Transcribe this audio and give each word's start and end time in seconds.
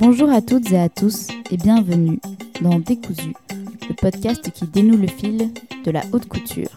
Bonjour 0.00 0.30
à 0.30 0.40
toutes 0.40 0.70
et 0.70 0.78
à 0.78 0.88
tous 0.88 1.26
et 1.50 1.56
bienvenue 1.56 2.20
dans 2.60 2.78
Décousu, 2.78 3.34
le 3.88 3.94
podcast 3.96 4.48
qui 4.52 4.64
dénoue 4.68 4.96
le 4.96 5.08
fil 5.08 5.50
de 5.84 5.90
la 5.90 6.02
haute 6.12 6.28
couture. 6.28 6.70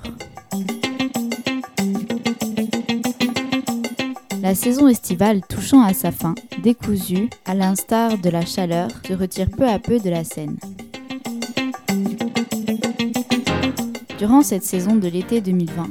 La 4.42 4.56
saison 4.56 4.88
estivale 4.88 5.42
touchant 5.48 5.84
à 5.84 5.94
sa 5.94 6.12
fin, 6.12 6.34
Décousu, 6.64 7.30
à 7.46 7.54
l'instar 7.54 8.18
de 8.18 8.30
la 8.32 8.44
chaleur, 8.44 8.90
se 9.08 9.14
retire 9.14 9.52
peu 9.52 9.68
à 9.68 9.78
peu 9.78 10.00
de 10.00 10.10
la 10.10 10.24
scène. 10.24 10.58
Durant 14.18 14.42
cette 14.42 14.64
saison 14.64 14.96
de 14.96 15.08
l'été 15.08 15.42
2020, 15.42 15.90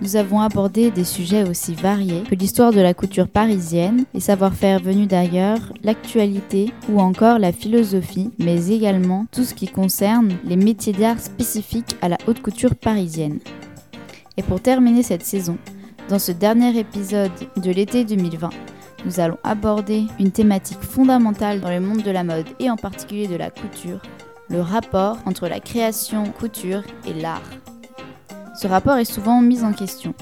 nous 0.00 0.16
avons 0.16 0.40
abordé 0.40 0.90
des 0.90 1.04
sujets 1.04 1.48
aussi 1.48 1.74
variés 1.74 2.22
que 2.22 2.34
l'histoire 2.34 2.72
de 2.72 2.80
la 2.80 2.94
couture 2.94 3.28
parisienne, 3.28 4.04
les 4.14 4.20
savoir-faire 4.20 4.80
venus 4.80 5.08
d'ailleurs, 5.08 5.72
l'actualité 5.82 6.72
ou 6.88 7.00
encore 7.00 7.38
la 7.38 7.52
philosophie, 7.52 8.30
mais 8.38 8.68
également 8.68 9.26
tout 9.32 9.44
ce 9.44 9.54
qui 9.54 9.66
concerne 9.66 10.34
les 10.44 10.56
métiers 10.56 10.92
d'art 10.92 11.18
spécifiques 11.18 11.96
à 12.00 12.08
la 12.08 12.18
haute 12.26 12.40
couture 12.40 12.76
parisienne. 12.76 13.40
Et 14.36 14.42
pour 14.42 14.60
terminer 14.60 15.02
cette 15.02 15.24
saison, 15.24 15.58
dans 16.08 16.20
ce 16.20 16.32
dernier 16.32 16.78
épisode 16.78 17.32
de 17.56 17.70
l'été 17.70 18.04
2020, 18.04 18.50
nous 19.04 19.20
allons 19.20 19.38
aborder 19.42 20.04
une 20.18 20.30
thématique 20.30 20.80
fondamentale 20.80 21.60
dans 21.60 21.70
le 21.70 21.80
monde 21.80 22.02
de 22.02 22.10
la 22.10 22.24
mode 22.24 22.46
et 22.60 22.70
en 22.70 22.76
particulier 22.76 23.26
de 23.26 23.36
la 23.36 23.50
couture, 23.50 24.00
le 24.48 24.60
rapport 24.60 25.18
entre 25.26 25.48
la 25.48 25.60
création 25.60 26.24
couture 26.26 26.82
et 27.06 27.14
l'art. 27.14 27.42
Ce 28.60 28.66
rapport 28.66 28.96
est 28.96 29.04
souvent 29.04 29.40
mis 29.40 29.62
en 29.62 29.72
question. 29.72 30.14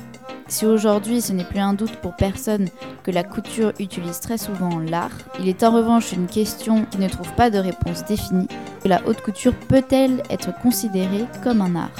Si 0.47 0.67
aujourd'hui 0.67 1.23
ce 1.23 1.33
n'est 1.33 1.43
plus 1.43 1.59
un 1.59 1.73
doute 1.73 1.97
pour 2.03 2.15
personne 2.17 2.69
que 3.03 3.11
la 3.11 3.25
couture 3.25 3.73
utilise 3.81 4.21
très 4.21 4.37
souvent 4.37 4.79
l'art, 4.79 5.17
il 5.41 5.49
est 5.49 5.65
en 5.65 5.71
revanche 5.71 6.13
une 6.13 6.27
question 6.27 6.85
qui 6.85 6.99
ne 6.99 7.09
trouve 7.09 7.33
pas 7.33 7.49
de 7.49 7.57
réponse 7.57 8.05
définie, 8.05 8.47
que 8.83 8.89
la 8.89 9.01
haute 9.07 9.23
couture 9.23 9.55
peut-elle 9.55 10.23
être 10.29 10.53
considérée 10.61 11.25
comme 11.43 11.63
un 11.63 11.77
art 11.77 11.97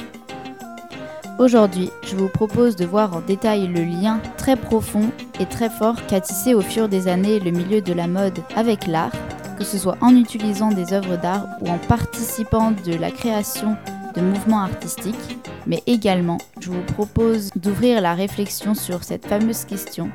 Aujourd'hui, 1.39 1.89
je 2.07 2.17
vous 2.17 2.29
propose 2.29 2.77
de 2.77 2.85
voir 2.85 3.17
en 3.17 3.23
détail 3.23 3.67
le 3.69 3.85
lien 3.85 4.21
très 4.37 4.57
profond 4.57 5.09
et 5.41 5.47
très 5.47 5.71
fort 5.71 6.05
qu'a 6.07 6.21
tissé 6.21 6.53
au 6.53 6.61
fur 6.61 6.91
des 6.91 7.09
années 7.09 7.41
le 7.41 7.51
milieu 7.51 7.81
de 7.81 7.95
la 7.95 8.09
mode 8.09 8.41
avec 8.55 8.87
l'art, 8.87 9.13
que 9.59 9.65
ce 9.65 9.79
soit 9.79 9.97
en 10.03 10.15
utilisant 10.15 10.71
des 10.71 10.93
œuvres 10.93 11.17
d'art 11.17 11.47
ou 11.63 11.71
en 11.71 11.79
participant 11.79 12.73
de 12.73 12.93
la 12.93 13.11
création 13.11 13.75
de 14.15 14.21
mouvements 14.21 14.61
artistiques, 14.61 15.39
mais 15.67 15.83
également 15.87 16.39
je 16.61 16.71
vous 16.71 16.83
propose 16.83 17.51
d'ouvrir 17.57 18.01
la 18.01 18.15
réflexion 18.15 18.75
sur 18.75 19.05
cette 19.05 19.27
fameuse 19.27 19.65
question. 19.65 20.11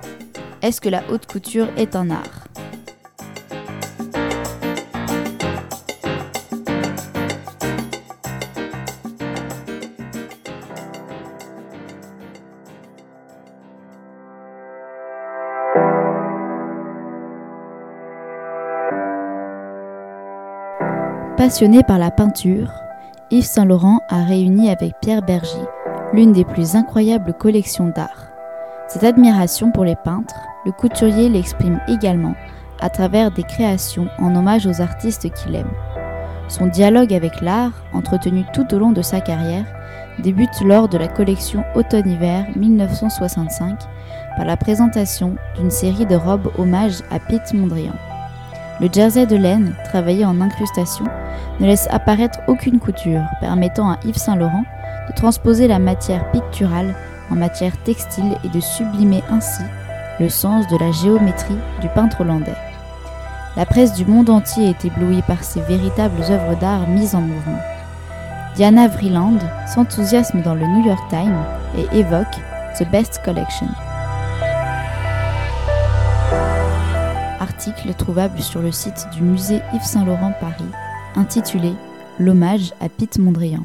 Est-ce 0.62 0.82
que 0.82 0.90
la 0.90 1.04
haute 1.10 1.26
couture 1.26 1.68
est 1.78 1.96
un 1.96 2.10
art? 2.12 2.48
Passionné 21.38 21.82
par 21.84 21.98
la 21.98 22.12
peinture, 22.12 22.72
Yves 23.32 23.46
Saint-Laurent 23.46 24.02
a 24.10 24.26
réuni 24.26 24.70
avec 24.70 25.00
Pierre 25.02 25.22
Bergy 25.22 25.62
l'une 26.12 26.34
des 26.34 26.44
plus 26.44 26.76
incroyables 26.76 27.34
collections 27.34 27.88
d'art. 27.88 28.28
Cette 28.90 29.06
admiration 29.06 29.72
pour 29.72 29.86
les 29.86 29.96
peintres, 29.96 30.36
le 30.66 30.74
couturier 30.74 31.30
l'exprime 31.30 31.80
également 31.88 32.36
à 32.82 32.90
travers 32.90 33.32
des 33.32 33.44
créations 33.44 34.10
en 34.20 34.36
hommage 34.36 34.68
aux 34.68 34.82
artistes 34.82 35.32
qu'il 35.32 35.56
aime. 35.56 35.72
Son 36.50 36.66
dialogue 36.68 37.14
avec 37.14 37.40
l'art, 37.40 37.72
entretenu 37.94 38.44
tout 38.54 38.76
au 38.76 38.80
long 38.80 38.92
de 38.92 39.02
sa 39.02 39.22
carrière, 39.22 39.66
débute 40.20 40.60
lors 40.66 40.90
de 40.90 40.98
la 40.98 41.08
collection 41.08 41.64
Automne-Hiver 41.76 42.48
1965 42.58 43.80
par 44.36 44.46
la 44.46 44.58
présentation 44.58 45.38
d'une 45.56 45.72
série 45.72 46.06
de 46.06 46.16
robes 46.16 46.52
hommage 46.58 47.02
à 47.10 47.20
Pete 47.20 47.54
Mondrian. 47.54 47.94
Le 48.80 48.88
jersey 48.92 49.26
de 49.26 49.36
laine, 49.36 49.76
travaillé 49.86 50.26
en 50.26 50.42
incrustation, 50.42 51.06
ne 51.60 51.68
laisse 51.68 51.88
apparaître 51.92 52.40
aucune 52.48 52.80
couture, 52.80 53.22
permettant 53.40 53.92
à 53.92 54.00
Yves 54.06 54.18
Saint-Laurent 54.18 54.64
de 55.10 55.16
transposer 55.16 55.68
la 55.68 55.80
matière 55.80 56.32
picturale 56.32 56.96
en 57.30 57.36
matière 57.36 57.78
textile 57.84 58.38
et 58.44 58.50
de 58.50 58.60
sublimer 58.60 59.24
ainsi 59.30 59.64
le 60.20 60.30
sens 60.30 60.68
de 60.68 60.78
la 60.78 60.92
géométrie 60.92 61.58
du 61.82 61.90
peintre 61.90 62.22
hollandais. 62.22 62.56
La 63.58 63.66
presse 63.66 63.94
du 63.94 64.06
monde 64.06 64.30
entier 64.30 64.70
est 64.70 64.86
éblouie 64.86 65.24
par 65.24 65.44
ces 65.44 65.62
véritables 65.62 66.22
œuvres 66.30 66.58
d'art 66.60 66.88
mises 66.88 67.16
en 67.16 67.22
mouvement. 67.22 67.60
Diana 68.56 68.88
Vreeland 68.88 69.40
s'enthousiasme 69.68 70.42
dans 70.42 70.56
le 70.56 70.66
New 70.66 70.86
York 70.86 71.04
Times 71.10 71.44
et 71.78 71.98
évoque 71.98 72.38
The 72.78 72.90
Best 72.92 73.22
Collection. 73.26 73.68
Trouvable 77.96 78.42
sur 78.42 78.60
le 78.60 78.72
site 78.72 79.06
du 79.14 79.22
musée 79.22 79.62
Yves 79.74 79.84
Saint-Laurent 79.84 80.34
Paris 80.40 80.64
intitulé 81.16 81.74
L'hommage 82.18 82.74
à 82.80 82.90
Pete 82.90 83.20
Mondrian. 83.20 83.64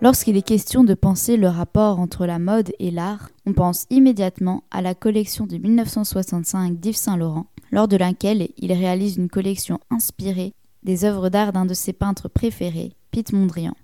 Lorsqu'il 0.00 0.36
est 0.36 0.42
question 0.42 0.82
de 0.82 0.94
penser 0.94 1.36
le 1.36 1.48
rapport 1.48 2.00
entre 2.00 2.24
la 2.24 2.38
mode 2.38 2.72
et 2.78 2.90
l'art, 2.90 3.28
on 3.44 3.52
pense 3.52 3.86
immédiatement 3.90 4.62
à 4.70 4.80
la 4.80 4.94
collection 4.94 5.46
de 5.46 5.58
1965 5.58 6.78
d'Yves 6.78 6.96
Saint-Laurent, 6.96 7.46
lors 7.70 7.88
de 7.88 7.96
laquelle 7.96 8.48
il 8.56 8.72
réalise 8.72 9.16
une 9.16 9.28
collection 9.28 9.80
inspirée 9.90 10.52
des 10.82 11.04
œuvres 11.04 11.28
d'art 11.28 11.52
d'un 11.52 11.66
de 11.66 11.74
ses 11.74 11.92
peintres 11.92 12.28
préférés, 12.28 12.92
Pete 13.10 13.32
Mondrian. 13.32 13.74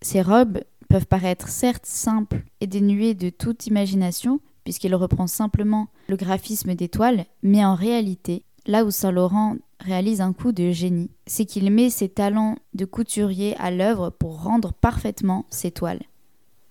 Ces 0.00 0.22
robes 0.22 0.60
peuvent 0.88 1.06
paraître 1.06 1.48
certes 1.48 1.86
simples 1.86 2.44
et 2.60 2.66
dénuées 2.66 3.14
de 3.14 3.30
toute 3.30 3.66
imagination, 3.66 4.40
puisqu'il 4.64 4.94
reprend 4.94 5.26
simplement 5.26 5.88
le 6.08 6.16
graphisme 6.16 6.74
des 6.74 6.88
toiles, 6.88 7.26
mais 7.42 7.64
en 7.64 7.74
réalité, 7.74 8.42
là 8.66 8.84
où 8.84 8.90
Saint-Laurent 8.90 9.56
réalise 9.80 10.20
un 10.20 10.32
coup 10.32 10.52
de 10.52 10.70
génie, 10.70 11.10
c'est 11.26 11.44
qu'il 11.44 11.70
met 11.70 11.90
ses 11.90 12.08
talents 12.08 12.56
de 12.74 12.84
couturier 12.84 13.56
à 13.58 13.70
l'œuvre 13.70 14.10
pour 14.10 14.42
rendre 14.42 14.72
parfaitement 14.72 15.46
ses 15.50 15.70
toiles. 15.70 16.02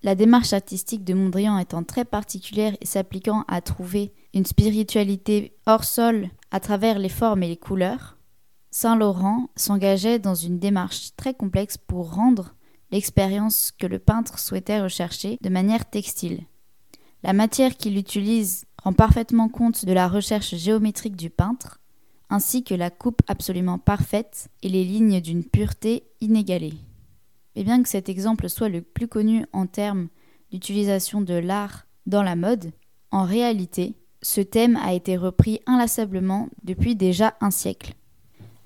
La 0.06 0.14
démarche 0.14 0.52
artistique 0.52 1.02
de 1.02 1.14
Mondrian 1.14 1.58
étant 1.58 1.82
très 1.82 2.04
particulière 2.04 2.76
et 2.80 2.86
s'appliquant 2.86 3.44
à 3.48 3.60
trouver 3.60 4.12
une 4.34 4.46
spiritualité 4.46 5.56
hors 5.66 5.82
sol 5.82 6.28
à 6.52 6.60
travers 6.60 7.00
les 7.00 7.08
formes 7.08 7.42
et 7.42 7.48
les 7.48 7.56
couleurs, 7.56 8.16
Saint-Laurent 8.70 9.50
s'engageait 9.56 10.20
dans 10.20 10.36
une 10.36 10.60
démarche 10.60 11.10
très 11.16 11.34
complexe 11.34 11.76
pour 11.76 12.14
rendre 12.14 12.54
l'expérience 12.92 13.72
que 13.76 13.88
le 13.88 13.98
peintre 13.98 14.38
souhaitait 14.38 14.80
rechercher 14.80 15.38
de 15.42 15.48
manière 15.48 15.90
textile. 15.90 16.44
La 17.24 17.32
matière 17.32 17.76
qu'il 17.76 17.98
utilise 17.98 18.64
rend 18.80 18.92
parfaitement 18.92 19.48
compte 19.48 19.84
de 19.84 19.92
la 19.92 20.06
recherche 20.06 20.54
géométrique 20.54 21.16
du 21.16 21.30
peintre, 21.30 21.80
ainsi 22.30 22.62
que 22.62 22.76
la 22.76 22.90
coupe 22.90 23.22
absolument 23.26 23.78
parfaite 23.78 24.50
et 24.62 24.68
les 24.68 24.84
lignes 24.84 25.20
d'une 25.20 25.42
pureté 25.42 26.04
inégalée. 26.20 26.74
Et 27.56 27.64
bien 27.64 27.82
que 27.82 27.88
cet 27.88 28.08
exemple 28.10 28.48
soit 28.50 28.68
le 28.68 28.82
plus 28.82 29.08
connu 29.08 29.46
en 29.52 29.66
termes 29.66 30.08
d'utilisation 30.52 31.22
de 31.22 31.34
l'art 31.34 31.86
dans 32.04 32.22
la 32.22 32.36
mode, 32.36 32.70
en 33.10 33.24
réalité, 33.24 33.94
ce 34.22 34.42
thème 34.42 34.76
a 34.76 34.92
été 34.92 35.16
repris 35.16 35.60
inlassablement 35.66 36.48
depuis 36.62 36.94
déjà 36.96 37.34
un 37.40 37.50
siècle. 37.50 37.94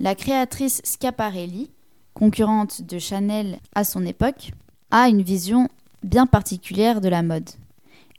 La 0.00 0.16
créatrice 0.16 0.82
Schiaparelli, 0.84 1.70
concurrente 2.14 2.82
de 2.82 2.98
Chanel 2.98 3.60
à 3.74 3.84
son 3.84 4.04
époque, 4.04 4.50
a 4.90 5.08
une 5.08 5.22
vision 5.22 5.68
bien 6.02 6.26
particulière 6.26 7.00
de 7.00 7.08
la 7.08 7.22
mode. 7.22 7.48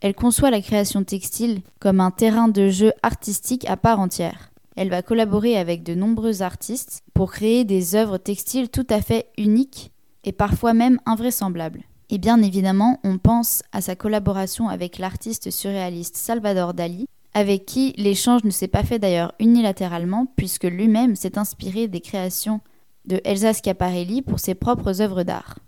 Elle 0.02 0.16
conçoit 0.16 0.52
la 0.52 0.62
création 0.62 1.04
textile 1.04 1.62
comme 1.80 2.00
un 2.00 2.12
terrain 2.12 2.48
de 2.48 2.70
jeu 2.70 2.94
artistique 3.04 3.70
à 3.70 3.76
part 3.76 4.00
entière. 4.00 4.52
Elle 4.78 4.90
va 4.90 5.02
collaborer 5.02 5.58
avec 5.58 5.84
de 5.84 5.96
nombreux 5.96 6.42
artistes 6.42 7.04
pour 7.14 7.32
créer 7.32 7.66
des 7.66 7.96
œuvres 7.96 8.18
textiles 8.18 8.70
tout 8.70 8.88
à 8.90 9.02
fait 9.02 9.28
uniques 9.38 9.92
et 10.24 10.32
parfois 10.32 10.74
même 10.74 11.00
invraisemblables. 11.06 11.84
Et 12.10 12.18
bien 12.18 12.42
évidemment, 12.42 13.00
on 13.04 13.18
pense 13.18 13.64
à 13.72 13.82
sa 13.82 13.96
collaboration 13.96 14.68
avec 14.68 14.98
l'artiste 14.98 15.50
surréaliste 15.50 16.18
Salvador 16.18 16.74
Dali, 16.74 17.08
avec 17.34 17.66
qui 17.66 17.94
l'échange 17.98 18.44
ne 18.44 18.50
s'est 18.50 18.68
pas 18.68 18.84
fait 18.84 19.00
d'ailleurs 19.00 19.34
unilatéralement, 19.40 20.28
puisque 20.36 20.66
lui-même 20.66 21.16
s'est 21.16 21.38
inspiré 21.38 21.88
des 21.88 22.02
créations 22.02 22.60
de 23.06 23.22
Elsa 23.24 23.54
Schiaparelli 23.54 24.22
pour 24.22 24.40
ses 24.40 24.56
propres 24.56 25.02
œuvres 25.02 25.24
d'art. 25.24 25.60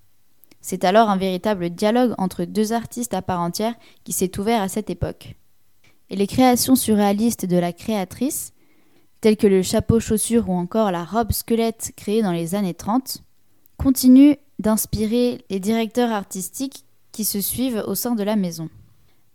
C'est 0.59 0.83
alors 0.83 1.09
un 1.09 1.17
véritable 1.17 1.69
dialogue 1.69 2.13
entre 2.17 2.45
deux 2.45 2.73
artistes 2.73 3.13
à 3.13 3.21
part 3.21 3.41
entière 3.41 3.75
qui 4.03 4.13
s'est 4.13 4.39
ouvert 4.39 4.61
à 4.61 4.69
cette 4.69 4.89
époque. 4.89 5.35
Et 6.09 6.15
les 6.15 6.27
créations 6.27 6.75
surréalistes 6.75 7.45
de 7.45 7.57
la 7.57 7.73
créatrice, 7.73 8.53
tels 9.19 9.37
que 9.37 9.47
le 9.47 9.61
chapeau 9.61 9.99
chaussure 9.99 10.49
ou 10.49 10.53
encore 10.53 10.91
la 10.91 11.05
robe 11.05 11.31
squelette 11.31 11.93
créée 11.95 12.21
dans 12.21 12.31
les 12.31 12.55
années 12.55 12.73
30, 12.73 13.23
continuent 13.83 14.35
d'inspirer 14.59 15.43
les 15.49 15.59
directeurs 15.59 16.13
artistiques 16.13 16.85
qui 17.11 17.25
se 17.25 17.41
suivent 17.41 17.83
au 17.85 17.95
sein 17.95 18.15
de 18.15 18.23
la 18.23 18.37
maison. 18.37 18.69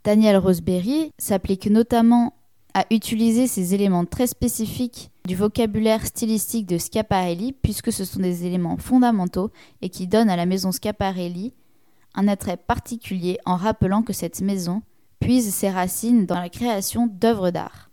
Daniel 0.05 0.39
Roseberry 0.39 1.13
s'applique 1.19 1.67
notamment 1.67 2.33
à 2.73 2.87
utiliser 2.91 3.47
ces 3.47 3.75
éléments 3.75 4.07
très 4.07 4.27
spécifiques 4.27 5.11
du 5.27 5.37
vocabulaire 5.37 6.07
stylistique 6.07 6.65
de 6.65 6.79
Schiaparelli, 6.79 7.53
puisque 7.53 7.93
ce 7.93 8.07
sont 8.07 8.21
des 8.21 8.47
éléments 8.47 8.79
fondamentaux 8.79 9.51
et 9.83 9.91
qui 9.91 10.07
donnent 10.07 10.31
à 10.31 10.37
la 10.37 10.47
maison 10.47 10.73
Schiaparelli 10.73 11.53
un 12.15 12.27
attrait 12.27 12.57
particulier 12.57 13.37
en 13.45 13.57
rappelant 13.57 14.03
que 14.03 14.15
cette 14.15 14.41
maison 14.41 14.81
puise 15.21 15.53
ses 15.53 15.69
racines 15.69 16.25
dans 16.25 16.41
la 16.41 16.49
création 16.49 17.07
d'œuvres 17.07 17.51
d'art. 17.51 17.88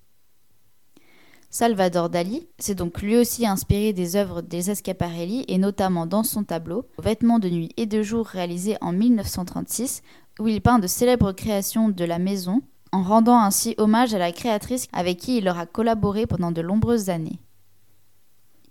Salvador 1.58 2.10
Dali 2.10 2.50
s'est 2.60 2.76
donc 2.76 3.02
lui 3.02 3.16
aussi 3.16 3.48
inspiré 3.48 3.94
des 3.94 4.18
œuvres 4.18 4.42
des 4.42 4.76
Schiaparelli 4.76 5.46
et 5.48 5.58
notamment 5.58 6.06
dans 6.06 6.24
son 6.24 6.44
tableau 6.44 6.86
Vêtements 7.02 7.40
de 7.40 7.50
nuit 7.50 7.70
et 7.78 7.86
de 7.86 8.04
jour 8.04 8.26
réalisé 8.26 8.76
en 8.82 8.92
1936 8.92 10.02
où 10.42 10.50
il 10.50 10.60
peint 10.60 10.80
de 10.80 10.88
célèbres 10.88 11.32
créations 11.32 11.88
de 11.88 12.04
la 12.04 12.20
maison 12.20 12.62
en 12.92 13.04
rendant 13.04 13.40
ainsi 13.40 13.74
hommage 13.78 14.14
à 14.14 14.18
la 14.18 14.34
créatrice 14.34 14.90
avec 14.92 15.18
qui 15.18 15.38
il 15.38 15.48
aura 15.48 15.66
collaboré 15.66 16.28
pendant 16.28 16.52
de 16.52 16.62
nombreuses 16.62 17.10
années. 17.10 17.40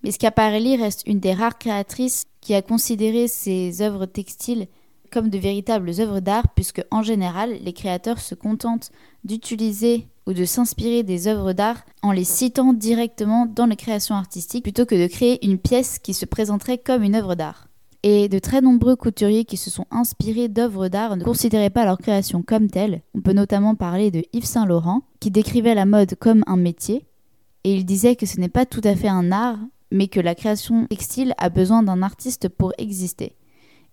Mais 0.03 0.11
Schiaparelli 0.11 0.77
reste 0.77 1.05
une 1.07 1.21
des 1.21 1.33
rares 1.33 1.57
créatrices 1.57 2.27
qui 2.43 2.53
a 2.53 2.61
considéré 2.61 3.29
ses 3.29 3.81
œuvres 3.81 4.05
textiles 4.05 4.69
comme 5.11 5.31
de 5.31 5.39
véritables 5.39 5.89
œuvres 6.01 6.21
d'art 6.21 6.49
puisque 6.55 6.85
en 6.91 7.01
général 7.01 7.57
les 7.63 7.73
créateurs 7.73 8.21
se 8.21 8.35
contentent 8.35 8.91
d'utiliser 9.25 10.07
ou 10.27 10.33
de 10.33 10.45
s'inspirer 10.45 11.03
des 11.03 11.29
œuvres 11.29 11.53
d'art 11.53 11.85
en 12.03 12.13
les 12.13 12.25
citant 12.25 12.73
directement 12.73 13.47
dans 13.47 13.67
les 13.67 13.77
créations 13.77 14.15
artistiques 14.15 14.65
plutôt 14.65 14.87
que 14.87 14.95
de 14.95 15.07
créer 15.07 15.45
une 15.47 15.59
pièce 15.59 15.99
qui 15.99 16.15
se 16.15 16.25
présenterait 16.27 16.79
comme 16.79 17.03
une 17.03 17.15
œuvre 17.15 17.35
d'art 17.35 17.69
et 18.07 18.29
de 18.29 18.39
très 18.39 18.61
nombreux 18.61 18.97
couturiers 18.97 19.47
qui 19.47 19.57
se 19.57 19.71
sont 19.71 19.87
inspirés 19.91 20.49
d'œuvres 20.49 20.89
d'art 20.89 21.17
ne 21.17 21.25
considéraient 21.25 21.71
pas 21.71 21.87
leur 21.87 21.97
création 21.97 22.43
comme 22.43 22.69
telle. 22.69 23.01
On 23.15 23.23
peut 23.23 23.33
notamment 23.33 23.75
parler 23.75 24.11
de 24.11 24.23
Yves 24.35 24.45
Saint 24.45 24.67
Laurent, 24.67 25.05
qui 25.21 25.31
décrivait 25.31 25.75
la 25.75 25.87
mode 25.87 26.15
comme 26.17 26.45
un 26.47 26.59
métier, 26.59 27.07
et 27.65 27.75
il 27.75 27.87
disait 27.87 28.15
que 28.15 28.27
ce 28.27 28.39
n'est 28.39 28.51
pas 28.51 28.67
tout 28.67 28.83
à 28.85 28.95
fait 28.95 29.09
un 29.09 29.33
art, 29.33 29.59
mais 29.91 30.09
que 30.09 30.21
la 30.21 30.35
création 30.35 30.87
textile 30.87 31.33
a 31.39 31.49
besoin 31.49 31.83
d'un 31.83 32.03
artiste 32.03 32.51
pour 32.51 32.75
exister. 32.77 33.37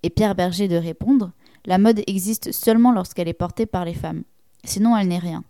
Et 0.03 0.09
Pierre 0.09 0.35
Berger 0.35 0.67
de 0.67 0.75
répondre 0.75 1.31
La 1.65 1.77
mode 1.77 2.01
existe 2.05 2.51
seulement 2.51 2.91
lorsqu'elle 2.91 3.29
est 3.29 3.33
portée 3.33 3.65
par 3.65 3.85
les 3.85 3.93
femmes. 3.93 4.23
Sinon, 4.65 4.97
elle 4.97 5.07
n'est 5.07 5.19
rien. 5.19 5.45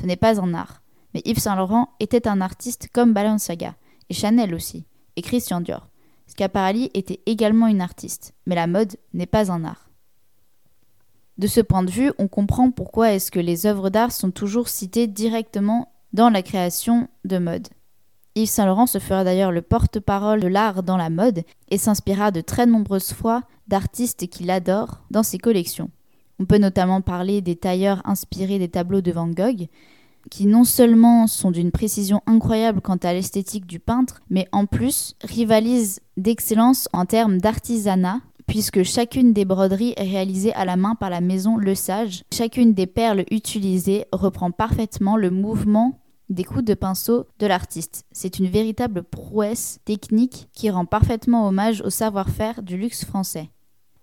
Ce 0.00 0.06
n'est 0.06 0.16
pas 0.16 0.40
un 0.40 0.54
art. 0.54 0.82
Mais 1.12 1.22
Yves 1.24 1.38
Saint 1.38 1.56
Laurent 1.56 1.90
était 2.00 2.26
un 2.26 2.40
artiste 2.40 2.88
comme 2.92 3.12
Balenciaga, 3.12 3.76
et 4.10 4.14
Chanel 4.14 4.54
aussi, 4.54 4.84
et 5.16 5.22
Christian 5.22 5.60
Dior. 5.60 5.88
Schiaparelli 6.26 6.90
était 6.94 7.20
également 7.26 7.68
une 7.68 7.80
artiste, 7.80 8.34
mais 8.46 8.54
la 8.54 8.66
mode 8.66 8.96
n'est 9.12 9.26
pas 9.26 9.52
un 9.52 9.64
art. 9.64 9.90
De 11.38 11.46
ce 11.46 11.60
point 11.60 11.82
de 11.82 11.90
vue, 11.90 12.12
on 12.18 12.28
comprend 12.28 12.70
pourquoi 12.70 13.12
est-ce 13.12 13.30
que 13.30 13.40
les 13.40 13.66
œuvres 13.66 13.90
d'art 13.90 14.12
sont 14.12 14.30
toujours 14.30 14.68
citées 14.68 15.06
directement 15.06 15.92
dans 16.12 16.30
la 16.30 16.42
création 16.42 17.08
de 17.24 17.38
mode. 17.38 17.68
Yves 18.36 18.48
Saint 18.48 18.66
Laurent 18.66 18.86
se 18.86 18.98
fera 18.98 19.22
d'ailleurs 19.24 19.52
le 19.52 19.62
porte-parole 19.62 20.40
de 20.40 20.48
l'art 20.48 20.82
dans 20.82 20.96
la 20.96 21.10
mode 21.10 21.44
et 21.68 21.78
s'inspira 21.78 22.30
de 22.30 22.40
très 22.40 22.66
nombreuses 22.66 23.12
fois 23.12 23.42
d'artistes 23.68 24.28
qu'il 24.28 24.50
adore 24.50 25.02
dans 25.10 25.22
ses 25.22 25.38
collections. 25.38 25.90
On 26.40 26.44
peut 26.44 26.58
notamment 26.58 27.00
parler 27.00 27.40
des 27.40 27.56
tailleurs 27.56 28.02
inspirés 28.04 28.58
des 28.58 28.68
tableaux 28.68 29.00
de 29.00 29.12
Van 29.12 29.28
Gogh, 29.28 29.68
qui 30.30 30.46
non 30.46 30.64
seulement 30.64 31.26
sont 31.26 31.50
d'une 31.50 31.70
précision 31.70 32.22
incroyable 32.26 32.80
quant 32.80 32.96
à 32.96 33.12
l'esthétique 33.12 33.66
du 33.66 33.78
peintre, 33.78 34.20
mais 34.30 34.48
en 34.52 34.66
plus 34.66 35.14
rivalisent 35.22 36.00
d'excellence 36.16 36.88
en 36.92 37.04
termes 37.04 37.38
d'artisanat, 37.38 38.20
puisque 38.46 38.82
chacune 38.82 39.32
des 39.32 39.44
broderies 39.44 39.94
est 39.96 40.08
réalisée 40.08 40.52
à 40.54 40.64
la 40.64 40.76
main 40.76 40.94
par 40.94 41.10
la 41.10 41.20
maison 41.20 41.56
Le 41.56 41.74
Sage. 41.74 42.24
Chacune 42.32 42.74
des 42.74 42.86
perles 42.86 43.24
utilisées 43.30 44.06
reprend 44.12 44.50
parfaitement 44.50 45.16
le 45.16 45.30
mouvement 45.30 46.00
des 46.30 46.44
coups 46.44 46.64
de 46.64 46.74
pinceau 46.74 47.26
de 47.38 47.46
l'artiste. 47.46 48.04
C'est 48.12 48.38
une 48.38 48.48
véritable 48.48 49.02
prouesse 49.02 49.78
technique 49.84 50.48
qui 50.52 50.70
rend 50.70 50.86
parfaitement 50.86 51.46
hommage 51.46 51.82
au 51.82 51.90
savoir-faire 51.90 52.62
du 52.62 52.76
luxe 52.76 53.04
français. 53.04 53.50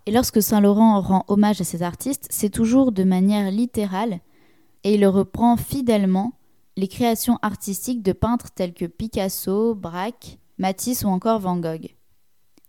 Et 0.06 0.12
lorsque 0.12 0.42
Saint-Laurent 0.42 1.00
rend 1.02 1.26
hommage 1.28 1.62
à 1.62 1.64
ses 1.64 1.84
artistes, 1.84 2.28
c'est 2.30 2.50
toujours 2.50 2.92
de 2.92 3.04
manière 3.04 3.52
littérale, 3.52 4.20
et 4.84 4.96
il 4.96 5.06
reprend 5.06 5.58
fidèlement 5.58 6.34
les 6.76 6.88
créations 6.88 7.38
artistiques 7.42 8.02
de 8.02 8.14
peintres 8.14 8.52
tels 8.52 8.74
que 8.74 8.86
Picasso, 8.86 9.76
Braque, 9.76 10.40
Matisse 10.58 11.04
ou 11.04 11.08
encore 11.08 11.40
Van 11.40 11.58
Gogh. 11.58 11.96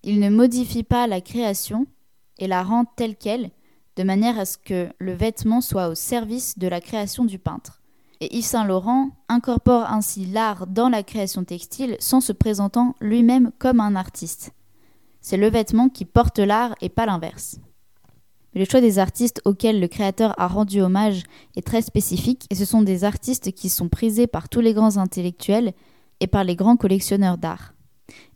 Il 0.03 0.21
ne 0.21 0.29
modifie 0.29 0.83
pas 0.83 1.07
la 1.07 1.21
création 1.21 1.87
et 2.39 2.47
la 2.47 2.63
rend 2.63 2.85
telle 2.85 3.17
qu'elle, 3.17 3.51
de 3.97 4.03
manière 4.03 4.39
à 4.39 4.45
ce 4.45 4.59
que 4.59 4.89
le 4.99 5.13
vêtement 5.13 5.61
soit 5.61 5.89
au 5.89 5.95
service 5.95 6.59
de 6.59 6.67
la 6.67 6.81
création 6.81 7.25
du 7.25 7.39
peintre. 7.39 7.81
Et 8.21 8.37
Yves 8.37 8.45
Saint 8.45 8.65
Laurent 8.65 9.11
incorpore 9.29 9.91
ainsi 9.91 10.27
l'art 10.27 10.67
dans 10.67 10.89
la 10.89 11.03
création 11.03 11.45
textile 11.45 11.97
sans 11.99 12.21
se 12.21 12.33
présentant 12.33 12.95
lui-même 13.01 13.53
comme 13.59 13.81
un 13.81 13.97
artiste. 13.97 14.53
C'est 15.23 15.37
le 15.37 15.49
vêtement 15.49 15.89
qui 15.89 16.05
porte 16.05 16.41
l'art 16.41 16.75
et 16.81 16.89
pas 16.89 17.07
l'inverse. 17.07 17.59
Le 18.55 18.67
choix 18.67 18.83
des 18.83 18.99
artistes 18.99 19.41
auxquels 19.47 19.81
le 19.81 19.89
créateur 19.89 20.39
a 20.39 20.47
rendu 20.47 20.83
hommage 20.83 21.23
est 21.57 21.67
très 21.67 21.81
spécifique 21.81 22.45
et 22.51 22.55
ce 22.55 22.67
sont 22.67 22.83
des 22.83 23.05
artistes 23.05 23.53
qui 23.53 23.71
sont 23.71 23.89
prisés 23.89 24.27
par 24.27 24.51
tous 24.51 24.61
les 24.61 24.75
grands 24.75 24.99
intellectuels 24.99 25.73
et 26.21 26.27
par 26.27 26.45
les 26.45 26.57
grands 26.57 26.77
collectionneurs 26.77 27.39
d'art. 27.39 27.73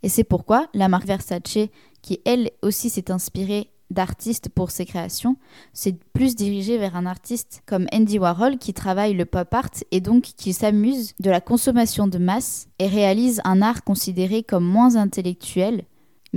Et 0.02 0.08
c'est 0.08 0.24
pourquoi 0.24 0.68
la 0.72 0.88
marque 0.88 1.06
Versace, 1.06 1.68
qui 2.00 2.20
elle 2.24 2.50
aussi 2.62 2.88
s'est 2.88 3.10
inspirée 3.10 3.68
d'artistes 3.90 4.48
pour 4.48 4.70
ses 4.70 4.86
créations, 4.86 5.36
s'est 5.72 5.96
plus 6.12 6.34
dirigée 6.34 6.78
vers 6.78 6.96
un 6.96 7.04
artiste 7.04 7.62
comme 7.66 7.86
Andy 7.92 8.18
Warhol 8.18 8.58
qui 8.58 8.72
travaille 8.72 9.14
le 9.14 9.26
pop 9.26 9.52
art 9.52 9.70
et 9.90 10.00
donc 10.00 10.22
qui 10.22 10.52
s'amuse 10.52 11.14
de 11.20 11.30
la 11.30 11.40
consommation 11.40 12.06
de 12.06 12.18
masse 12.18 12.68
et 12.78 12.86
réalise 12.86 13.40
un 13.44 13.60
art 13.60 13.84
considéré 13.84 14.42
comme 14.42 14.64
moins 14.64 14.96
intellectuel 14.96 15.84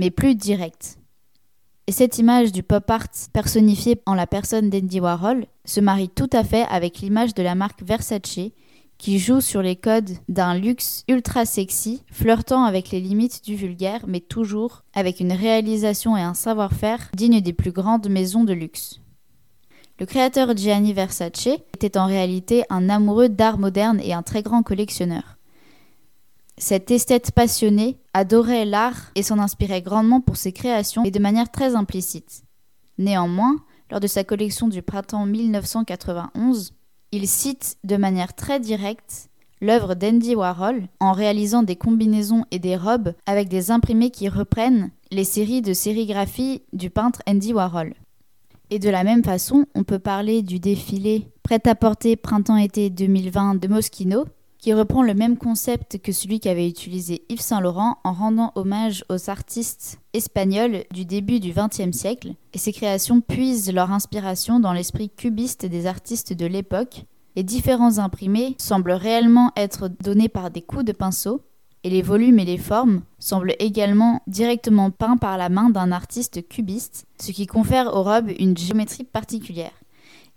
mais 0.00 0.10
plus 0.10 0.34
direct. 0.34 0.96
Et 1.86 1.92
cette 1.92 2.16
image 2.16 2.52
du 2.52 2.62
pop 2.62 2.90
art 2.90 3.08
personnifiée 3.34 4.00
en 4.06 4.14
la 4.14 4.26
personne 4.26 4.70
d'Andy 4.70 4.98
Warhol 4.98 5.44
se 5.66 5.80
marie 5.80 6.08
tout 6.08 6.30
à 6.32 6.42
fait 6.42 6.64
avec 6.70 7.00
l'image 7.00 7.34
de 7.34 7.42
la 7.42 7.54
marque 7.54 7.82
Versace 7.82 8.40
qui 8.96 9.18
joue 9.18 9.42
sur 9.42 9.60
les 9.60 9.76
codes 9.76 10.12
d'un 10.28 10.54
luxe 10.54 11.04
ultra 11.06 11.44
sexy, 11.44 12.02
flirtant 12.10 12.64
avec 12.64 12.90
les 12.90 13.00
limites 13.00 13.44
du 13.44 13.56
vulgaire, 13.56 14.06
mais 14.06 14.20
toujours 14.20 14.84
avec 14.94 15.20
une 15.20 15.32
réalisation 15.32 16.16
et 16.16 16.22
un 16.22 16.34
savoir-faire 16.34 17.10
dignes 17.14 17.42
des 17.42 17.52
plus 17.52 17.72
grandes 17.72 18.08
maisons 18.08 18.44
de 18.44 18.54
luxe. 18.54 19.00
Le 19.98 20.06
créateur 20.06 20.56
Gianni 20.56 20.94
Versace 20.94 21.46
était 21.74 21.98
en 21.98 22.06
réalité 22.06 22.64
un 22.70 22.88
amoureux 22.88 23.28
d'art 23.28 23.58
moderne 23.58 24.00
et 24.02 24.14
un 24.14 24.22
très 24.22 24.42
grand 24.42 24.62
collectionneur. 24.62 25.36
Cet 26.60 26.90
esthète 26.90 27.32
passionné 27.32 27.96
adorait 28.12 28.66
l'art 28.66 29.12
et 29.14 29.22
s'en 29.22 29.38
inspirait 29.38 29.80
grandement 29.80 30.20
pour 30.20 30.36
ses 30.36 30.52
créations 30.52 31.04
et 31.04 31.10
de 31.10 31.18
manière 31.18 31.50
très 31.50 31.74
implicite. 31.74 32.42
Néanmoins, 32.98 33.56
lors 33.90 33.98
de 33.98 34.06
sa 34.06 34.24
collection 34.24 34.68
du 34.68 34.82
printemps 34.82 35.24
1991, 35.24 36.74
il 37.12 37.26
cite 37.26 37.78
de 37.82 37.96
manière 37.96 38.34
très 38.34 38.60
directe 38.60 39.30
l'œuvre 39.62 39.94
d'Andy 39.94 40.34
Warhol 40.34 40.82
en 41.00 41.12
réalisant 41.12 41.62
des 41.62 41.76
combinaisons 41.76 42.44
et 42.50 42.58
des 42.58 42.76
robes 42.76 43.14
avec 43.24 43.48
des 43.48 43.70
imprimés 43.70 44.10
qui 44.10 44.28
reprennent 44.28 44.90
les 45.10 45.24
séries 45.24 45.62
de 45.62 45.72
sérigraphie 45.72 46.60
du 46.74 46.90
peintre 46.90 47.22
Andy 47.26 47.54
Warhol. 47.54 47.94
Et 48.68 48.78
de 48.78 48.90
la 48.90 49.02
même 49.02 49.24
façon, 49.24 49.64
on 49.74 49.82
peut 49.82 49.98
parler 49.98 50.42
du 50.42 50.60
défilé 50.60 51.26
prêt-à-porter 51.42 52.16
printemps-été 52.16 52.90
2020 52.90 53.54
de 53.54 53.66
Moschino, 53.66 54.26
qui 54.60 54.74
reprend 54.74 55.02
le 55.02 55.14
même 55.14 55.38
concept 55.38 55.98
que 55.98 56.12
celui 56.12 56.38
qu'avait 56.38 56.68
utilisé 56.68 57.22
Yves 57.30 57.40
Saint 57.40 57.60
Laurent 57.60 57.96
en 58.04 58.12
rendant 58.12 58.52
hommage 58.56 59.04
aux 59.08 59.30
artistes 59.30 59.98
espagnols 60.12 60.84
du 60.92 61.06
début 61.06 61.40
du 61.40 61.52
XXe 61.52 61.96
siècle, 61.96 62.34
et 62.52 62.58
ces 62.58 62.72
créations 62.72 63.22
puisent 63.22 63.72
leur 63.72 63.90
inspiration 63.90 64.60
dans 64.60 64.74
l'esprit 64.74 65.08
cubiste 65.08 65.64
des 65.64 65.86
artistes 65.86 66.34
de 66.34 66.44
l'époque. 66.44 67.04
Les 67.36 67.42
différents 67.42 67.98
imprimés 67.98 68.54
semblent 68.58 68.92
réellement 68.92 69.50
être 69.56 69.88
donnés 70.02 70.28
par 70.28 70.50
des 70.50 70.62
coups 70.62 70.84
de 70.84 70.92
pinceau, 70.92 71.40
et 71.82 71.88
les 71.88 72.02
volumes 72.02 72.38
et 72.38 72.44
les 72.44 72.58
formes 72.58 73.00
semblent 73.18 73.54
également 73.58 74.20
directement 74.26 74.90
peints 74.90 75.16
par 75.16 75.38
la 75.38 75.48
main 75.48 75.70
d'un 75.70 75.90
artiste 75.90 76.46
cubiste, 76.46 77.06
ce 77.18 77.32
qui 77.32 77.46
confère 77.46 77.94
aux 77.94 78.02
robes 78.02 78.30
une 78.38 78.56
géométrie 78.56 79.04
particulière 79.04 79.72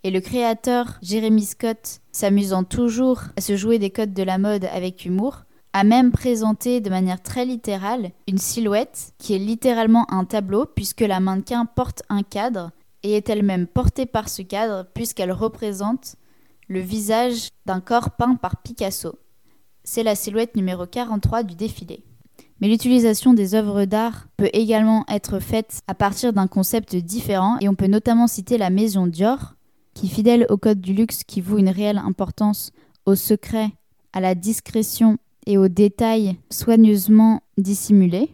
et 0.03 0.11
le 0.11 0.19
créateur 0.19 0.99
Jeremy 1.01 1.43
Scott, 1.43 1.99
s'amusant 2.11 2.63
toujours 2.63 3.21
à 3.37 3.41
se 3.41 3.55
jouer 3.55 3.79
des 3.79 3.89
codes 3.89 4.13
de 4.13 4.23
la 4.23 4.37
mode 4.37 4.65
avec 4.65 5.05
humour, 5.05 5.43
a 5.71 5.83
même 5.83 6.11
présenté 6.11 6.81
de 6.81 6.89
manière 6.89 7.21
très 7.21 7.45
littérale 7.45 8.11
une 8.27 8.37
silhouette 8.37 9.13
qui 9.17 9.33
est 9.33 9.39
littéralement 9.39 10.05
un 10.11 10.25
tableau 10.25 10.65
puisque 10.65 11.01
la 11.01 11.19
mannequin 11.19 11.65
porte 11.65 12.03
un 12.09 12.21
cadre 12.21 12.71
et 13.01 13.13
est 13.13 13.29
elle-même 13.29 13.65
portée 13.65 14.05
par 14.05 14.29
ce 14.29 14.43
cadre 14.43 14.85
puisqu'elle 14.93 15.31
représente 15.31 16.15
le 16.67 16.79
visage 16.79 17.49
d'un 17.65 17.81
corps 17.81 18.11
peint 18.11 18.35
par 18.35 18.61
Picasso. 18.61 19.19
c'est 19.83 20.03
la 20.03 20.15
silhouette 20.15 20.55
numéro 20.55 20.85
43 20.85 21.43
du 21.43 21.55
défilé. 21.55 22.03
Mais 22.61 22.67
l'utilisation 22.69 23.33
des 23.33 23.55
œuvres 23.55 23.85
d'art 23.85 24.27
peut 24.37 24.49
également 24.53 25.03
être 25.09 25.39
faite 25.39 25.81
à 25.87 25.95
partir 25.95 26.31
d'un 26.31 26.47
concept 26.47 26.95
différent 26.95 27.57
et 27.59 27.67
on 27.67 27.75
peut 27.75 27.87
notamment 27.87 28.27
citer 28.27 28.57
la 28.57 28.69
maison 28.69 29.07
Dior, 29.07 29.52
qui 29.93 30.07
fidèle 30.07 30.45
au 30.49 30.57
code 30.57 30.81
du 30.81 30.93
luxe 30.93 31.23
qui 31.23 31.41
voue 31.41 31.57
une 31.57 31.69
réelle 31.69 31.97
importance 31.97 32.71
au 33.05 33.15
secret, 33.15 33.69
à 34.13 34.21
la 34.21 34.35
discrétion 34.35 35.17
et 35.45 35.57
aux 35.57 35.67
détails 35.67 36.37
soigneusement 36.49 37.41
dissimulés, 37.57 38.29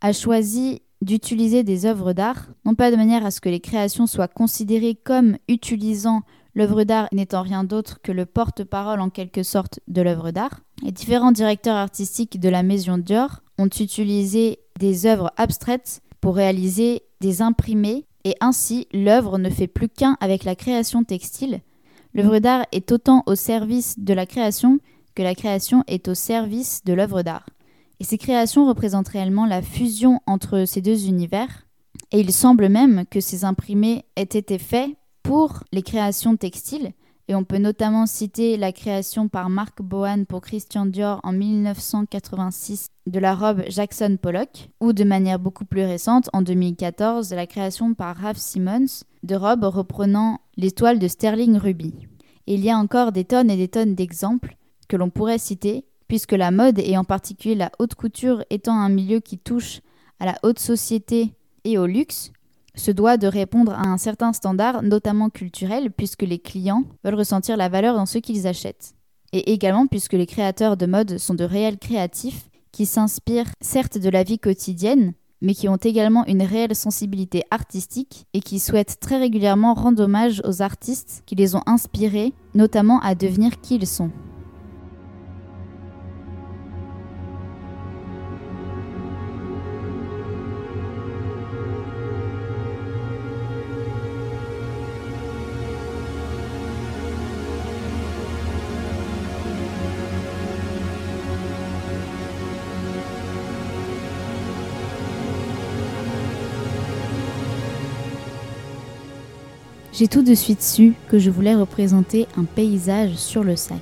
a 0.00 0.12
choisi 0.12 0.82
d'utiliser 1.00 1.64
des 1.64 1.86
œuvres 1.86 2.12
d'art, 2.12 2.46
non 2.64 2.74
pas 2.74 2.90
de 2.90 2.96
manière 2.96 3.26
à 3.26 3.30
ce 3.30 3.40
que 3.40 3.48
les 3.48 3.60
créations 3.60 4.06
soient 4.06 4.28
considérées 4.28 4.94
comme 4.94 5.36
utilisant 5.48 6.22
l'œuvre 6.54 6.84
d'art 6.84 7.08
n'étant 7.12 7.42
rien 7.42 7.64
d'autre 7.64 8.00
que 8.02 8.12
le 8.12 8.26
porte-parole 8.26 9.00
en 9.00 9.10
quelque 9.10 9.42
sorte 9.42 9.80
de 9.88 10.02
l'œuvre 10.02 10.30
d'art. 10.30 10.60
Les 10.82 10.92
différents 10.92 11.32
directeurs 11.32 11.76
artistiques 11.76 12.38
de 12.38 12.48
la 12.48 12.62
maison 12.62 12.98
Dior 12.98 13.42
ont 13.58 13.66
utilisé 13.66 14.58
des 14.78 15.06
œuvres 15.06 15.32
abstraites 15.36 16.02
pour 16.20 16.36
réaliser 16.36 17.02
des 17.20 17.42
imprimés 17.42 18.06
et 18.24 18.34
ainsi 18.40 18.86
l'œuvre 18.92 19.38
ne 19.38 19.50
fait 19.50 19.66
plus 19.66 19.88
qu'un 19.88 20.16
avec 20.20 20.44
la 20.44 20.54
création 20.54 21.04
textile. 21.04 21.60
L'œuvre 22.14 22.38
d'art 22.38 22.66
est 22.72 22.92
autant 22.92 23.22
au 23.26 23.34
service 23.34 23.98
de 23.98 24.14
la 24.14 24.26
création 24.26 24.78
que 25.14 25.22
la 25.22 25.34
création 25.34 25.84
est 25.86 26.08
au 26.08 26.14
service 26.14 26.82
de 26.84 26.92
l'œuvre 26.92 27.22
d'art. 27.22 27.46
Et 28.00 28.04
ces 28.04 28.18
créations 28.18 28.66
représentent 28.66 29.08
réellement 29.08 29.46
la 29.46 29.62
fusion 29.62 30.20
entre 30.26 30.64
ces 30.66 30.80
deux 30.80 31.06
univers. 31.06 31.66
Et 32.10 32.20
il 32.20 32.32
semble 32.32 32.68
même 32.68 33.04
que 33.10 33.20
ces 33.20 33.44
imprimés 33.44 34.04
aient 34.16 34.22
été 34.22 34.58
faits 34.58 34.90
pour 35.22 35.62
les 35.72 35.82
créations 35.82 36.36
textiles. 36.36 36.92
Et 37.28 37.34
on 37.34 37.44
peut 37.44 37.58
notamment 37.58 38.06
citer 38.06 38.56
la 38.56 38.72
création 38.72 39.28
par 39.28 39.48
Marc 39.48 39.80
Bohan 39.80 40.24
pour 40.24 40.40
Christian 40.40 40.86
Dior 40.86 41.20
en 41.22 41.32
1986 41.32 42.88
de 43.06 43.18
la 43.18 43.34
robe 43.34 43.62
Jackson 43.68 44.18
Pollock, 44.20 44.68
ou 44.80 44.92
de 44.92 45.04
manière 45.04 45.38
beaucoup 45.38 45.64
plus 45.64 45.84
récente, 45.84 46.28
en 46.32 46.42
2014, 46.42 47.32
la 47.32 47.46
création 47.46 47.94
par 47.94 48.16
Ralph 48.16 48.38
Simmons 48.38 49.04
de 49.22 49.36
robes 49.36 49.64
reprenant 49.64 50.40
les 50.56 50.72
toiles 50.72 50.98
de 50.98 51.08
Sterling 51.08 51.56
Ruby. 51.56 51.94
Et 52.46 52.54
il 52.54 52.64
y 52.64 52.70
a 52.70 52.76
encore 52.76 53.12
des 53.12 53.24
tonnes 53.24 53.50
et 53.50 53.56
des 53.56 53.68
tonnes 53.68 53.94
d'exemples 53.94 54.56
que 54.88 54.96
l'on 54.96 55.10
pourrait 55.10 55.38
citer, 55.38 55.84
puisque 56.08 56.32
la 56.32 56.50
mode, 56.50 56.78
et 56.80 56.96
en 56.96 57.04
particulier 57.04 57.54
la 57.54 57.70
haute 57.78 57.94
couture 57.94 58.44
étant 58.50 58.74
un 58.74 58.88
milieu 58.88 59.20
qui 59.20 59.38
touche 59.38 59.80
à 60.18 60.26
la 60.26 60.34
haute 60.42 60.58
société 60.58 61.34
et 61.64 61.78
au 61.78 61.86
luxe, 61.86 62.32
se 62.74 62.90
doit 62.90 63.16
de 63.16 63.26
répondre 63.26 63.72
à 63.72 63.88
un 63.88 63.98
certain 63.98 64.32
standard, 64.32 64.82
notamment 64.82 65.30
culturel, 65.30 65.90
puisque 65.90 66.22
les 66.22 66.38
clients 66.38 66.84
veulent 67.04 67.14
ressentir 67.14 67.56
la 67.56 67.68
valeur 67.68 67.94
dans 67.94 68.06
ce 68.06 68.18
qu'ils 68.18 68.46
achètent. 68.46 68.94
Et 69.32 69.52
également 69.52 69.86
puisque 69.86 70.12
les 70.12 70.26
créateurs 70.26 70.76
de 70.76 70.86
mode 70.86 71.18
sont 71.18 71.34
de 71.34 71.44
réels 71.44 71.78
créatifs 71.78 72.48
qui 72.70 72.86
s'inspirent 72.86 73.50
certes 73.60 73.98
de 73.98 74.08
la 74.08 74.22
vie 74.22 74.38
quotidienne, 74.38 75.12
mais 75.40 75.54
qui 75.54 75.68
ont 75.68 75.76
également 75.76 76.24
une 76.26 76.42
réelle 76.42 76.76
sensibilité 76.76 77.42
artistique 77.50 78.26
et 78.32 78.40
qui 78.40 78.58
souhaitent 78.58 79.00
très 79.00 79.18
régulièrement 79.18 79.74
rendre 79.74 80.04
hommage 80.04 80.40
aux 80.44 80.62
artistes 80.62 81.22
qui 81.26 81.34
les 81.34 81.56
ont 81.56 81.62
inspirés, 81.66 82.32
notamment 82.54 83.00
à 83.00 83.14
devenir 83.14 83.60
qui 83.60 83.74
ils 83.74 83.86
sont. 83.86 84.10
J'ai 110.02 110.08
tout 110.08 110.22
de 110.22 110.34
suite 110.34 110.64
su 110.64 110.94
que 111.06 111.20
je 111.20 111.30
voulais 111.30 111.54
représenter 111.54 112.26
un 112.36 112.42
paysage 112.42 113.14
sur 113.14 113.44
le 113.44 113.54
sac. 113.54 113.78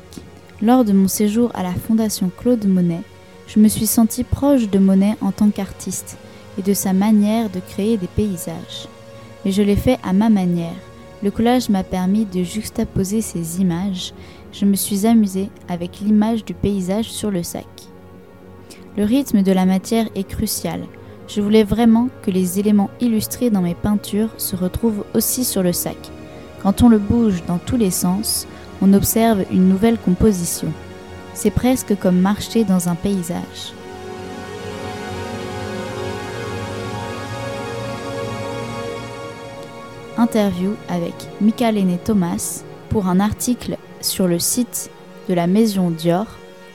Lors 0.61 0.85
de 0.85 0.93
mon 0.93 1.09
séjour 1.09 1.51
à 1.55 1.63
la 1.63 1.73
Fondation 1.73 2.31
Claude 2.37 2.67
Monet, 2.67 3.01
je 3.47 3.59
me 3.59 3.69
suis 3.69 3.87
sentie 3.87 4.23
proche 4.23 4.69
de 4.69 4.79
Monet 4.79 5.17
en 5.23 5.33
tant 5.33 5.49
qu'artiste 5.49 6.19
et 6.59 6.63
de 6.63 6.75
sa 6.75 6.93
manière 6.93 7.49
de 7.49 7.61
créer 7.61 7.97
des 7.97 8.07
paysages. 8.07 8.87
Mais 9.47 9.51
je 9.51 9.63
l'ai 9.63 9.77
fait 9.77 9.99
à 10.03 10.13
ma 10.13 10.29
manière. 10.29 10.77
Le 11.23 11.31
collage 11.31 11.71
m'a 11.71 11.85
permis 11.85 12.27
de 12.27 12.43
juxtaposer 12.43 13.23
ces 13.23 13.63
images. 13.63 14.13
Je 14.53 14.67
me 14.67 14.77
suis 14.77 15.07
amusée 15.07 15.49
avec 15.71 16.01
l'image 16.01 16.45
du 16.45 16.53
paysage 16.53 17.11
sur 17.11 17.31
le 17.31 17.43
sac. 17.43 17.65
Le 18.99 19.05
rythme 19.05 19.41
de 19.41 19.53
la 19.53 19.65
matière 19.65 20.11
est 20.15 20.29
crucial 20.29 20.83
je 21.33 21.41
voulais 21.41 21.63
vraiment 21.63 22.09
que 22.23 22.31
les 22.31 22.59
éléments 22.59 22.91
illustrés 23.01 23.51
dans 23.51 23.61
mes 23.63 23.77
peintures 23.77 24.31
se 24.37 24.57
retrouvent 24.57 25.05
aussi 25.15 25.45
sur 25.45 25.63
le 25.63 25.73
sac. 25.73 25.97
Quand 26.63 26.83
on 26.83 26.89
le 26.89 26.99
bouge 26.99 27.45
dans 27.47 27.59
tous 27.59 27.77
les 27.77 27.93
sens, 27.93 28.49
on 28.83 28.93
observe 28.93 29.45
une 29.53 29.69
nouvelle 29.69 29.99
composition. 29.99 30.73
C'est 31.33 31.53
presque 31.53 31.97
comme 31.99 32.19
marcher 32.19 32.65
dans 32.65 32.89
un 32.89 32.97
paysage. 32.97 33.73
Interview 40.17 40.75
avec 40.89 41.15
Michalene 41.41 41.97
Thomas 42.05 42.65
pour 42.89 43.07
un 43.07 43.21
article 43.21 43.77
sur 44.01 44.27
le 44.27 44.41
site 44.41 44.91
de 45.29 45.35
la 45.35 45.47
maison 45.47 45.91
Dior, 45.91 46.27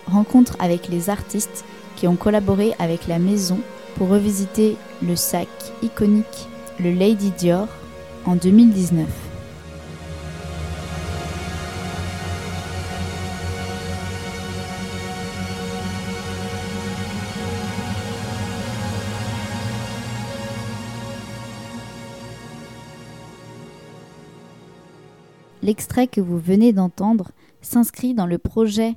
rencontre 0.07 0.55
avec 0.59 0.87
les 0.87 1.09
artistes 1.09 1.65
qui 1.97 2.07
ont 2.07 2.15
collaboré 2.15 2.73
avec 2.79 3.07
la 3.07 3.19
maison 3.19 3.59
pour 3.95 4.09
revisiter 4.09 4.77
le 5.01 5.15
sac 5.15 5.47
iconique, 5.81 6.47
le 6.79 6.91
Lady 6.91 7.31
Dior, 7.31 7.67
en 8.25 8.35
2019. 8.35 9.07
L'extrait 25.65 26.05
que 26.07 26.21
vous 26.21 26.37
venez 26.37 26.73
d'entendre 26.73 27.31
s'inscrit 27.61 28.13
dans 28.13 28.27
le 28.27 28.37
projet 28.37 28.93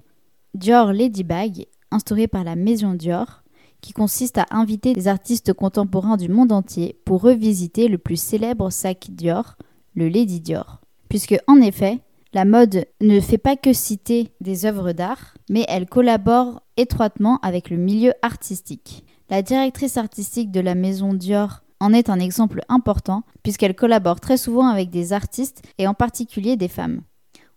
Dior 0.52 0.92
Ladybag 0.92 1.66
instauré 1.90 2.28
par 2.28 2.44
la 2.44 2.56
maison 2.56 2.92
Dior 2.92 3.42
qui 3.80 3.92
consiste 3.92 4.38
à 4.38 4.46
inviter 4.50 4.92
des 4.92 5.08
artistes 5.08 5.52
contemporains 5.52 6.16
du 6.16 6.28
monde 6.28 6.52
entier 6.52 6.98
pour 7.04 7.22
revisiter 7.22 7.88
le 7.88 7.98
plus 7.98 8.20
célèbre 8.20 8.70
sac 8.70 9.08
Dior, 9.10 9.56
le 9.94 10.08
Lady 10.08 10.40
Dior. 10.40 10.80
Puisque, 11.08 11.36
en 11.46 11.60
effet, 11.60 12.00
la 12.34 12.44
mode 12.44 12.86
ne 13.00 13.20
fait 13.20 13.38
pas 13.38 13.56
que 13.56 13.72
citer 13.72 14.32
des 14.40 14.66
œuvres 14.66 14.92
d'art, 14.92 15.34
mais 15.48 15.64
elle 15.68 15.88
collabore 15.88 16.62
étroitement 16.76 17.38
avec 17.42 17.70
le 17.70 17.76
milieu 17.76 18.12
artistique. 18.22 19.04
La 19.30 19.42
directrice 19.42 19.96
artistique 19.96 20.50
de 20.50 20.60
la 20.60 20.74
maison 20.74 21.14
Dior 21.14 21.62
en 21.80 21.92
est 21.92 22.10
un 22.10 22.18
exemple 22.18 22.60
important, 22.68 23.22
puisqu'elle 23.42 23.74
collabore 23.74 24.20
très 24.20 24.36
souvent 24.36 24.66
avec 24.66 24.90
des 24.90 25.12
artistes 25.12 25.62
et 25.78 25.86
en 25.86 25.94
particulier 25.94 26.56
des 26.56 26.68
femmes. 26.68 27.02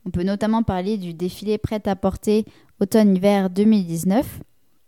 On 0.06 0.10
peut 0.10 0.24
notamment 0.24 0.64
parler 0.64 0.98
du 0.98 1.14
défilé 1.14 1.58
prêt-à-porter 1.58 2.46
automne-hiver 2.80 3.50
2019, 3.50 4.42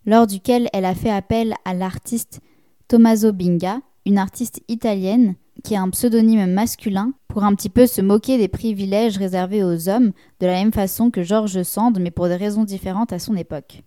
lors 0.05 0.27
duquel 0.27 0.69
elle 0.73 0.85
a 0.85 0.95
fait 0.95 1.09
appel 1.09 1.53
à 1.65 1.73
l'artiste 1.73 2.41
Tommaso 2.87 3.31
Binga, 3.31 3.79
une 4.05 4.17
artiste 4.17 4.61
italienne 4.67 5.35
qui 5.63 5.75
a 5.75 5.81
un 5.81 5.89
pseudonyme 5.89 6.51
masculin 6.51 7.13
pour 7.27 7.43
un 7.43 7.55
petit 7.55 7.69
peu 7.69 7.85
se 7.85 8.01
moquer 8.01 8.37
des 8.37 8.47
privilèges 8.47 9.17
réservés 9.17 9.63
aux 9.63 9.87
hommes, 9.89 10.11
de 10.39 10.47
la 10.47 10.53
même 10.53 10.73
façon 10.73 11.09
que 11.09 11.23
George 11.23 11.63
Sand, 11.63 11.99
mais 11.99 12.11
pour 12.11 12.27
des 12.27 12.35
raisons 12.35 12.63
différentes 12.63 13.13
à 13.13 13.19
son 13.19 13.35
époque. 13.35 13.83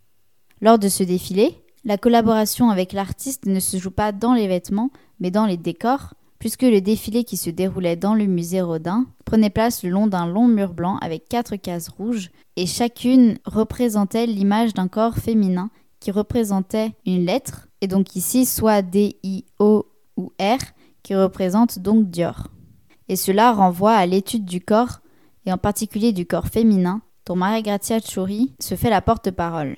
Lors 0.60 0.78
de 0.78 0.88
ce 0.88 1.02
défilé, 1.02 1.54
la 1.84 1.98
collaboration 1.98 2.70
avec 2.70 2.92
l'artiste 2.92 3.46
ne 3.46 3.60
se 3.60 3.76
joue 3.76 3.90
pas 3.90 4.12
dans 4.12 4.32
les 4.32 4.48
vêtements, 4.48 4.90
mais 5.20 5.30
dans 5.30 5.46
les 5.46 5.56
décors, 5.56 6.14
puisque 6.38 6.62
le 6.62 6.80
défilé 6.80 7.24
qui 7.24 7.36
se 7.36 7.50
déroulait 7.50 7.96
dans 7.96 8.14
le 8.14 8.26
musée 8.26 8.60
Rodin 8.60 9.06
prenait 9.24 9.50
place 9.50 9.82
le 9.82 9.90
long 9.90 10.06
d'un 10.06 10.26
long 10.26 10.48
mur 10.48 10.72
blanc 10.72 10.98
avec 10.98 11.28
quatre 11.28 11.56
cases 11.56 11.88
rouges, 11.88 12.30
et 12.56 12.66
chacune 12.66 13.38
représentait 13.44 14.26
l'image 14.26 14.74
d'un 14.74 14.88
corps 14.88 15.16
féminin 15.16 15.70
qui 16.00 16.10
représentait 16.10 16.92
une 17.04 17.24
lettre, 17.24 17.68
et 17.80 17.86
donc 17.86 18.16
ici 18.16 18.46
soit 18.46 18.82
D, 18.82 19.16
I, 19.22 19.44
O 19.58 19.86
ou 20.16 20.32
R, 20.40 20.58
qui 21.02 21.14
représente 21.14 21.78
donc 21.78 22.10
Dior. 22.10 22.48
Et 23.08 23.16
cela 23.16 23.52
renvoie 23.52 23.94
à 23.94 24.06
l'étude 24.06 24.44
du 24.44 24.60
corps, 24.60 25.00
et 25.44 25.52
en 25.52 25.58
particulier 25.58 26.12
du 26.12 26.26
corps 26.26 26.48
féminin, 26.48 27.02
dont 27.24 27.36
Maria 27.36 27.62
Grazia 27.62 28.00
Chiuri 28.00 28.54
se 28.60 28.74
fait 28.74 28.90
la 28.90 29.00
porte-parole. 29.00 29.76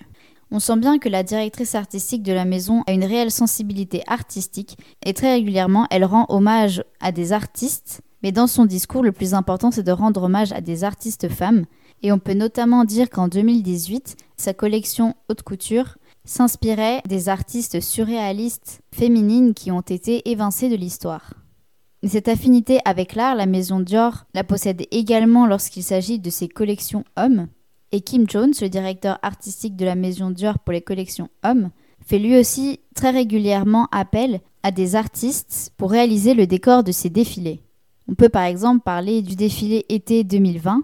On 0.50 0.60
sent 0.60 0.78
bien 0.78 0.98
que 0.98 1.10
la 1.10 1.22
directrice 1.22 1.74
artistique 1.74 2.22
de 2.22 2.32
la 2.32 2.46
maison 2.46 2.82
a 2.86 2.92
une 2.92 3.04
réelle 3.04 3.30
sensibilité 3.30 4.02
artistique 4.06 4.78
et 5.04 5.12
très 5.12 5.32
régulièrement 5.32 5.86
elle 5.90 6.06
rend 6.06 6.24
hommage 6.30 6.82
à 7.00 7.12
des 7.12 7.32
artistes, 7.32 8.00
mais 8.22 8.32
dans 8.32 8.46
son 8.46 8.64
discours 8.64 9.02
le 9.02 9.12
plus 9.12 9.34
important 9.34 9.70
c'est 9.70 9.82
de 9.82 9.92
rendre 9.92 10.22
hommage 10.22 10.52
à 10.52 10.62
des 10.62 10.84
artistes 10.84 11.28
femmes 11.28 11.66
Et 12.02 12.12
on 12.12 12.18
peut 12.18 12.32
notamment 12.32 12.84
dire 12.84 13.10
qu'en 13.10 13.28
2018, 13.28 14.16
sa 14.36 14.54
collection 14.54 15.14
haute 15.28 15.42
couture 15.42 15.98
s'inspirait 16.28 17.00
des 17.08 17.28
artistes 17.30 17.80
surréalistes 17.80 18.82
féminines 18.94 19.54
qui 19.54 19.70
ont 19.70 19.80
été 19.80 20.30
évincées 20.30 20.68
de 20.68 20.76
l'histoire. 20.76 21.32
Cette 22.06 22.28
affinité 22.28 22.80
avec 22.84 23.14
l'art, 23.14 23.34
la 23.34 23.46
maison 23.46 23.80
Dior 23.80 24.26
la 24.34 24.44
possède 24.44 24.86
également 24.90 25.46
lorsqu'il 25.46 25.82
s'agit 25.82 26.18
de 26.18 26.30
ses 26.30 26.46
collections 26.46 27.04
hommes, 27.16 27.48
et 27.92 28.02
Kim 28.02 28.28
Jones, 28.28 28.52
le 28.60 28.68
directeur 28.68 29.18
artistique 29.22 29.74
de 29.74 29.86
la 29.86 29.94
maison 29.94 30.30
Dior 30.30 30.58
pour 30.58 30.72
les 30.72 30.82
collections 30.82 31.30
hommes, 31.42 31.70
fait 32.06 32.18
lui 32.18 32.38
aussi 32.38 32.80
très 32.94 33.10
régulièrement 33.10 33.88
appel 33.90 34.40
à 34.62 34.70
des 34.70 34.96
artistes 34.96 35.72
pour 35.78 35.90
réaliser 35.90 36.34
le 36.34 36.46
décor 36.46 36.84
de 36.84 36.92
ses 36.92 37.08
défilés. 37.08 37.62
On 38.06 38.14
peut 38.14 38.28
par 38.28 38.44
exemple 38.44 38.82
parler 38.84 39.22
du 39.22 39.34
défilé 39.34 39.86
été 39.88 40.24
2020, 40.24 40.82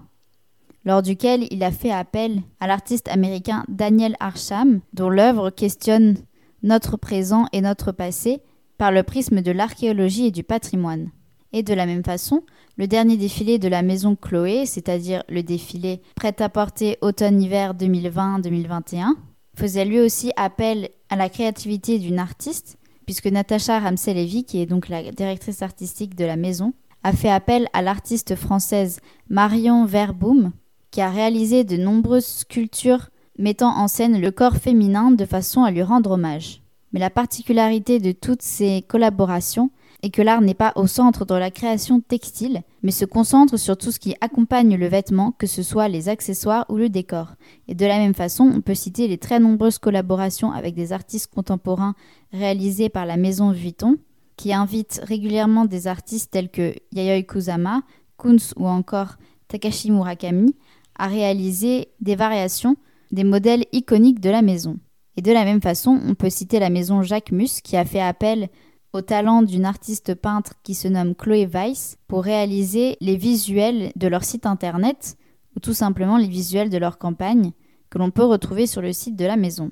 lors 0.84 1.02
duquel 1.02 1.46
il 1.50 1.62
a 1.62 1.70
fait 1.70 1.90
appel 1.90 2.42
à 2.60 2.66
l'artiste 2.66 3.08
américain 3.08 3.64
Daniel 3.68 4.16
Arsham, 4.20 4.80
dont 4.92 5.08
l'œuvre 5.08 5.50
questionne 5.50 6.16
notre 6.62 6.96
présent 6.96 7.46
et 7.52 7.60
notre 7.60 7.92
passé 7.92 8.42
par 8.78 8.92
le 8.92 9.02
prisme 9.02 9.40
de 9.40 9.52
l'archéologie 9.52 10.26
et 10.26 10.30
du 10.30 10.42
patrimoine. 10.42 11.10
Et 11.52 11.62
de 11.62 11.74
la 11.74 11.86
même 11.86 12.04
façon, 12.04 12.42
le 12.76 12.88
dernier 12.88 13.16
défilé 13.16 13.58
de 13.58 13.68
la 13.68 13.82
maison 13.82 14.16
Chloé, 14.16 14.66
c'est-à-dire 14.66 15.22
le 15.28 15.42
défilé 15.42 16.02
prêt-à-porter 16.16 16.98
automne-hiver 17.00 17.74
2020-2021, 17.74 19.14
faisait 19.56 19.84
lui 19.84 20.00
aussi 20.00 20.32
appel 20.36 20.88
à 21.10 21.16
la 21.16 21.28
créativité 21.28 22.00
d'une 22.00 22.18
artiste, 22.18 22.76
puisque 23.06 23.26
Natacha 23.26 23.78
Ramsey-Levy, 23.78 24.44
qui 24.44 24.60
est 24.60 24.66
donc 24.66 24.88
la 24.88 25.02
directrice 25.12 25.62
artistique 25.62 26.16
de 26.16 26.24
la 26.24 26.36
maison, 26.36 26.72
a 27.04 27.12
fait 27.12 27.30
appel 27.30 27.68
à 27.72 27.82
l'artiste 27.82 28.34
française 28.34 28.98
Marion 29.28 29.84
Verboom, 29.84 30.50
qui 30.94 31.00
a 31.00 31.10
réalisé 31.10 31.64
de 31.64 31.76
nombreuses 31.76 32.24
sculptures 32.24 33.10
mettant 33.36 33.76
en 33.76 33.88
scène 33.88 34.20
le 34.20 34.30
corps 34.30 34.58
féminin 34.58 35.10
de 35.10 35.24
façon 35.24 35.64
à 35.64 35.72
lui 35.72 35.82
rendre 35.82 36.12
hommage. 36.12 36.62
Mais 36.92 37.00
la 37.00 37.10
particularité 37.10 37.98
de 37.98 38.12
toutes 38.12 38.42
ces 38.42 38.82
collaborations 38.86 39.72
est 40.04 40.10
que 40.10 40.22
l'art 40.22 40.40
n'est 40.40 40.54
pas 40.54 40.72
au 40.76 40.86
centre 40.86 41.24
de 41.24 41.34
la 41.34 41.50
création 41.50 41.98
textile, 42.00 42.62
mais 42.84 42.92
se 42.92 43.04
concentre 43.04 43.56
sur 43.56 43.76
tout 43.76 43.90
ce 43.90 43.98
qui 43.98 44.14
accompagne 44.20 44.76
le 44.76 44.86
vêtement, 44.86 45.32
que 45.32 45.48
ce 45.48 45.64
soit 45.64 45.88
les 45.88 46.08
accessoires 46.08 46.64
ou 46.68 46.76
le 46.76 46.88
décor. 46.88 47.34
Et 47.66 47.74
de 47.74 47.86
la 47.86 47.98
même 47.98 48.14
façon, 48.14 48.44
on 48.44 48.60
peut 48.60 48.76
citer 48.76 49.08
les 49.08 49.18
très 49.18 49.40
nombreuses 49.40 49.78
collaborations 49.78 50.52
avec 50.52 50.76
des 50.76 50.92
artistes 50.92 51.34
contemporains 51.34 51.96
réalisées 52.32 52.88
par 52.88 53.04
la 53.04 53.16
maison 53.16 53.50
Vuitton, 53.50 53.96
qui 54.36 54.52
invite 54.52 55.00
régulièrement 55.02 55.64
des 55.64 55.88
artistes 55.88 56.30
tels 56.30 56.50
que 56.50 56.72
Yayoi 56.92 57.24
Kusama, 57.24 57.82
Kunz 58.16 58.54
ou 58.54 58.68
encore 58.68 59.16
Takashi 59.48 59.90
Murakami 59.90 60.54
à 60.96 61.06
réaliser 61.06 61.88
des 62.00 62.16
variations 62.16 62.76
des 63.10 63.24
modèles 63.24 63.64
iconiques 63.72 64.20
de 64.20 64.30
la 64.30 64.42
maison. 64.42 64.78
Et 65.16 65.22
de 65.22 65.32
la 65.32 65.44
même 65.44 65.62
façon, 65.62 66.00
on 66.04 66.14
peut 66.14 66.30
citer 66.30 66.58
la 66.58 66.70
maison 66.70 67.02
Jacques 67.02 67.32
Mus 67.32 67.60
qui 67.62 67.76
a 67.76 67.84
fait 67.84 68.00
appel 68.00 68.48
au 68.92 69.00
talent 69.00 69.42
d'une 69.42 69.64
artiste 69.64 70.14
peintre 70.14 70.54
qui 70.62 70.74
se 70.74 70.88
nomme 70.88 71.14
Chloé 71.14 71.46
Weiss 71.46 71.96
pour 72.08 72.24
réaliser 72.24 72.96
les 73.00 73.16
visuels 73.16 73.92
de 73.96 74.08
leur 74.08 74.24
site 74.24 74.46
internet 74.46 75.16
ou 75.56 75.60
tout 75.60 75.74
simplement 75.74 76.16
les 76.16 76.28
visuels 76.28 76.70
de 76.70 76.78
leur 76.78 76.98
campagne 76.98 77.52
que 77.90 77.98
l'on 77.98 78.10
peut 78.10 78.24
retrouver 78.24 78.66
sur 78.66 78.82
le 78.82 78.92
site 78.92 79.16
de 79.16 79.24
la 79.24 79.36
maison. 79.36 79.70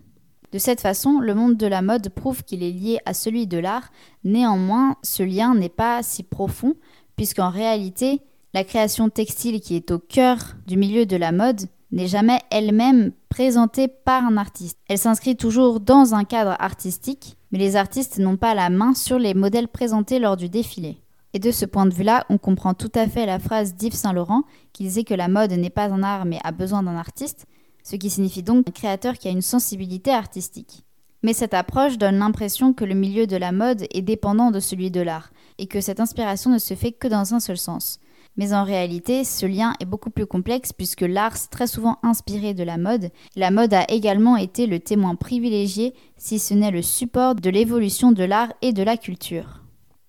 De 0.52 0.58
cette 0.58 0.80
façon, 0.80 1.18
le 1.18 1.34
monde 1.34 1.56
de 1.56 1.66
la 1.66 1.82
mode 1.82 2.10
prouve 2.10 2.44
qu'il 2.44 2.62
est 2.62 2.70
lié 2.70 2.98
à 3.06 3.14
celui 3.14 3.46
de 3.46 3.58
l'art, 3.58 3.90
néanmoins 4.22 4.96
ce 5.02 5.22
lien 5.22 5.54
n'est 5.54 5.68
pas 5.68 6.02
si 6.02 6.22
profond 6.22 6.74
puisqu'en 7.16 7.50
réalité, 7.50 8.20
la 8.54 8.64
création 8.64 9.08
textile 9.08 9.60
qui 9.60 9.76
est 9.76 9.90
au 9.90 9.98
cœur 9.98 10.56
du 10.66 10.76
milieu 10.76 11.06
de 11.06 11.16
la 11.16 11.32
mode 11.32 11.62
n'est 11.90 12.06
jamais 12.06 12.40
elle-même 12.50 13.12
présentée 13.28 13.88
par 13.88 14.24
un 14.24 14.36
artiste. 14.36 14.78
Elle 14.88 14.98
s'inscrit 14.98 15.36
toujours 15.36 15.80
dans 15.80 16.14
un 16.14 16.24
cadre 16.24 16.56
artistique, 16.58 17.36
mais 17.50 17.58
les 17.58 17.76
artistes 17.76 18.18
n'ont 18.18 18.36
pas 18.36 18.54
la 18.54 18.70
main 18.70 18.94
sur 18.94 19.18
les 19.18 19.34
modèles 19.34 19.68
présentés 19.68 20.18
lors 20.18 20.36
du 20.36 20.48
défilé. 20.48 20.98
Et 21.34 21.38
de 21.38 21.50
ce 21.50 21.64
point 21.64 21.86
de 21.86 21.94
vue-là, 21.94 22.26
on 22.28 22.36
comprend 22.36 22.74
tout 22.74 22.92
à 22.94 23.06
fait 23.06 23.24
la 23.24 23.38
phrase 23.38 23.74
d'Yves 23.74 23.94
Saint-Laurent 23.94 24.42
qui 24.74 24.84
disait 24.84 25.04
que 25.04 25.14
la 25.14 25.28
mode 25.28 25.52
n'est 25.52 25.70
pas 25.70 25.88
un 25.88 26.02
art 26.02 26.26
mais 26.26 26.38
a 26.44 26.52
besoin 26.52 26.82
d'un 26.82 26.96
artiste, 26.96 27.46
ce 27.82 27.96
qui 27.96 28.10
signifie 28.10 28.42
donc 28.42 28.68
un 28.68 28.72
créateur 28.72 29.14
qui 29.14 29.28
a 29.28 29.32
une 29.32 29.40
sensibilité 29.42 30.10
artistique. 30.10 30.84
Mais 31.22 31.32
cette 31.32 31.54
approche 31.54 31.98
donne 31.98 32.18
l'impression 32.18 32.74
que 32.74 32.84
le 32.84 32.94
milieu 32.94 33.26
de 33.26 33.36
la 33.36 33.52
mode 33.52 33.86
est 33.92 34.02
dépendant 34.02 34.50
de 34.50 34.60
celui 34.60 34.90
de 34.90 35.00
l'art, 35.00 35.30
et 35.58 35.66
que 35.66 35.80
cette 35.80 36.00
inspiration 36.00 36.50
ne 36.50 36.58
se 36.58 36.74
fait 36.74 36.92
que 36.92 37.08
dans 37.08 37.32
un 37.32 37.40
seul 37.40 37.58
sens. 37.58 37.98
Mais 38.36 38.54
en 38.54 38.64
réalité, 38.64 39.24
ce 39.24 39.44
lien 39.44 39.74
est 39.80 39.84
beaucoup 39.84 40.10
plus 40.10 40.26
complexe 40.26 40.72
puisque 40.72 41.02
l'art 41.02 41.36
s'est 41.36 41.50
très 41.50 41.66
souvent 41.66 41.98
inspiré 42.02 42.54
de 42.54 42.62
la 42.62 42.78
mode. 42.78 43.10
La 43.36 43.50
mode 43.50 43.74
a 43.74 43.84
également 43.90 44.36
été 44.36 44.66
le 44.66 44.80
témoin 44.80 45.16
privilégié, 45.16 45.94
si 46.16 46.38
ce 46.38 46.54
n'est 46.54 46.70
le 46.70 46.82
support 46.82 47.34
de 47.34 47.50
l'évolution 47.50 48.12
de 48.12 48.24
l'art 48.24 48.52
et 48.62 48.72
de 48.72 48.82
la 48.82 48.96
culture. 48.96 49.62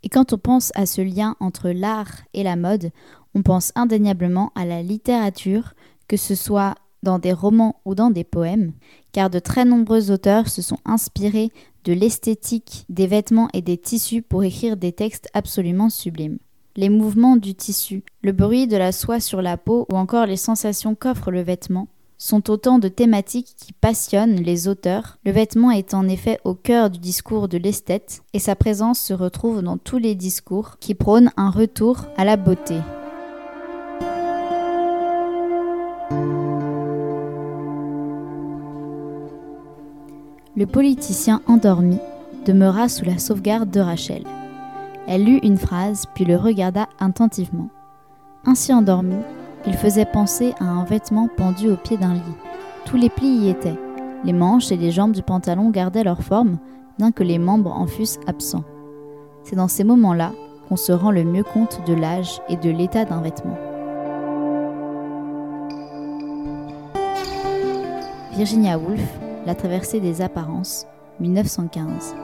Et 0.03 0.09
quand 0.09 0.33
on 0.33 0.37
pense 0.37 0.71
à 0.75 0.85
ce 0.85 1.01
lien 1.01 1.35
entre 1.39 1.69
l'art 1.69 2.21
et 2.33 2.43
la 2.43 2.55
mode, 2.55 2.91
on 3.35 3.41
pense 3.41 3.71
indéniablement 3.75 4.51
à 4.55 4.65
la 4.65 4.81
littérature, 4.81 5.73
que 6.07 6.17
ce 6.17 6.35
soit 6.35 6.75
dans 7.03 7.19
des 7.19 7.33
romans 7.33 7.81
ou 7.83 7.95
dans 7.95 8.09
des 8.09 8.23
poèmes, 8.23 8.71
car 9.11 9.29
de 9.29 9.39
très 9.39 9.65
nombreux 9.65 10.11
auteurs 10.11 10.47
se 10.47 10.61
sont 10.61 10.77
inspirés 10.85 11.51
de 11.83 11.91
l'esthétique 11.91 12.85
des 12.87 13.07
vêtements 13.07 13.49
et 13.53 13.61
des 13.61 13.77
tissus 13.77 14.21
pour 14.21 14.45
écrire 14.45 14.77
des 14.77 14.93
textes 14.93 15.29
absolument 15.33 15.89
sublimes 15.89 16.37
les 16.75 16.89
mouvements 16.89 17.35
du 17.35 17.53
tissu, 17.53 18.03
le 18.23 18.31
bruit 18.31 18.67
de 18.67 18.77
la 18.77 18.91
soie 18.91 19.19
sur 19.19 19.41
la 19.41 19.57
peau 19.57 19.85
ou 19.91 19.95
encore 19.95 20.25
les 20.25 20.37
sensations 20.37 20.95
qu'offre 20.95 21.31
le 21.31 21.41
vêtement 21.41 21.87
sont 22.17 22.49
autant 22.49 22.79
de 22.79 22.87
thématiques 22.87 23.53
qui 23.57 23.73
passionnent 23.73 24.37
les 24.37 24.67
auteurs. 24.67 25.17
Le 25.25 25.31
vêtement 25.31 25.71
est 25.71 25.93
en 25.93 26.07
effet 26.07 26.39
au 26.45 26.53
cœur 26.55 26.89
du 26.89 26.99
discours 26.99 27.47
de 27.47 27.57
l'esthète 27.57 28.23
et 28.33 28.39
sa 28.39 28.55
présence 28.55 28.99
se 28.99 29.13
retrouve 29.13 29.61
dans 29.61 29.77
tous 29.77 29.97
les 29.97 30.15
discours 30.15 30.77
qui 30.79 30.95
prônent 30.95 31.31
un 31.37 31.49
retour 31.49 32.05
à 32.17 32.23
la 32.23 32.37
beauté. 32.37 32.77
Le 40.55 40.65
politicien 40.65 41.41
endormi 41.47 41.97
demeura 42.45 42.87
sous 42.87 43.05
la 43.05 43.17
sauvegarde 43.17 43.69
de 43.69 43.79
Rachel. 43.79 44.23
Elle 45.07 45.25
lut 45.25 45.39
une 45.43 45.57
phrase, 45.57 46.05
puis 46.13 46.23
le 46.23 46.37
regarda 46.37 46.87
attentivement. 46.99 47.67
Ainsi 48.45 48.73
endormi, 48.73 49.15
il 49.65 49.73
faisait 49.73 50.05
penser 50.05 50.53
à 50.59 50.65
un 50.65 50.83
vêtement 50.85 51.27
pendu 51.27 51.69
au 51.69 51.75
pied 51.75 51.97
d'un 51.97 52.13
lit. 52.13 52.21
Tous 52.85 52.97
les 52.97 53.09
plis 53.09 53.27
y 53.27 53.49
étaient. 53.49 53.79
Les 54.23 54.33
manches 54.33 54.71
et 54.71 54.77
les 54.77 54.91
jambes 54.91 55.11
du 55.11 55.21
pantalon 55.21 55.69
gardaient 55.69 56.03
leur 56.03 56.21
forme, 56.21 56.57
bien 56.97 57.11
que 57.11 57.23
les 57.23 57.37
membres 57.37 57.71
en 57.71 57.87
fussent 57.87 58.19
absents. 58.27 58.63
C'est 59.43 59.57
dans 59.57 59.67
ces 59.67 59.83
moments-là 59.83 60.31
qu'on 60.69 60.77
se 60.77 60.93
rend 60.93 61.11
le 61.11 61.25
mieux 61.25 61.43
compte 61.43 61.81
de 61.85 61.93
l'âge 61.93 62.41
et 62.47 62.55
de 62.55 62.69
l'état 62.69 63.03
d'un 63.03 63.21
vêtement. 63.21 63.57
Virginia 68.33 68.77
Woolf, 68.77 69.19
La 69.45 69.55
traversée 69.55 69.99
des 69.99 70.21
apparences, 70.21 70.87
1915. 71.19 72.15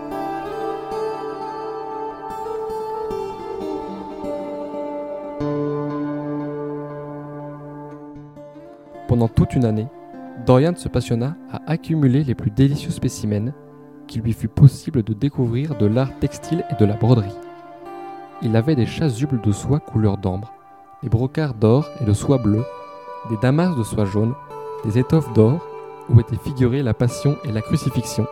Pendant 9.20 9.34
toute 9.34 9.54
une 9.54 9.66
année, 9.66 9.90
Dorian 10.46 10.78
se 10.78 10.88
passionna 10.88 11.36
à 11.52 11.60
accumuler 11.70 12.24
les 12.24 12.36
plus 12.36 12.52
délicieux 12.52 12.90
spécimens 12.90 13.52
qu'il 14.08 14.22
lui 14.22 14.32
fut 14.32 14.48
possible 14.48 15.04
de 15.04 15.12
découvrir 15.12 15.78
de 15.78 15.88
l'art 15.88 16.18
textile 16.20 16.64
et 16.72 16.82
de 16.82 16.86
la 16.86 16.94
broderie. 16.94 17.36
Il 18.42 18.56
avait 18.56 18.78
des 18.78 18.86
chasubles 18.86 19.42
de 19.42 19.52
soie 19.52 19.82
couleur 19.82 20.20
d'ambre, 20.20 20.54
des 21.04 21.10
brocarts 21.10 21.54
d'or 21.54 21.90
et 22.00 22.06
de 22.06 22.14
soie 22.14 22.38
bleue, 22.38 22.64
des 23.30 23.36
damas 23.42 23.76
de 23.76 23.84
soie 23.84 24.06
jaune, 24.06 24.36
des 24.86 24.98
étoffes 24.98 25.34
d'or 25.34 25.68
où 26.10 26.18
étaient 26.22 26.38
figurées 26.38 26.82
la 26.82 26.94
Passion 26.94 27.36
et 27.44 27.52
la 27.52 27.62
Crucifixion, 27.62 28.26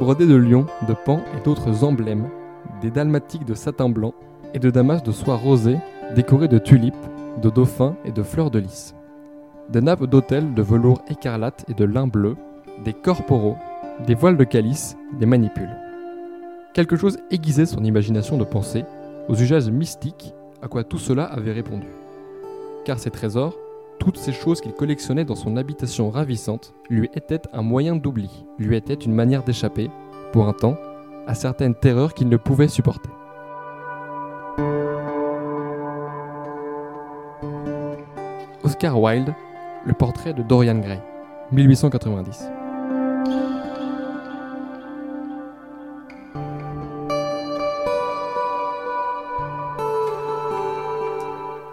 brodés 0.00 0.26
de 0.26 0.36
lions, 0.36 0.64
de 0.88 0.94
pans 0.94 1.20
et 1.36 1.44
d'autres 1.44 1.84
emblèmes, 1.84 2.30
des 2.80 2.90
dalmatiques 2.90 3.44
de 3.44 3.52
satin 3.52 3.90
blanc 3.90 4.14
et 4.54 4.58
de 4.58 4.70
damas 4.70 5.02
de 5.02 5.12
soie 5.12 5.36
rosée 5.36 5.76
décorés 6.16 6.48
de 6.48 6.56
tulipes, 6.56 6.94
de 7.42 7.50
dauphins 7.50 7.96
et 8.06 8.10
de 8.10 8.22
fleurs 8.22 8.50
de 8.50 8.60
lys 8.60 8.94
des 9.70 9.80
nappes 9.80 10.04
d'autel 10.04 10.54
de 10.54 10.62
velours 10.62 11.02
écarlate 11.08 11.64
et 11.68 11.74
de 11.74 11.84
lin 11.84 12.06
bleu, 12.06 12.36
des 12.84 12.92
corporaux, 12.92 13.56
des 14.06 14.14
voiles 14.14 14.36
de 14.36 14.44
calice, 14.44 14.96
des 15.18 15.26
manipules. 15.26 15.76
Quelque 16.72 16.96
chose 16.96 17.18
aiguisait 17.30 17.66
son 17.66 17.84
imagination 17.84 18.36
de 18.36 18.44
penser 18.44 18.84
aux 19.28 19.34
usages 19.34 19.70
mystiques 19.70 20.34
à 20.62 20.68
quoi 20.68 20.84
tout 20.84 20.98
cela 20.98 21.24
avait 21.24 21.52
répondu. 21.52 21.86
Car 22.84 22.98
ces 22.98 23.10
trésors, 23.10 23.54
toutes 23.98 24.18
ces 24.18 24.32
choses 24.32 24.60
qu'il 24.60 24.72
collectionnait 24.72 25.24
dans 25.24 25.34
son 25.34 25.56
habitation 25.56 26.10
ravissante, 26.10 26.74
lui 26.90 27.08
étaient 27.14 27.42
un 27.52 27.62
moyen 27.62 27.96
d'oubli, 27.96 28.44
lui 28.58 28.76
étaient 28.76 28.94
une 28.94 29.14
manière 29.14 29.44
d'échapper, 29.44 29.90
pour 30.32 30.48
un 30.48 30.52
temps, 30.52 30.76
à 31.26 31.34
certaines 31.34 31.74
terreurs 31.74 32.12
qu'il 32.12 32.28
ne 32.28 32.36
pouvait 32.36 32.68
supporter. 32.68 33.10
Oscar 38.64 39.00
Wilde 39.00 39.32
le 39.86 39.92
portrait 39.92 40.32
de 40.32 40.42
Dorian 40.42 40.78
Gray, 40.78 41.00
1890. 41.52 42.48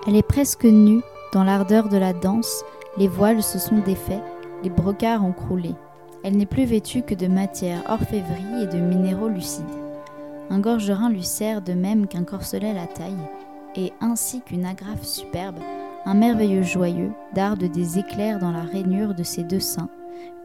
Elle 0.08 0.16
est 0.16 0.28
presque 0.28 0.66
nue, 0.66 1.02
dans 1.32 1.44
l'ardeur 1.44 1.88
de 1.88 1.98
la 1.98 2.12
danse, 2.12 2.66
les 2.98 3.08
voiles 3.08 3.44
se 3.44 3.60
sont 3.60 3.78
défaits, 3.78 4.22
les 4.64 4.70
brocarts 4.70 5.24
ont 5.24 5.32
croulé. 5.32 5.74
Elle 6.24 6.36
n'est 6.36 6.46
plus 6.46 6.66
vêtue 6.66 7.04
que 7.04 7.16
de 7.16 7.28
matière 7.28 7.84
orfèvrerie 7.90 8.64
et 8.64 8.68
de 8.68 8.78
minéraux 8.78 9.30
lucides. 9.30 9.64
Un 10.50 10.60
gorgerin 10.60 11.10
lui 11.10 11.24
sert 11.24 11.62
de 11.62 11.74
même 11.74 12.08
qu'un 12.08 12.26
corselet 12.26 12.74
la 12.74 12.88
taille, 12.88 13.16
et 13.76 13.94
ainsi 14.02 14.42
qu'une 14.42 14.66
agrafe 14.66 15.04
superbe, 15.04 15.60
un 16.06 16.14
merveilleux 16.14 16.64
joyeux 16.64 17.12
darde 17.34 17.64
des 17.64 18.00
éclairs 18.00 18.40
dans 18.40 18.52
la 18.52 18.64
rainure 18.64 19.14
de 19.14 19.24
ses 19.24 19.44
deux 19.44 19.60
seins. 19.60 19.90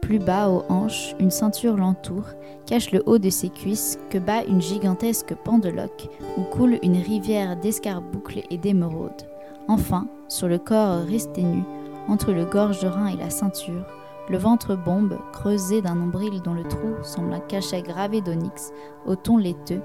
Plus 0.01 0.19
bas 0.19 0.49
aux 0.49 0.63
hanches, 0.69 1.15
une 1.19 1.31
ceinture 1.31 1.75
l'entoure, 1.75 2.29
cache 2.65 2.91
le 2.91 3.01
haut 3.05 3.17
de 3.17 3.29
ses 3.29 3.49
cuisses, 3.49 3.99
que 4.09 4.17
bat 4.17 4.43
une 4.45 4.61
gigantesque 4.61 5.33
pendeloque, 5.43 6.09
où 6.37 6.43
coule 6.43 6.79
une 6.83 6.97
rivière 6.97 7.57
d'escarboucles 7.57 8.41
et 8.49 8.57
d'émeraudes. 8.57 9.27
Enfin, 9.67 10.07
sur 10.27 10.47
le 10.47 10.59
corps 10.59 11.03
resté 11.03 11.43
nu, 11.43 11.63
entre 12.07 12.31
le 12.31 12.45
gorge 12.45 12.81
de 12.81 12.87
rein 12.87 13.07
et 13.07 13.17
la 13.17 13.29
ceinture, 13.29 13.85
le 14.29 14.37
ventre 14.37 14.75
bombe, 14.75 15.17
creusé 15.33 15.81
d'un 15.81 15.95
nombril 15.95 16.41
dont 16.41 16.53
le 16.53 16.63
trou 16.63 16.95
semble 17.03 17.33
un 17.33 17.39
cachet 17.39 17.81
gravé 17.81 18.21
d'onyx, 18.21 18.71
au 19.05 19.15
ton 19.15 19.37
laiteux, 19.37 19.81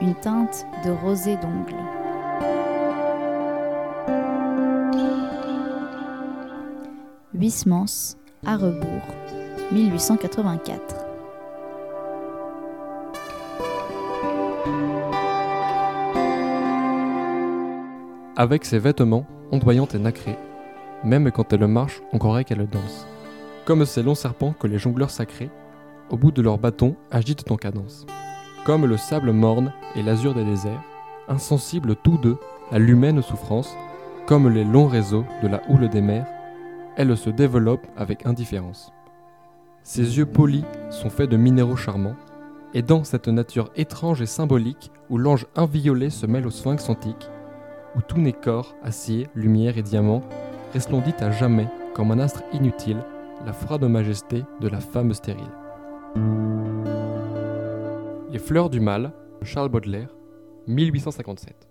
une 0.00 0.14
teinte 0.14 0.66
de 0.84 0.90
rosée 0.90 1.36
d'ongles. 1.36 1.97
Huysmans, 7.40 8.16
à 8.44 8.56
rebours, 8.56 9.14
1884. 9.70 10.96
Avec 18.36 18.64
ses 18.64 18.80
vêtements 18.80 19.24
ondoyants 19.52 19.86
et 19.94 19.98
nacrés, 20.00 20.36
même 21.04 21.30
quand 21.30 21.52
elle 21.52 21.68
marche, 21.68 22.02
on 22.12 22.18
croirait 22.18 22.42
qu'elle 22.42 22.66
danse. 22.66 23.06
Comme 23.66 23.84
ces 23.84 24.02
longs 24.02 24.16
serpents 24.16 24.54
que 24.58 24.66
les 24.66 24.80
jongleurs 24.80 25.10
sacrés, 25.10 25.50
au 26.10 26.16
bout 26.16 26.32
de 26.32 26.42
leurs 26.42 26.58
bâtons, 26.58 26.96
agitent 27.12 27.48
en 27.52 27.56
cadence. 27.56 28.04
Comme 28.64 28.84
le 28.84 28.96
sable 28.96 29.30
morne 29.30 29.72
et 29.94 30.02
l'azur 30.02 30.34
des 30.34 30.44
déserts, 30.44 30.82
insensibles 31.28 31.94
tous 31.94 32.18
deux 32.18 32.36
à 32.72 32.80
l'humaine 32.80 33.22
souffrance, 33.22 33.76
comme 34.26 34.48
les 34.48 34.64
longs 34.64 34.88
réseaux 34.88 35.24
de 35.40 35.46
la 35.46 35.62
houle 35.68 35.88
des 35.88 36.00
mers, 36.00 36.26
elle 36.98 37.16
se 37.16 37.30
développe 37.30 37.86
avec 37.96 38.26
indifférence. 38.26 38.92
Ses 39.84 40.18
yeux 40.18 40.26
polis 40.26 40.64
sont 40.90 41.10
faits 41.10 41.30
de 41.30 41.36
minéraux 41.36 41.76
charmants, 41.76 42.16
et 42.74 42.82
dans 42.82 43.04
cette 43.04 43.28
nature 43.28 43.70
étrange 43.76 44.20
et 44.20 44.26
symbolique 44.26 44.90
où 45.08 45.16
l'ange 45.16 45.46
inviolé 45.56 46.10
se 46.10 46.26
mêle 46.26 46.46
au 46.46 46.50
sphinx 46.50 46.88
antique, 46.90 47.30
où 47.96 48.02
tout 48.02 48.18
n'est 48.18 48.32
corps, 48.32 48.74
acier, 48.82 49.28
lumière 49.34 49.78
et 49.78 49.82
diamant, 49.82 50.22
resplendit 50.74 51.14
à 51.20 51.30
jamais 51.30 51.68
comme 51.94 52.10
un 52.10 52.18
astre 52.18 52.42
inutile 52.52 53.02
la 53.46 53.52
froide 53.52 53.84
majesté 53.84 54.44
de 54.60 54.68
la 54.68 54.80
femme 54.80 55.14
stérile. 55.14 55.44
Les 58.30 58.40
fleurs 58.40 58.70
du 58.70 58.80
mal, 58.80 59.12
Charles 59.42 59.68
Baudelaire, 59.68 60.14
1857. 60.66 61.67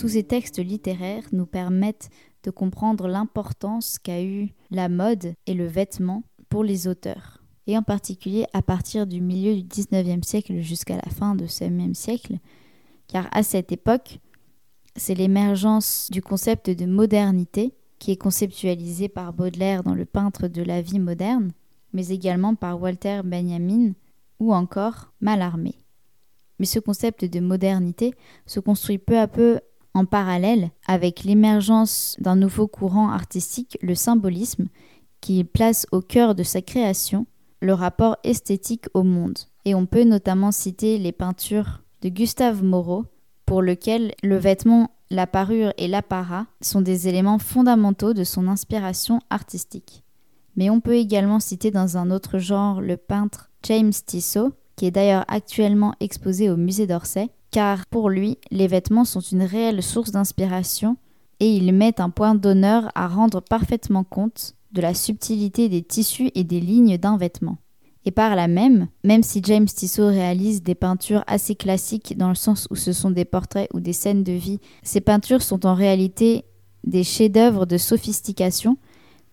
Tous 0.00 0.08
ces 0.08 0.22
textes 0.22 0.58
littéraires 0.58 1.24
nous 1.30 1.44
permettent 1.44 2.08
de 2.42 2.50
comprendre 2.50 3.06
l'importance 3.06 3.98
qu'a 3.98 4.22
eu 4.22 4.48
la 4.70 4.88
mode 4.88 5.34
et 5.46 5.52
le 5.52 5.66
vêtement 5.66 6.22
pour 6.48 6.64
les 6.64 6.88
auteurs, 6.88 7.44
et 7.66 7.76
en 7.76 7.82
particulier 7.82 8.46
à 8.54 8.62
partir 8.62 9.06
du 9.06 9.20
milieu 9.20 9.54
du 9.54 9.62
XIXe 9.62 10.26
siècle 10.26 10.60
jusqu'à 10.60 10.96
la 10.96 11.10
fin 11.10 11.34
de 11.34 11.46
ce 11.46 11.64
même 11.64 11.94
siècle, 11.94 12.38
car 13.08 13.28
à 13.32 13.42
cette 13.42 13.72
époque, 13.72 14.20
c'est 14.96 15.14
l'émergence 15.14 16.08
du 16.10 16.22
concept 16.22 16.70
de 16.70 16.86
modernité 16.86 17.74
qui 17.98 18.12
est 18.12 18.16
conceptualisé 18.16 19.10
par 19.10 19.34
Baudelaire 19.34 19.82
dans 19.82 19.94
Le 19.94 20.06
peintre 20.06 20.48
de 20.48 20.62
la 20.62 20.80
vie 20.80 20.98
moderne, 20.98 21.52
mais 21.92 22.08
également 22.08 22.54
par 22.54 22.80
Walter 22.80 23.20
Benjamin 23.22 23.92
ou 24.38 24.54
encore 24.54 25.12
Mallarmé. 25.20 25.74
Mais 26.58 26.64
ce 26.64 26.78
concept 26.78 27.26
de 27.26 27.40
modernité 27.40 28.14
se 28.46 28.60
construit 28.60 28.96
peu 28.96 29.18
à 29.18 29.28
peu 29.28 29.60
en 29.94 30.04
parallèle 30.04 30.70
avec 30.86 31.24
l'émergence 31.24 32.16
d'un 32.20 32.36
nouveau 32.36 32.66
courant 32.66 33.10
artistique, 33.10 33.78
le 33.82 33.94
symbolisme, 33.94 34.68
qui 35.20 35.44
place 35.44 35.86
au 35.92 36.00
cœur 36.00 36.34
de 36.34 36.42
sa 36.42 36.62
création 36.62 37.26
le 37.60 37.74
rapport 37.74 38.16
esthétique 38.24 38.86
au 38.94 39.02
monde. 39.02 39.38
Et 39.64 39.74
on 39.74 39.86
peut 39.86 40.04
notamment 40.04 40.52
citer 40.52 40.98
les 40.98 41.12
peintures 41.12 41.82
de 42.02 42.08
Gustave 42.08 42.64
Moreau, 42.64 43.04
pour 43.44 43.62
lequel 43.62 44.14
le 44.22 44.36
vêtement, 44.36 44.90
la 45.10 45.26
parure 45.26 45.72
et 45.76 45.88
l'apparat 45.88 46.46
sont 46.60 46.80
des 46.80 47.08
éléments 47.08 47.38
fondamentaux 47.38 48.14
de 48.14 48.24
son 48.24 48.48
inspiration 48.48 49.20
artistique. 49.28 50.04
Mais 50.56 50.70
on 50.70 50.80
peut 50.80 50.94
également 50.94 51.40
citer 51.40 51.70
dans 51.70 51.96
un 51.96 52.10
autre 52.10 52.38
genre 52.38 52.80
le 52.80 52.96
peintre 52.96 53.50
James 53.64 53.92
Tissot, 53.92 54.52
qui 54.80 54.86
est 54.86 54.90
d'ailleurs 54.90 55.26
actuellement 55.28 55.92
exposé 56.00 56.48
au 56.48 56.56
musée 56.56 56.86
d'Orsay, 56.86 57.28
car 57.50 57.84
pour 57.84 58.08
lui, 58.08 58.38
les 58.50 58.66
vêtements 58.66 59.04
sont 59.04 59.20
une 59.20 59.42
réelle 59.42 59.82
source 59.82 60.10
d'inspiration 60.10 60.96
et 61.38 61.54
il 61.54 61.74
met 61.74 62.00
un 62.00 62.08
point 62.08 62.34
d'honneur 62.34 62.90
à 62.94 63.06
rendre 63.06 63.42
parfaitement 63.42 64.04
compte 64.04 64.54
de 64.72 64.80
la 64.80 64.94
subtilité 64.94 65.68
des 65.68 65.82
tissus 65.82 66.30
et 66.34 66.44
des 66.44 66.60
lignes 66.60 66.96
d'un 66.96 67.18
vêtement. 67.18 67.58
Et 68.06 68.10
par 68.10 68.34
là 68.34 68.48
même, 68.48 68.88
même 69.04 69.22
si 69.22 69.42
James 69.44 69.66
Tissot 69.66 70.06
réalise 70.06 70.62
des 70.62 70.74
peintures 70.74 71.24
assez 71.26 71.56
classiques 71.56 72.16
dans 72.16 72.30
le 72.30 72.34
sens 72.34 72.66
où 72.70 72.74
ce 72.74 72.94
sont 72.94 73.10
des 73.10 73.26
portraits 73.26 73.68
ou 73.74 73.80
des 73.80 73.92
scènes 73.92 74.24
de 74.24 74.32
vie, 74.32 74.60
ces 74.82 75.02
peintures 75.02 75.42
sont 75.42 75.66
en 75.66 75.74
réalité 75.74 76.46
des 76.84 77.04
chefs-d'œuvre 77.04 77.66
de 77.66 77.76
sophistication, 77.76 78.78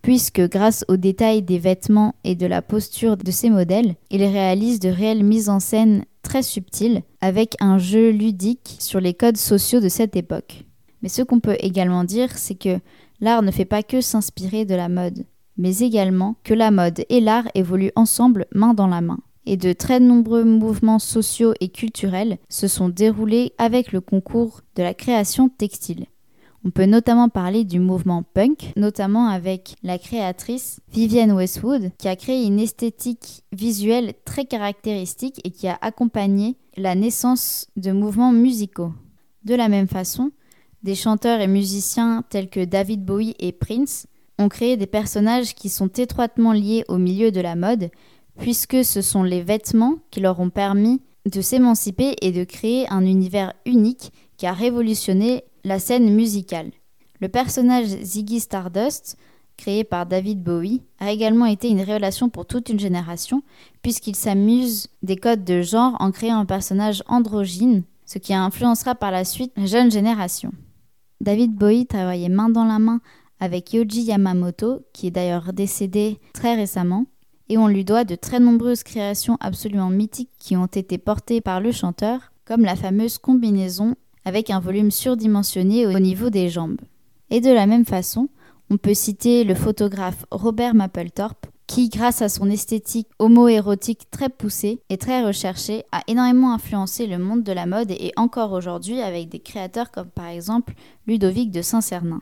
puisque 0.02 0.40
grâce 0.48 0.84
aux 0.88 0.96
détails 0.96 1.42
des 1.42 1.58
vêtements 1.58 2.14
et 2.24 2.34
de 2.34 2.46
la 2.46 2.62
posture 2.62 3.16
de 3.16 3.30
ces 3.30 3.50
modèles, 3.50 3.96
il 4.10 4.22
réalise 4.22 4.80
de 4.80 4.88
réelles 4.88 5.24
mises 5.24 5.48
en 5.48 5.60
scène 5.60 6.04
très 6.22 6.42
subtil, 6.42 7.02
avec 7.20 7.54
un 7.60 7.78
jeu 7.78 8.10
ludique 8.10 8.76
sur 8.78 9.00
les 9.00 9.14
codes 9.14 9.36
sociaux 9.36 9.80
de 9.80 9.88
cette 9.88 10.16
époque. 10.16 10.64
Mais 11.02 11.08
ce 11.08 11.22
qu'on 11.22 11.40
peut 11.40 11.56
également 11.60 12.04
dire, 12.04 12.36
c'est 12.36 12.54
que 12.54 12.80
l'art 13.20 13.42
ne 13.42 13.50
fait 13.50 13.64
pas 13.64 13.82
que 13.82 14.00
s'inspirer 14.00 14.64
de 14.64 14.74
la 14.74 14.88
mode, 14.88 15.24
mais 15.56 15.78
également 15.78 16.36
que 16.44 16.54
la 16.54 16.70
mode 16.70 17.04
et 17.08 17.20
l'art 17.20 17.48
évoluent 17.54 17.92
ensemble 17.96 18.46
main 18.54 18.74
dans 18.74 18.86
la 18.86 19.00
main. 19.00 19.18
Et 19.46 19.56
de 19.56 19.72
très 19.72 19.98
nombreux 19.98 20.44
mouvements 20.44 20.98
sociaux 20.98 21.54
et 21.60 21.70
culturels 21.70 22.36
se 22.50 22.68
sont 22.68 22.90
déroulés 22.90 23.52
avec 23.56 23.92
le 23.92 24.02
concours 24.02 24.60
de 24.76 24.82
la 24.82 24.92
création 24.92 25.48
textile. 25.48 26.06
On 26.64 26.70
peut 26.70 26.86
notamment 26.86 27.28
parler 27.28 27.64
du 27.64 27.78
mouvement 27.78 28.22
punk, 28.22 28.72
notamment 28.76 29.28
avec 29.28 29.76
la 29.82 29.96
créatrice 29.96 30.80
Vivienne 30.92 31.32
Westwood, 31.32 31.92
qui 31.98 32.08
a 32.08 32.16
créé 32.16 32.44
une 32.44 32.58
esthétique 32.58 33.42
visuelle 33.52 34.14
très 34.24 34.44
caractéristique 34.44 35.40
et 35.44 35.50
qui 35.50 35.68
a 35.68 35.78
accompagné 35.80 36.56
la 36.76 36.94
naissance 36.94 37.68
de 37.76 37.92
mouvements 37.92 38.32
musicaux. 38.32 38.92
De 39.44 39.54
la 39.54 39.68
même 39.68 39.88
façon, 39.88 40.32
des 40.82 40.96
chanteurs 40.96 41.40
et 41.40 41.46
musiciens 41.46 42.24
tels 42.28 42.50
que 42.50 42.64
David 42.64 43.04
Bowie 43.04 43.36
et 43.38 43.52
Prince 43.52 44.06
ont 44.38 44.48
créé 44.48 44.76
des 44.76 44.86
personnages 44.86 45.54
qui 45.54 45.68
sont 45.68 45.88
étroitement 45.88 46.52
liés 46.52 46.84
au 46.88 46.98
milieu 46.98 47.30
de 47.30 47.40
la 47.40 47.56
mode, 47.56 47.90
puisque 48.38 48.84
ce 48.84 49.00
sont 49.00 49.22
les 49.22 49.42
vêtements 49.42 49.98
qui 50.10 50.20
leur 50.20 50.40
ont 50.40 50.50
permis 50.50 51.00
de 51.26 51.40
s'émanciper 51.40 52.16
et 52.22 52.32
de 52.32 52.44
créer 52.44 52.88
un 52.90 53.04
univers 53.04 53.52
unique 53.66 54.12
qui 54.36 54.46
a 54.46 54.52
révolutionné 54.52 55.44
la 55.68 55.78
scène 55.78 56.12
musicale. 56.12 56.72
Le 57.20 57.28
personnage 57.28 57.86
Ziggy 57.86 58.40
Stardust, 58.40 59.16
créé 59.56 59.84
par 59.84 60.06
David 60.06 60.42
Bowie, 60.42 60.82
a 60.98 61.12
également 61.12 61.46
été 61.46 61.68
une 61.68 61.80
révélation 61.80 62.28
pour 62.28 62.46
toute 62.46 62.70
une 62.70 62.80
génération, 62.80 63.42
puisqu'il 63.82 64.16
s'amuse 64.16 64.88
des 65.02 65.16
codes 65.16 65.44
de 65.44 65.62
genre 65.62 65.96
en 66.00 66.10
créant 66.10 66.38
un 66.38 66.46
personnage 66.46 67.02
androgyne, 67.06 67.82
ce 68.06 68.18
qui 68.18 68.32
influencera 68.32 68.94
par 68.94 69.10
la 69.10 69.24
suite 69.24 69.52
la 69.56 69.66
jeune 69.66 69.90
génération. 69.90 70.52
David 71.20 71.52
Bowie 71.54 71.86
travaillait 71.86 72.28
main 72.28 72.48
dans 72.48 72.64
la 72.64 72.78
main 72.78 73.00
avec 73.40 73.72
Yoji 73.72 74.02
Yamamoto, 74.02 74.80
qui 74.92 75.08
est 75.08 75.12
d'ailleurs 75.12 75.52
décédé 75.52 76.18
très 76.32 76.54
récemment, 76.54 77.06
et 77.48 77.58
on 77.58 77.68
lui 77.68 77.84
doit 77.84 78.04
de 78.04 78.14
très 78.14 78.40
nombreuses 78.40 78.82
créations 78.82 79.36
absolument 79.40 79.90
mythiques 79.90 80.30
qui 80.38 80.56
ont 80.56 80.66
été 80.66 80.98
portées 80.98 81.40
par 81.40 81.60
le 81.60 81.72
chanteur, 81.72 82.32
comme 82.44 82.62
la 82.62 82.76
fameuse 82.76 83.18
combinaison 83.18 83.96
avec 84.28 84.50
un 84.50 84.60
volume 84.60 84.90
surdimensionné 84.90 85.86
au 85.86 85.98
niveau 85.98 86.28
des 86.28 86.50
jambes. 86.50 86.80
Et 87.30 87.40
de 87.40 87.50
la 87.50 87.66
même 87.66 87.86
façon, 87.86 88.28
on 88.70 88.76
peut 88.76 88.92
citer 88.92 89.42
le 89.42 89.54
photographe 89.54 90.26
Robert 90.30 90.74
Mapplethorpe, 90.74 91.46
qui, 91.66 91.88
grâce 91.88 92.20
à 92.20 92.28
son 92.28 92.50
esthétique 92.50 93.08
homo-érotique 93.18 94.10
très 94.10 94.28
poussée 94.28 94.80
et 94.90 94.98
très 94.98 95.24
recherchée, 95.24 95.84
a 95.92 96.02
énormément 96.08 96.52
influencé 96.52 97.06
le 97.06 97.18
monde 97.18 97.42
de 97.42 97.52
la 97.52 97.64
mode 97.64 97.90
et 97.90 98.12
encore 98.16 98.52
aujourd'hui 98.52 99.00
avec 99.00 99.30
des 99.30 99.40
créateurs 99.40 99.90
comme 99.90 100.10
par 100.10 100.26
exemple 100.26 100.74
Ludovic 101.06 101.50
de 101.50 101.62
Saint-Cernin. 101.62 102.20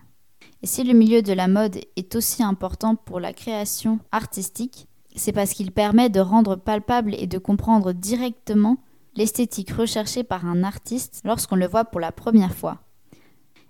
Et 0.63 0.67
si 0.69 0.85
le 0.85 0.95
milieu 0.95 1.23
de 1.23 1.33
la 1.33 1.49
mode 1.49 1.79
est 1.97 2.15
aussi 2.15 2.45
important 2.45 2.95
pour 2.95 3.19
la 3.19 3.33
création 3.33 3.99
artistique, 4.13 4.87
c'est 5.17 5.33
parce 5.33 5.55
qu'il 5.55 5.73
permet 5.73 6.09
de 6.09 6.21
rendre 6.21 6.55
palpable 6.55 7.17
et 7.19 7.27
de 7.27 7.39
comprendre 7.39 7.93
directement 7.93 8.79
l'esthétique 9.17 9.73
recherchée 9.73 10.23
par 10.23 10.47
un 10.47 10.63
artiste 10.63 11.23
lorsqu'on 11.25 11.57
le 11.57 11.67
voit 11.67 11.85
pour 11.85 12.01
la 12.01 12.13
première 12.13 12.55
fois. 12.55 12.81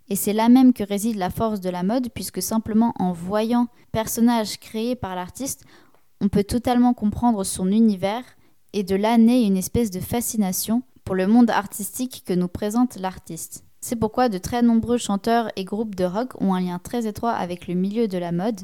Et 0.09 0.17
c'est 0.17 0.33
là 0.33 0.49
même 0.49 0.73
que 0.73 0.85
réside 0.85 1.17
la 1.17 1.31
force 1.31 1.61
de 1.61 1.71
la 1.71 1.83
mode, 1.83 2.11
puisque 2.15 2.43
simplement 2.43 2.93
en 2.99 3.13
voyant 3.13 3.69
personnage 3.93 4.59
créé 4.59 4.95
par 4.95 5.17
l'artiste, 5.17 5.65
on 6.21 6.29
peut 6.29 6.45
totalement 6.45 6.95
comprendre 6.95 7.45
son 7.45 7.71
univers 7.71 8.25
et 8.73 8.83
de 8.83 8.95
là 8.95 9.19
naît 9.19 9.45
une 9.45 9.57
espèce 9.57 9.91
de 9.91 10.01
fascination 10.01 10.83
pour 11.05 11.15
le 11.15 11.27
monde 11.27 11.51
artistique 11.51 12.25
que 12.27 12.33
nous 12.33 12.49
présente 12.49 12.97
l'artiste. 12.97 13.65
C'est 13.81 13.97
pourquoi 13.97 14.29
de 14.29 14.39
très 14.39 14.63
nombreux 14.63 14.99
chanteurs 14.99 15.51
et 15.57 15.65
groupes 15.65 15.95
de 15.95 16.05
rock 16.05 16.41
ont 16.41 16.55
un 16.55 16.61
lien 16.61 16.79
très 16.79 17.07
étroit 17.07 17.33
avec 17.33 17.69
le 17.69 17.75
milieu 17.75 18.09
de 18.09 18.19
la 18.19 18.33
mode, 18.33 18.61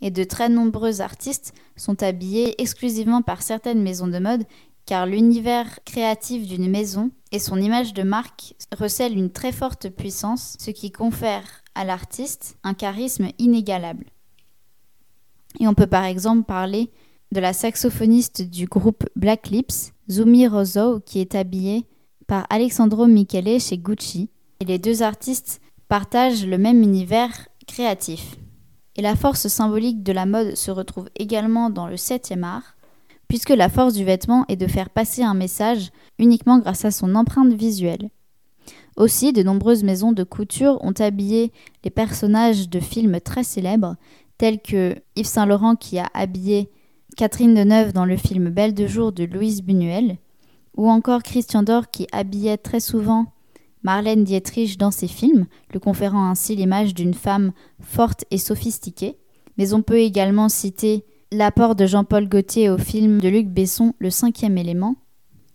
et 0.00 0.10
de 0.10 0.24
très 0.24 0.48
nombreux 0.48 1.00
artistes 1.00 1.52
sont 1.76 2.02
habillés 2.02 2.60
exclusivement 2.60 3.22
par 3.22 3.42
certaines 3.42 3.82
maisons 3.82 4.06
de 4.06 4.18
mode 4.18 4.44
car 4.88 5.04
l'univers 5.04 5.80
créatif 5.84 6.48
d'une 6.48 6.70
maison 6.70 7.10
et 7.30 7.38
son 7.38 7.60
image 7.60 7.92
de 7.92 8.02
marque 8.02 8.54
recèlent 8.74 9.18
une 9.18 9.30
très 9.30 9.52
forte 9.52 9.90
puissance, 9.90 10.56
ce 10.58 10.70
qui 10.70 10.90
confère 10.90 11.44
à 11.74 11.84
l'artiste 11.84 12.56
un 12.64 12.72
charisme 12.72 13.28
inégalable. 13.38 14.06
Et 15.60 15.68
on 15.68 15.74
peut 15.74 15.86
par 15.86 16.04
exemple 16.04 16.44
parler 16.44 16.90
de 17.32 17.38
la 17.38 17.52
saxophoniste 17.52 18.40
du 18.40 18.64
groupe 18.64 19.04
Black 19.14 19.48
Lips, 19.50 19.92
Zumi 20.10 20.48
Rozo, 20.48 21.00
qui 21.00 21.20
est 21.20 21.34
habillée 21.34 21.84
par 22.26 22.46
Alexandro 22.48 23.06
Michele 23.06 23.60
chez 23.60 23.76
Gucci. 23.76 24.30
Et 24.60 24.64
les 24.64 24.78
deux 24.78 25.02
artistes 25.02 25.60
partagent 25.88 26.46
le 26.46 26.56
même 26.56 26.82
univers 26.82 27.48
créatif. 27.66 28.36
Et 28.96 29.02
la 29.02 29.16
force 29.16 29.48
symbolique 29.48 30.02
de 30.02 30.12
la 30.12 30.24
mode 30.24 30.54
se 30.54 30.70
retrouve 30.70 31.10
également 31.14 31.68
dans 31.68 31.86
le 31.86 31.98
septième 31.98 32.42
art, 32.42 32.77
puisque 33.28 33.50
la 33.50 33.68
force 33.68 33.94
du 33.94 34.04
vêtement 34.04 34.44
est 34.48 34.56
de 34.56 34.66
faire 34.66 34.90
passer 34.90 35.22
un 35.22 35.34
message 35.34 35.90
uniquement 36.18 36.58
grâce 36.58 36.84
à 36.84 36.90
son 36.90 37.14
empreinte 37.14 37.52
visuelle. 37.52 38.10
Aussi, 38.96 39.32
de 39.32 39.42
nombreuses 39.42 39.84
maisons 39.84 40.12
de 40.12 40.24
couture 40.24 40.78
ont 40.82 40.94
habillé 40.98 41.52
les 41.84 41.90
personnages 41.90 42.68
de 42.68 42.80
films 42.80 43.20
très 43.20 43.44
célèbres, 43.44 43.96
tels 44.38 44.60
que 44.60 44.96
Yves 45.14 45.26
Saint 45.26 45.46
Laurent 45.46 45.76
qui 45.76 45.98
a 45.98 46.08
habillé 46.14 46.70
Catherine 47.16 47.54
Deneuve 47.54 47.92
dans 47.92 48.04
le 48.04 48.16
film 48.16 48.50
Belle 48.50 48.74
de 48.74 48.86
jour 48.86 49.12
de 49.12 49.24
Louise 49.24 49.62
Buñuel, 49.62 50.16
ou 50.76 50.88
encore 50.88 51.22
Christian 51.22 51.62
Dor 51.62 51.90
qui 51.90 52.06
habillait 52.12 52.56
très 52.56 52.80
souvent 52.80 53.26
Marlène 53.82 54.24
Dietrich 54.24 54.78
dans 54.78 54.90
ses 54.90 55.08
films, 55.08 55.46
le 55.72 55.80
conférant 55.80 56.28
ainsi 56.28 56.56
l'image 56.56 56.94
d'une 56.94 57.14
femme 57.14 57.52
forte 57.80 58.24
et 58.30 58.38
sophistiquée. 58.38 59.16
Mais 59.56 59.74
on 59.74 59.82
peut 59.82 59.98
également 59.98 60.48
citer 60.48 61.04
l'apport 61.30 61.74
de 61.74 61.86
Jean-Paul 61.86 62.28
Gaultier 62.28 62.70
au 62.70 62.78
film 62.78 63.20
de 63.20 63.28
Luc 63.28 63.48
Besson, 63.48 63.94
Le 63.98 64.10
cinquième 64.10 64.56
élément. 64.56 64.96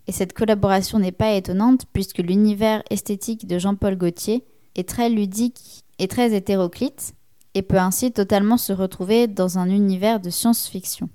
Et 0.05 0.11
cette 0.11 0.33
collaboration 0.33 0.99
n'est 0.99 1.11
pas 1.11 1.33
étonnante 1.33 1.85
puisque 1.93 2.19
l'univers 2.19 2.83
esthétique 2.89 3.47
de 3.47 3.57
Jean-Paul 3.57 3.95
Gaultier 3.95 4.43
est 4.75 4.87
très 4.87 5.09
ludique 5.09 5.83
et 5.97 6.07
très 6.07 6.33
hétéroclite 6.35 7.13
et 7.55 7.61
peut 7.61 7.77
ainsi 7.77 8.11
totalement 8.11 8.57
se 8.57 8.73
retrouver 8.73 9.27
dans 9.27 9.57
un 9.57 9.69
univers 9.69 10.19
de 10.19 10.29
science-fiction. 10.29 11.09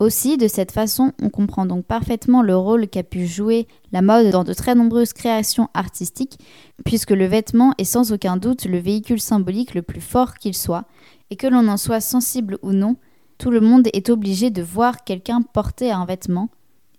Aussi, 0.00 0.38
de 0.38 0.48
cette 0.48 0.72
façon, 0.72 1.12
on 1.22 1.28
comprend 1.28 1.66
donc 1.66 1.84
parfaitement 1.84 2.42
le 2.42 2.56
rôle 2.56 2.88
qu'a 2.88 3.02
pu 3.02 3.26
jouer 3.26 3.68
la 3.92 4.00
mode 4.00 4.30
dans 4.30 4.44
de 4.44 4.54
très 4.54 4.74
nombreuses 4.74 5.12
créations 5.12 5.68
artistiques, 5.74 6.38
puisque 6.86 7.10
le 7.10 7.26
vêtement 7.26 7.74
est 7.76 7.84
sans 7.84 8.10
aucun 8.10 8.38
doute 8.38 8.64
le 8.64 8.78
véhicule 8.78 9.20
symbolique 9.20 9.74
le 9.74 9.82
plus 9.82 10.00
fort 10.00 10.34
qu'il 10.34 10.54
soit, 10.54 10.86
et 11.28 11.36
que 11.36 11.46
l'on 11.46 11.68
en 11.68 11.76
soit 11.76 12.00
sensible 12.00 12.58
ou 12.62 12.72
non, 12.72 12.96
tout 13.40 13.50
le 13.50 13.60
monde 13.60 13.88
est 13.94 14.10
obligé 14.10 14.50
de 14.50 14.60
voir 14.60 15.02
quelqu'un 15.02 15.40
porter 15.40 15.90
un 15.90 16.04
vêtement, 16.04 16.50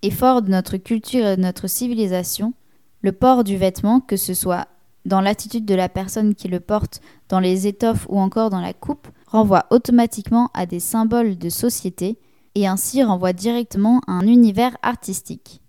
et 0.02 0.10
fort 0.10 0.42
de 0.42 0.50
notre 0.50 0.78
culture 0.78 1.24
et 1.24 1.38
de 1.38 1.42
notre 1.42 1.68
civilisation, 1.68 2.54
le 3.02 3.12
port 3.12 3.44
du 3.44 3.58
vêtement, 3.58 4.00
que 4.00 4.18
ce 4.18 4.34
soit 4.34 4.68
dans 5.06 5.22
l'attitude 5.22 5.66
de 5.66 5.76
la 5.76 5.88
personne 5.88 6.34
qui 6.34 6.48
le 6.48 6.60
porte, 6.60 7.00
dans 7.30 7.40
les 7.40 7.68
étoffes 7.68 8.08
ou 8.10 8.20
encore 8.20 8.50
dans 8.50 8.60
la 8.60 8.74
coupe, 8.74 9.08
renvoie 9.28 9.68
automatiquement 9.70 10.50
à 10.56 10.66
des 10.66 10.80
symboles 10.80 11.38
de 11.38 11.50
société 11.50 12.18
et 12.56 12.68
ainsi 12.68 13.04
renvoie 13.04 13.34
directement 13.34 14.02
à 14.08 14.14
un 14.14 14.26
univers 14.26 14.76
artistique. 14.82 15.62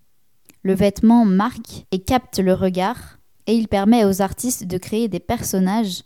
Le 0.63 0.73
vêtement 0.73 1.23
marque 1.23 1.85
et 1.91 1.99
capte 1.99 2.39
le 2.39 2.53
regard 2.53 3.19
et 3.45 3.53
il 3.53 3.67
permet 3.67 4.05
aux 4.05 4.23
artistes 4.23 4.65
de 4.65 4.79
créer 4.79 5.07
des 5.07 5.19
personnages 5.19 6.01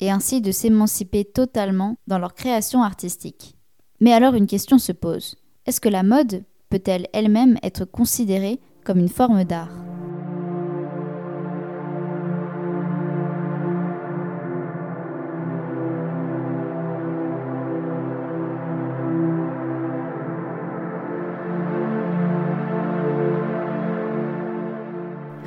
et 0.00 0.10
ainsi 0.10 0.42
de 0.42 0.52
s'émanciper 0.52 1.24
totalement 1.24 1.96
dans 2.06 2.18
leur 2.18 2.34
création 2.34 2.82
artistique. 2.82 3.56
Mais 4.00 4.12
alors 4.12 4.34
une 4.34 4.46
question 4.46 4.78
se 4.78 4.92
pose. 4.92 5.36
Est-ce 5.66 5.80
que 5.80 5.88
la 5.88 6.02
mode 6.02 6.44
peut-elle 6.68 7.06
elle-même 7.12 7.56
être 7.62 7.84
considérée 7.84 8.60
comme 8.84 8.98
une 8.98 9.08
forme 9.08 9.44
d'art? 9.44 9.70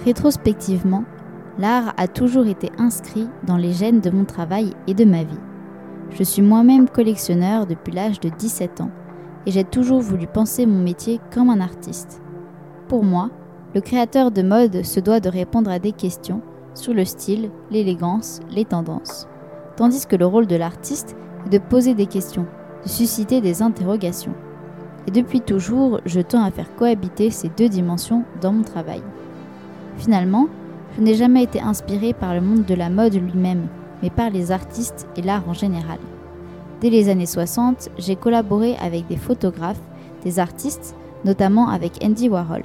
Rétrospectivement, 0.05 1.03
l'art 1.59 1.93
a 1.97 2.07
toujours 2.07 2.47
été 2.47 2.71
inscrit 2.77 3.27
dans 3.45 3.57
les 3.57 3.73
gènes 3.73 3.99
de 3.99 4.09
mon 4.09 4.23
travail 4.23 4.73
et 4.87 4.93
de 4.93 5.03
ma 5.03 5.23
vie. 5.25 5.37
Je 6.11 6.23
suis 6.23 6.41
moi-même 6.41 6.89
collectionneur 6.89 7.67
depuis 7.67 7.93
l'âge 7.93 8.19
de 8.19 8.29
17 8.29 8.81
ans 8.81 8.91
et 9.45 9.51
j'ai 9.51 9.63
toujours 9.63 10.01
voulu 10.01 10.27
penser 10.27 10.65
mon 10.65 10.81
métier 10.81 11.19
comme 11.33 11.49
un 11.49 11.61
artiste. 11.61 12.21
Pour 12.87 13.03
moi, 13.03 13.29
le 13.75 13.81
créateur 13.81 14.31
de 14.31 14.41
mode 14.41 14.83
se 14.83 14.99
doit 14.99 15.19
de 15.19 15.29
répondre 15.29 15.69
à 15.69 15.79
des 15.79 15.91
questions 15.91 16.41
sur 16.73 16.93
le 16.93 17.05
style, 17.05 17.51
l'élégance, 17.71 18.39
les 18.49 18.65
tendances, 18.65 19.27
tandis 19.75 20.05
que 20.05 20.15
le 20.15 20.25
rôle 20.25 20.47
de 20.47 20.55
l'artiste 20.55 21.15
est 21.45 21.49
de 21.49 21.57
poser 21.57 21.93
des 21.93 22.07
questions, 22.07 22.45
de 22.83 22.89
susciter 22.89 23.41
des 23.41 23.61
interrogations. 23.61 24.33
Et 25.07 25.11
depuis 25.11 25.41
toujours, 25.41 26.01
je 26.05 26.19
tends 26.19 26.43
à 26.43 26.51
faire 26.51 26.75
cohabiter 26.75 27.29
ces 27.29 27.49
deux 27.49 27.69
dimensions 27.69 28.23
dans 28.41 28.53
mon 28.53 28.63
travail. 28.63 29.01
Finalement, 29.97 30.47
je 30.95 31.01
n'ai 31.01 31.15
jamais 31.15 31.43
été 31.43 31.61
inspiré 31.61 32.13
par 32.13 32.33
le 32.33 32.41
monde 32.41 32.65
de 32.65 32.73
la 32.73 32.89
mode 32.89 33.15
lui-même, 33.15 33.67
mais 34.01 34.09
par 34.09 34.29
les 34.29 34.51
artistes 34.51 35.07
et 35.15 35.21
l'art 35.21 35.47
en 35.47 35.53
général. 35.53 35.99
Dès 36.81 36.89
les 36.89 37.09
années 37.09 37.25
60, 37.25 37.89
j'ai 37.97 38.15
collaboré 38.15 38.75
avec 38.77 39.07
des 39.07 39.17
photographes, 39.17 39.81
des 40.23 40.39
artistes, 40.39 40.95
notamment 41.25 41.69
avec 41.69 42.03
Andy 42.03 42.29
Warhol. 42.29 42.63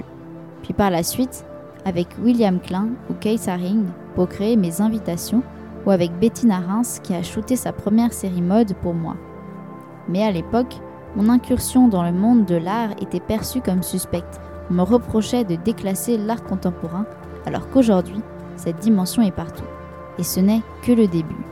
Puis 0.61 0.73
par 0.73 0.91
la 0.91 1.03
suite, 1.03 1.45
avec 1.85 2.07
William 2.23 2.59
Klein 2.59 2.89
ou 3.09 3.13
Kay 3.13 3.37
Haring 3.47 3.85
pour 4.15 4.29
créer 4.29 4.55
mes 4.55 4.81
invitations, 4.81 5.43
ou 5.85 5.91
avec 5.91 6.17
Bettina 6.19 6.59
Reims 6.59 6.99
qui 7.03 7.13
a 7.13 7.23
shooté 7.23 7.55
sa 7.55 7.73
première 7.73 8.13
série 8.13 8.41
mode 8.41 8.73
pour 8.75 8.93
moi. 8.93 9.15
Mais 10.07 10.23
à 10.23 10.31
l'époque, 10.31 10.75
mon 11.15 11.27
incursion 11.29 11.87
dans 11.87 12.03
le 12.03 12.13
monde 12.13 12.45
de 12.45 12.55
l'art 12.55 12.91
était 13.01 13.19
perçue 13.19 13.61
comme 13.61 13.83
suspecte. 13.83 14.39
On 14.69 14.75
me 14.75 14.81
reprochait 14.81 15.43
de 15.43 15.55
déclasser 15.55 16.17
l'art 16.17 16.43
contemporain, 16.43 17.05
alors 17.45 17.69
qu'aujourd'hui, 17.69 18.21
cette 18.55 18.79
dimension 18.79 19.21
est 19.23 19.31
partout 19.31 19.65
et 20.17 20.23
ce 20.23 20.39
n'est 20.39 20.61
que 20.81 20.91
le 20.91 21.07
début. 21.07 21.45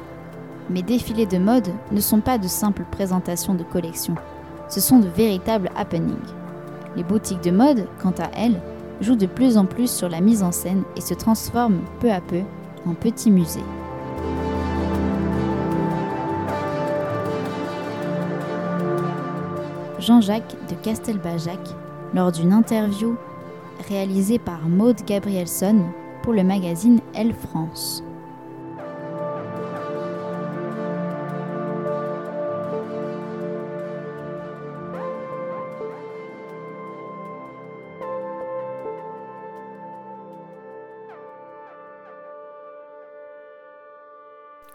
Mes 0.69 0.81
défilés 0.81 1.25
de 1.25 1.37
mode 1.37 1.69
ne 1.91 1.99
sont 1.99 2.21
pas 2.21 2.37
de 2.37 2.47
simples 2.47 2.85
présentations 2.91 3.55
de 3.55 3.63
collections, 3.63 4.15
ce 4.69 4.79
sont 4.79 4.99
de 4.99 5.07
véritables 5.07 5.69
happenings. 5.75 6.15
Les 6.95 7.03
boutiques 7.03 7.43
de 7.43 7.51
mode, 7.51 7.87
quant 8.01 8.13
à 8.19 8.29
elles, 8.35 8.61
jouent 9.01 9.15
de 9.15 9.25
plus 9.25 9.57
en 9.57 9.65
plus 9.65 9.89
sur 9.89 10.09
la 10.09 10.21
mise 10.21 10.43
en 10.43 10.51
scène 10.51 10.83
et 10.95 11.01
se 11.01 11.13
transforment 11.13 11.81
peu 11.99 12.11
à 12.11 12.21
peu 12.21 12.41
en 12.85 12.93
petits 12.93 13.31
musées. 13.31 13.59
Jean-Jacques 19.99 20.55
de 20.69 20.75
Castelbajac, 20.75 21.59
lors 22.13 22.31
d'une 22.31 22.53
interview 22.53 23.15
réalisée 23.87 24.39
par 24.39 24.67
Maude 24.67 25.01
Gabrielson 25.05 25.85
pour 26.23 26.33
le 26.33 26.43
magazine 26.43 26.99
Elle 27.13 27.33
France. 27.33 28.03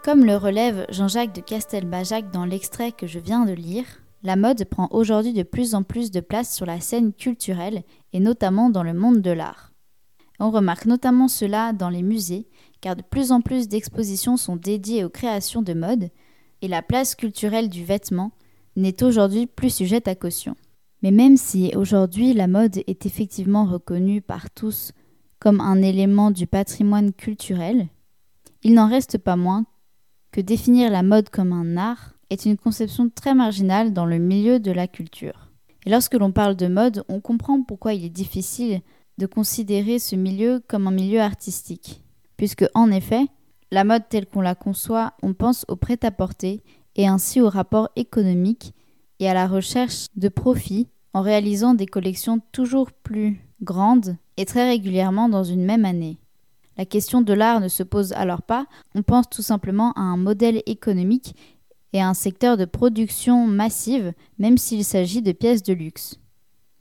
Comme 0.07 0.23
le 0.23 0.37
relève 0.37 0.85
Jean-Jacques 0.87 1.35
de 1.35 1.41
Castelbajac 1.41 2.31
dans 2.31 2.45
l'extrait 2.45 2.93
que 2.93 3.07
je 3.07 3.19
viens 3.19 3.43
de 3.43 3.51
lire, 3.51 3.83
La 4.23 4.37
mode 4.37 4.63
prend 4.63 4.87
aujourd'hui 4.91 5.33
de 5.33 5.43
plus 5.43 5.75
en 5.75 5.83
plus 5.83 6.11
de 6.11 6.21
place 6.21 6.55
sur 6.55 6.65
la 6.65 6.79
scène 6.79 7.11
culturelle 7.11 7.83
et 8.13 8.21
notamment 8.21 8.69
dans 8.69 8.83
le 8.83 8.93
monde 8.93 9.21
de 9.21 9.31
l'art. 9.31 9.73
On 10.39 10.49
remarque 10.49 10.85
notamment 10.85 11.27
cela 11.27 11.73
dans 11.73 11.89
les 11.89 12.03
musées, 12.03 12.47
car 12.79 12.95
de 12.95 13.01
plus 13.01 13.33
en 13.33 13.41
plus 13.41 13.67
d'expositions 13.67 14.37
sont 14.37 14.55
dédiées 14.55 15.03
aux 15.03 15.09
créations 15.09 15.61
de 15.61 15.73
mode, 15.73 16.09
et 16.61 16.69
la 16.69 16.81
place 16.81 17.13
culturelle 17.13 17.67
du 17.67 17.83
vêtement 17.83 18.31
n'est 18.77 19.03
aujourd'hui 19.03 19.45
plus 19.45 19.75
sujette 19.75 20.07
à 20.07 20.15
caution. 20.15 20.55
Mais 21.03 21.11
même 21.11 21.35
si 21.35 21.73
aujourd'hui 21.75 22.31
la 22.31 22.47
mode 22.47 22.77
est 22.87 23.05
effectivement 23.05 23.65
reconnue 23.65 24.21
par 24.21 24.51
tous 24.51 24.93
comme 25.39 25.59
un 25.59 25.81
élément 25.81 26.31
du 26.31 26.47
patrimoine 26.47 27.11
culturel, 27.11 27.89
il 28.63 28.73
n'en 28.73 28.87
reste 28.87 29.17
pas 29.17 29.35
moins 29.35 29.65
que 30.31 30.41
définir 30.41 30.91
la 30.91 31.03
mode 31.03 31.29
comme 31.29 31.53
un 31.53 31.77
art 31.77 32.13
est 32.29 32.45
une 32.45 32.57
conception 32.57 33.09
très 33.09 33.33
marginale 33.33 33.93
dans 33.93 34.05
le 34.05 34.17
milieu 34.17 34.59
de 34.59 34.71
la 34.71 34.87
culture. 34.87 35.51
Et 35.85 35.89
lorsque 35.89 36.15
l'on 36.15 36.31
parle 36.31 36.55
de 36.55 36.67
mode, 36.67 37.03
on 37.07 37.21
comprend 37.21 37.61
pourquoi 37.63 37.93
il 37.93 38.03
est 38.03 38.09
difficile 38.09 38.81
de 39.17 39.25
considérer 39.25 39.99
ce 39.99 40.15
milieu 40.15 40.61
comme 40.67 40.87
un 40.87 40.91
milieu 40.91 41.21
artistique, 41.21 42.01
puisque 42.35 42.65
en 42.73 42.91
effet, 42.91 43.25
la 43.71 43.83
mode 43.83 44.03
telle 44.09 44.25
qu'on 44.25 44.41
la 44.41 44.55
conçoit, 44.55 45.13
on 45.23 45.33
pense 45.33 45.65
au 45.67 45.75
prêt-à-porter 45.75 46.61
et 46.95 47.07
ainsi 47.07 47.41
au 47.41 47.49
rapport 47.49 47.89
économique 47.95 48.73
et 49.19 49.29
à 49.29 49.33
la 49.33 49.47
recherche 49.47 50.07
de 50.15 50.29
profit 50.29 50.87
en 51.13 51.21
réalisant 51.21 51.73
des 51.73 51.85
collections 51.85 52.39
toujours 52.51 52.91
plus 52.91 53.39
grandes 53.61 54.17
et 54.37 54.45
très 54.45 54.67
régulièrement 54.67 55.29
dans 55.29 55.43
une 55.43 55.65
même 55.65 55.85
année. 55.85 56.19
La 56.77 56.85
question 56.85 57.21
de 57.21 57.33
l'art 57.33 57.59
ne 57.59 57.67
se 57.67 57.83
pose 57.83 58.13
alors 58.13 58.43
pas, 58.43 58.67
on 58.93 59.01
pense 59.01 59.29
tout 59.29 59.41
simplement 59.41 59.93
à 59.93 60.01
un 60.01 60.17
modèle 60.17 60.61
économique 60.67 61.35
et 61.93 62.01
à 62.01 62.07
un 62.07 62.13
secteur 62.13 62.55
de 62.55 62.65
production 62.65 63.47
massive, 63.47 64.13
même 64.37 64.57
s'il 64.57 64.83
s'agit 64.83 65.23
de 65.23 65.31
pièces 65.31 65.63
de 65.63 65.73
luxe. 65.73 66.19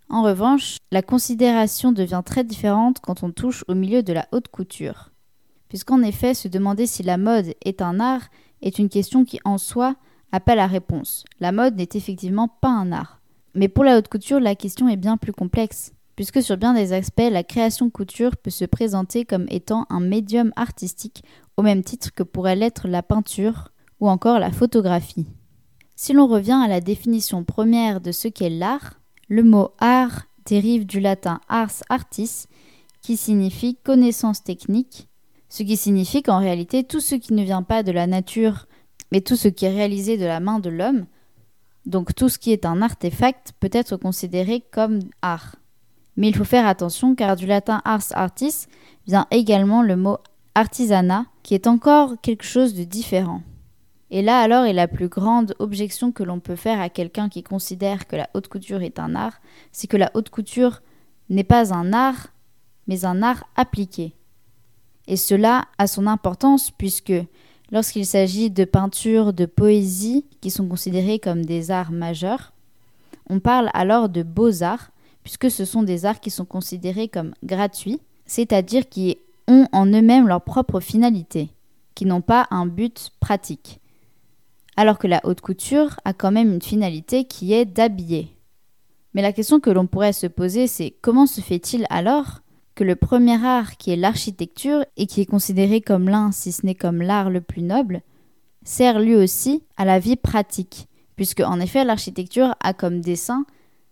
En 0.08 0.22
revanche, 0.22 0.76
la 0.92 1.02
considération 1.02 1.92
devient 1.92 2.22
très 2.24 2.44
différente 2.44 3.00
quand 3.00 3.22
on 3.22 3.32
touche 3.32 3.64
au 3.68 3.74
milieu 3.74 4.02
de 4.02 4.12
la 4.12 4.28
haute 4.32 4.48
couture. 4.48 5.10
Puisqu'en 5.68 6.02
effet, 6.02 6.34
se 6.34 6.46
demander 6.46 6.86
si 6.86 7.02
la 7.02 7.16
mode 7.16 7.54
est 7.64 7.82
un 7.82 7.98
art 7.98 8.28
est 8.62 8.78
une 8.78 8.88
question 8.88 9.24
qui 9.24 9.40
en 9.44 9.58
soi 9.58 9.96
appelle 10.30 10.58
à 10.58 10.66
réponse. 10.66 11.24
La 11.40 11.52
mode 11.52 11.76
n'est 11.76 11.88
effectivement 11.94 12.48
pas 12.48 12.68
un 12.68 12.92
art. 12.92 13.20
Mais 13.54 13.68
pour 13.68 13.84
la 13.84 13.96
haute 13.96 14.08
couture, 14.08 14.38
la 14.38 14.54
question 14.54 14.88
est 14.88 14.96
bien 14.96 15.16
plus 15.16 15.32
complexe, 15.32 15.92
puisque 16.16 16.42
sur 16.42 16.56
bien 16.56 16.74
des 16.74 16.92
aspects, 16.92 17.28
la 17.30 17.44
création 17.44 17.90
couture 17.90 18.36
peut 18.36 18.50
se 18.50 18.64
présenter 18.64 19.24
comme 19.24 19.46
étant 19.50 19.86
un 19.90 20.00
médium 20.00 20.52
artistique 20.56 21.22
au 21.56 21.62
même 21.62 21.84
titre 21.84 22.12
que 22.14 22.22
pourrait 22.22 22.56
l'être 22.56 22.88
la 22.88 23.02
peinture 23.02 23.68
ou 24.00 24.08
encore 24.08 24.38
la 24.38 24.50
photographie. 24.50 25.26
Si 25.94 26.12
l'on 26.12 26.26
revient 26.26 26.60
à 26.62 26.68
la 26.68 26.80
définition 26.80 27.44
première 27.44 28.00
de 28.00 28.12
ce 28.12 28.28
qu'est 28.28 28.50
l'art, 28.50 29.00
le 29.28 29.42
mot 29.42 29.70
art 29.78 30.24
dérive 30.44 30.86
du 30.86 31.00
latin 31.00 31.40
ars 31.48 31.82
artis, 31.88 32.46
qui 33.02 33.16
signifie 33.16 33.76
connaissance 33.76 34.42
technique, 34.42 35.08
ce 35.48 35.62
qui 35.62 35.76
signifie 35.76 36.22
qu'en 36.22 36.38
réalité 36.38 36.84
tout 36.84 37.00
ce 37.00 37.14
qui 37.14 37.34
ne 37.34 37.44
vient 37.44 37.62
pas 37.62 37.82
de 37.82 37.92
la 37.92 38.06
nature, 38.06 38.66
mais 39.12 39.20
tout 39.20 39.36
ce 39.36 39.48
qui 39.48 39.64
est 39.64 39.74
réalisé 39.74 40.16
de 40.16 40.24
la 40.24 40.40
main 40.40 40.58
de 40.58 40.70
l'homme, 40.70 41.06
donc 41.84 42.14
tout 42.14 42.28
ce 42.28 42.38
qui 42.38 42.52
est 42.52 42.66
un 42.66 42.82
artefact, 42.82 43.52
peut 43.60 43.70
être 43.72 43.96
considéré 43.96 44.60
comme 44.72 45.00
art. 45.22 45.56
Mais 46.16 46.28
il 46.28 46.36
faut 46.36 46.44
faire 46.44 46.66
attention 46.66 47.14
car 47.14 47.36
du 47.36 47.46
latin 47.46 47.82
ars 47.84 48.12
artis 48.12 48.66
vient 49.06 49.26
également 49.30 49.82
le 49.82 49.96
mot 49.96 50.18
artisanat, 50.54 51.26
qui 51.42 51.54
est 51.54 51.66
encore 51.66 52.14
quelque 52.22 52.44
chose 52.44 52.74
de 52.74 52.84
différent. 52.84 53.42
Et 54.10 54.22
là 54.22 54.40
alors 54.40 54.64
est 54.64 54.72
la 54.72 54.88
plus 54.88 55.08
grande 55.08 55.54
objection 55.58 56.12
que 56.12 56.22
l'on 56.22 56.40
peut 56.40 56.56
faire 56.56 56.80
à 56.80 56.88
quelqu'un 56.88 57.28
qui 57.28 57.42
considère 57.42 58.06
que 58.06 58.16
la 58.16 58.30
haute 58.34 58.48
couture 58.48 58.82
est 58.82 58.98
un 58.98 59.14
art, 59.14 59.40
c'est 59.72 59.88
que 59.88 59.96
la 59.96 60.10
haute 60.14 60.30
couture 60.30 60.80
n'est 61.28 61.44
pas 61.44 61.74
un 61.74 61.92
art, 61.92 62.28
mais 62.86 63.04
un 63.04 63.22
art 63.22 63.44
appliqué. 63.56 64.14
Et 65.08 65.16
cela 65.16 65.66
a 65.78 65.86
son 65.86 66.06
importance 66.06 66.70
puisque 66.70 67.12
lorsqu'il 67.70 68.06
s'agit 68.06 68.50
de 68.50 68.64
peinture, 68.64 69.32
de 69.32 69.46
poésie, 69.46 70.24
qui 70.40 70.50
sont 70.50 70.68
considérés 70.68 71.18
comme 71.18 71.44
des 71.44 71.70
arts 71.70 71.92
majeurs, 71.92 72.52
on 73.28 73.40
parle 73.40 73.70
alors 73.74 74.08
de 74.08 74.22
beaux-arts, 74.22 74.90
puisque 75.26 75.50
ce 75.50 75.64
sont 75.64 75.82
des 75.82 76.06
arts 76.06 76.20
qui 76.20 76.30
sont 76.30 76.44
considérés 76.44 77.08
comme 77.08 77.34
gratuits, 77.42 78.00
c'est-à-dire 78.26 78.88
qui 78.88 79.18
ont 79.48 79.66
en 79.72 79.86
eux-mêmes 79.86 80.28
leur 80.28 80.44
propre 80.44 80.78
finalité, 80.78 81.50
qui 81.96 82.06
n'ont 82.06 82.20
pas 82.20 82.46
un 82.52 82.64
but 82.64 83.10
pratique 83.18 83.80
alors 84.76 84.98
que 84.98 85.06
la 85.06 85.20
haute 85.24 85.40
couture 85.40 85.98
a 86.04 86.12
quand 86.12 86.30
même 86.30 86.52
une 86.52 86.62
finalité 86.62 87.24
qui 87.24 87.52
est 87.52 87.64
d'habiller. 87.64 88.28
Mais 89.14 89.22
la 89.22 89.32
question 89.32 89.58
que 89.58 89.70
l'on 89.70 89.86
pourrait 89.86 90.12
se 90.12 90.26
poser, 90.26 90.66
c'est 90.66 90.94
comment 91.00 91.26
se 91.26 91.40
fait-il 91.40 91.86
alors 91.88 92.40
que 92.74 92.84
le 92.84 92.94
premier 92.94 93.42
art, 93.42 93.78
qui 93.78 93.90
est 93.90 93.96
l'architecture, 93.96 94.84
et 94.98 95.06
qui 95.06 95.22
est 95.22 95.26
considéré 95.26 95.80
comme 95.80 96.10
l'un, 96.10 96.30
si 96.30 96.52
ce 96.52 96.66
n'est 96.66 96.74
comme 96.74 97.00
l'art 97.00 97.30
le 97.30 97.40
plus 97.40 97.62
noble, 97.62 98.02
sert 98.64 99.00
lui 99.00 99.14
aussi 99.14 99.62
à 99.78 99.86
la 99.86 99.98
vie 99.98 100.16
pratique, 100.16 100.86
puisque 101.16 101.40
en 101.40 101.58
effet 101.58 101.84
l'architecture 101.84 102.54
a 102.60 102.74
comme 102.74 103.00
dessein 103.00 103.46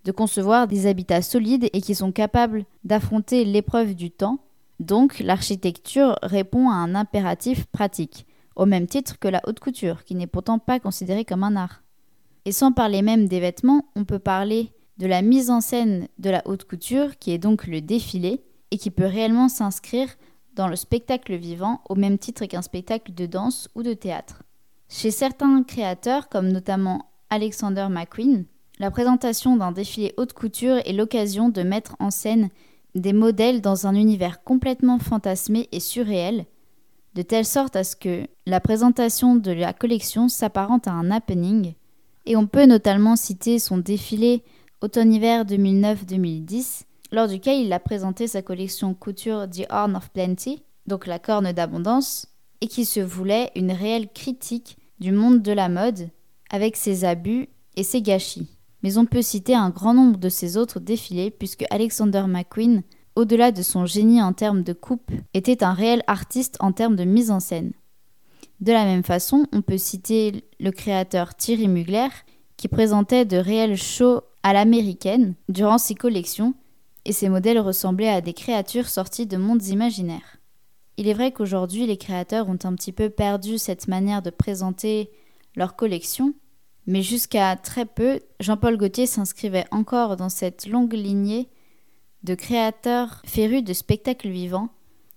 de 0.04 0.12
concevoir 0.12 0.66
des 0.66 0.86
habitats 0.86 1.22
solides 1.22 1.68
et 1.72 1.80
qui 1.80 1.94
sont 1.94 2.12
capables 2.12 2.64
d'affronter 2.84 3.44
l'épreuve 3.44 3.94
du 3.94 4.10
temps, 4.10 4.38
donc 4.80 5.20
l'architecture 5.20 6.16
répond 6.22 6.68
à 6.68 6.74
un 6.74 6.94
impératif 6.94 7.66
pratique 7.66 8.26
au 8.56 8.66
même 8.66 8.86
titre 8.86 9.18
que 9.18 9.28
la 9.28 9.40
haute 9.46 9.60
couture, 9.60 10.04
qui 10.04 10.14
n'est 10.14 10.26
pourtant 10.26 10.58
pas 10.58 10.80
considérée 10.80 11.24
comme 11.24 11.42
un 11.42 11.56
art. 11.56 11.82
Et 12.44 12.52
sans 12.52 12.72
parler 12.72 13.02
même 13.02 13.26
des 13.26 13.40
vêtements, 13.40 13.86
on 13.96 14.04
peut 14.04 14.18
parler 14.18 14.72
de 14.98 15.06
la 15.06 15.22
mise 15.22 15.50
en 15.50 15.60
scène 15.60 16.08
de 16.18 16.30
la 16.30 16.42
haute 16.46 16.64
couture, 16.64 17.18
qui 17.18 17.32
est 17.32 17.38
donc 17.38 17.66
le 17.66 17.80
défilé, 17.80 18.44
et 18.70 18.78
qui 18.78 18.90
peut 18.90 19.06
réellement 19.06 19.48
s'inscrire 19.48 20.08
dans 20.54 20.68
le 20.68 20.76
spectacle 20.76 21.34
vivant 21.34 21.80
au 21.88 21.94
même 21.94 22.18
titre 22.18 22.46
qu'un 22.46 22.62
spectacle 22.62 23.12
de 23.12 23.26
danse 23.26 23.68
ou 23.74 23.82
de 23.82 23.92
théâtre. 23.92 24.42
Chez 24.88 25.10
certains 25.10 25.62
créateurs, 25.64 26.28
comme 26.28 26.48
notamment 26.48 27.10
Alexander 27.30 27.88
McQueen, 27.90 28.44
la 28.80 28.90
présentation 28.90 29.56
d'un 29.56 29.72
défilé 29.72 30.14
haute 30.16 30.32
couture 30.32 30.78
est 30.84 30.92
l'occasion 30.92 31.48
de 31.48 31.62
mettre 31.62 31.96
en 32.00 32.10
scène 32.10 32.48
des 32.94 33.12
modèles 33.12 33.60
dans 33.60 33.87
un 33.87 33.94
univers 33.94 34.42
complètement 34.42 34.98
fantasmé 34.98 35.68
et 35.72 35.80
surréel, 35.80 36.44
de 37.14 37.22
telle 37.22 37.44
sorte 37.44 37.76
à 37.76 37.84
ce 37.84 37.94
que 37.94 38.26
la 38.46 38.60
présentation 38.60 39.37
de 39.37 39.52
la 39.52 39.72
collection 39.72 40.28
s'apparente 40.28 40.88
à 40.88 40.92
un 40.92 41.10
happening, 41.10 41.74
et 42.26 42.37
on 42.37 42.46
peut 42.46 42.66
notamment 42.66 43.16
citer 43.16 43.58
son 43.58 43.78
défilé 43.78 44.42
automne-hiver 44.80 45.44
2009-2010, 45.44 46.82
lors 47.12 47.28
duquel 47.28 47.60
il 47.60 47.72
a 47.72 47.78
présenté 47.78 48.26
sa 48.26 48.42
collection 48.42 48.94
couture 48.94 49.48
The 49.48 49.66
Horn 49.70 49.96
of 49.96 50.10
Plenty, 50.10 50.62
donc 50.87 51.06
la 51.06 51.20
corne 51.20 51.52
d'abondance, 51.52 52.26
et 52.60 52.66
qui 52.66 52.84
se 52.84 53.00
voulait 53.00 53.52
une 53.54 53.72
réelle 53.72 54.08
critique 54.12 54.78
du 54.98 55.12
monde 55.12 55.42
de 55.42 55.52
la 55.52 55.68
mode, 55.68 56.08
avec 56.50 56.76
ses 56.76 57.04
abus 57.04 57.48
et 57.76 57.82
ses 57.82 58.02
gâchis. 58.02 58.48
Mais 58.84 58.98
on 58.98 59.06
peut 59.06 59.22
citer 59.22 59.56
un 59.56 59.70
grand 59.70 59.94
nombre 59.94 60.18
de 60.18 60.28
ses 60.28 60.56
autres 60.56 60.78
défilés, 60.78 61.32
puisque 61.32 61.64
Alexander 61.70 62.24
McQueen 62.28 62.84
au-delà 63.16 63.52
de 63.52 63.62
son 63.62 63.86
génie 63.86 64.22
en 64.22 64.32
termes 64.32 64.62
de 64.62 64.72
coupe, 64.72 65.10
était 65.34 65.62
un 65.62 65.72
réel 65.72 66.02
artiste 66.06 66.56
en 66.60 66.72
termes 66.72 66.96
de 66.96 67.04
mise 67.04 67.30
en 67.30 67.40
scène. 67.40 67.72
De 68.60 68.72
la 68.72 68.84
même 68.84 69.04
façon, 69.04 69.46
on 69.52 69.62
peut 69.62 69.78
citer 69.78 70.44
le 70.60 70.70
créateur 70.70 71.34
Thierry 71.34 71.68
Mugler, 71.68 72.08
qui 72.56 72.68
présentait 72.68 73.24
de 73.24 73.36
réels 73.36 73.76
shows 73.76 74.20
à 74.42 74.52
l'américaine 74.52 75.34
durant 75.48 75.78
ses 75.78 75.94
collections, 75.94 76.54
et 77.04 77.12
ses 77.12 77.28
modèles 77.28 77.60
ressemblaient 77.60 78.08
à 78.08 78.20
des 78.20 78.32
créatures 78.32 78.88
sorties 78.88 79.26
de 79.26 79.36
mondes 79.36 79.66
imaginaires. 79.66 80.38
Il 80.96 81.08
est 81.08 81.14
vrai 81.14 81.32
qu'aujourd'hui, 81.32 81.86
les 81.86 81.96
créateurs 81.96 82.48
ont 82.48 82.58
un 82.64 82.74
petit 82.74 82.92
peu 82.92 83.10
perdu 83.10 83.58
cette 83.58 83.88
manière 83.88 84.22
de 84.22 84.30
présenter 84.30 85.10
leurs 85.56 85.76
collections, 85.76 86.35
mais 86.87 87.02
jusqu'à 87.02 87.56
très 87.56 87.87
peu, 87.87 88.20
Jean-Paul 88.40 88.76
Gaultier 88.76 89.06
s'inscrivait 89.06 89.66
encore 89.70 90.16
dans 90.16 90.28
cette 90.28 90.66
longue 90.66 90.92
lignée 90.92 91.48
de 92.22 92.35
créateurs 92.35 93.22
férus 93.24 93.62
de 93.62 93.72
spectacles 93.72 94.30
vivants, 94.30 94.70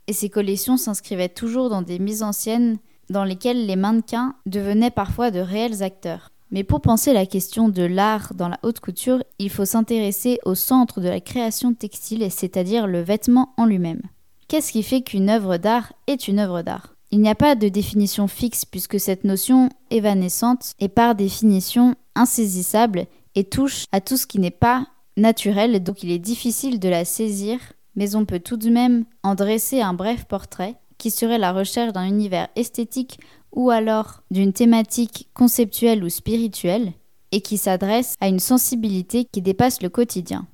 et 0.08 0.14
ces 0.14 0.30
collections 0.30 0.78
s'inscrivaient 0.78 1.30
toujours 1.30 1.70
dans 1.70 1.82
des 1.82 2.00
mises 2.00 2.24
en 2.24 2.32
scène 2.32 2.78
dans 3.10 3.24
lesquelles 3.24 3.66
les 3.66 3.76
mannequins 3.76 4.36
devenaient 4.46 4.92
parfois 4.92 5.32
de 5.32 5.40
réels 5.40 5.84
acteurs. 5.84 6.32
Mais 6.52 6.64
pour 6.64 6.82
penser 6.82 7.14
la 7.14 7.26
question 7.26 7.68
de 7.68 7.84
l'art 7.84 8.34
dans 8.34 8.48
la 8.48 8.60
haute 8.64 8.80
couture, 8.80 9.22
il 9.38 9.50
faut 9.50 9.66
s'intéresser 9.66 10.40
au 10.46 10.56
centre 10.56 11.02
de 11.02 11.10
la 11.10 11.20
création 11.20 11.74
textile, 11.74 12.26
c'est-à-dire 12.32 12.88
le 12.88 13.02
vêtement 13.02 13.54
en 13.58 13.66
lui-même. 13.66 14.02
Qu'est-ce 14.48 14.72
qui 14.72 14.84
fait 14.84 15.02
qu'une 15.02 15.30
œuvre 15.30 15.58
d'art 15.58 15.92
est 16.08 16.30
une 16.30 16.40
œuvre 16.40 16.62
d'art? 16.62 16.97
Il 17.12 17.22
n'y 17.22 17.30
a 17.30 17.36
pas 17.36 17.56
de 17.56 17.70
définition 17.70 18.28
fixe 18.28 18.66
puisque 18.66 19.00
cette 19.00 19.24
notion 19.24 19.70
évanescente 19.92 20.74
est 20.80 20.90
par 20.90 21.16
définition 21.16 21.96
insaisissable 22.16 23.06
et 23.36 23.46
touche 23.46 23.86
à 23.92 24.02
tout 24.02 24.18
ce 24.18 24.28
qui 24.28 24.40
n'est 24.40 24.52
pas 24.52 24.88
naturelle, 25.16 25.82
donc 25.82 26.04
il 26.04 26.12
est 26.12 26.20
difficile 26.20 26.80
de 26.80 26.90
la 26.90 27.06
saisir, 27.06 27.60
mais 27.96 28.16
on 28.16 28.26
peut 28.26 28.40
tout 28.40 28.58
de 28.58 28.70
même 28.70 29.06
en 29.24 29.36
dresser 29.36 29.82
un 29.82 29.94
bref 29.94 30.26
portrait, 30.26 30.76
qui 30.98 31.12
serait 31.12 31.38
la 31.38 31.54
recherche 31.54 31.94
d'un 31.94 32.08
univers 32.08 32.50
esthétique 32.56 33.20
ou 33.52 33.70
alors 33.70 34.24
d'une 34.32 34.54
thématique 34.54 35.30
conceptuelle 35.34 36.04
ou 36.04 36.10
spirituelle, 36.10 36.94
et 37.32 37.42
qui 37.42 37.58
s'adresse 37.58 38.16
à 38.20 38.28
une 38.28 38.40
sensibilité 38.40 39.26
qui 39.26 39.42
dépasse 39.42 39.82
le 39.82 39.90
quotidien. 39.90 40.48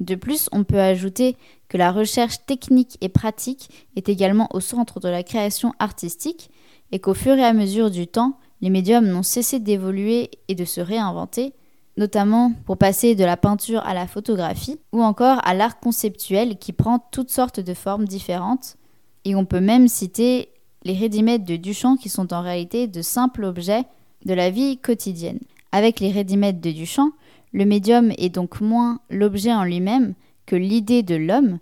De 0.00 0.14
plus, 0.14 0.48
on 0.50 0.64
peut 0.64 0.80
ajouter 0.80 1.36
que 1.68 1.76
la 1.76 1.92
recherche 1.92 2.44
technique 2.46 2.96
et 3.02 3.10
pratique 3.10 3.70
est 3.96 4.08
également 4.08 4.48
au 4.52 4.60
centre 4.60 4.98
de 4.98 5.08
la 5.08 5.22
création 5.22 5.74
artistique 5.78 6.50
et 6.90 6.98
qu'au 6.98 7.14
fur 7.14 7.36
et 7.36 7.44
à 7.44 7.52
mesure 7.52 7.90
du 7.90 8.06
temps, 8.06 8.38
les 8.62 8.70
médiums 8.70 9.06
n'ont 9.06 9.22
cessé 9.22 9.60
d'évoluer 9.60 10.30
et 10.48 10.54
de 10.54 10.64
se 10.64 10.80
réinventer, 10.80 11.52
notamment 11.96 12.52
pour 12.64 12.78
passer 12.78 13.14
de 13.14 13.24
la 13.24 13.36
peinture 13.36 13.84
à 13.86 13.94
la 13.94 14.06
photographie 14.06 14.78
ou 14.92 15.02
encore 15.02 15.40
à 15.44 15.54
l'art 15.54 15.80
conceptuel 15.80 16.58
qui 16.58 16.72
prend 16.72 16.98
toutes 17.12 17.30
sortes 17.30 17.60
de 17.60 17.74
formes 17.74 18.06
différentes. 18.06 18.76
Et 19.24 19.34
on 19.34 19.44
peut 19.44 19.60
même 19.60 19.86
citer 19.86 20.48
les 20.82 20.94
rédimètres 20.94 21.44
de 21.44 21.56
Duchamp 21.56 21.96
qui 21.96 22.08
sont 22.08 22.32
en 22.32 22.42
réalité 22.42 22.86
de 22.86 23.02
simples 23.02 23.44
objets 23.44 23.84
de 24.24 24.32
la 24.32 24.50
vie 24.50 24.78
quotidienne. 24.78 25.40
Avec 25.72 26.00
les 26.00 26.10
rédimètres 26.10 26.60
de 26.60 26.70
Duchamp, 26.70 27.10
le 27.52 27.64
médium 27.64 28.12
est 28.18 28.28
donc 28.28 28.60
moins 28.60 29.00
l'objet 29.10 29.52
en 29.52 29.64
lui-même 29.64 30.14
que 30.46 30.56
l'idée 30.56 31.02
de 31.02 31.16
l'homme, 31.16 31.58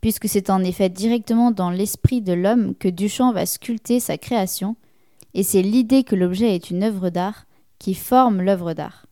puisque 0.00 0.28
c'est 0.28 0.50
en 0.50 0.62
effet 0.62 0.88
directement 0.88 1.50
dans 1.50 1.70
l'esprit 1.70 2.20
de 2.20 2.32
l'homme 2.32 2.74
que 2.74 2.88
Duchamp 2.88 3.32
va 3.32 3.46
sculpter 3.46 4.00
sa 4.00 4.18
création, 4.18 4.76
et 5.34 5.42
c'est 5.42 5.62
l'idée 5.62 6.04
que 6.04 6.16
l'objet 6.16 6.54
est 6.54 6.70
une 6.70 6.82
œuvre 6.82 7.10
d'art 7.10 7.46
qui 7.78 7.94
forme 7.94 8.42
l'œuvre 8.42 8.72
d'art. 8.72 9.06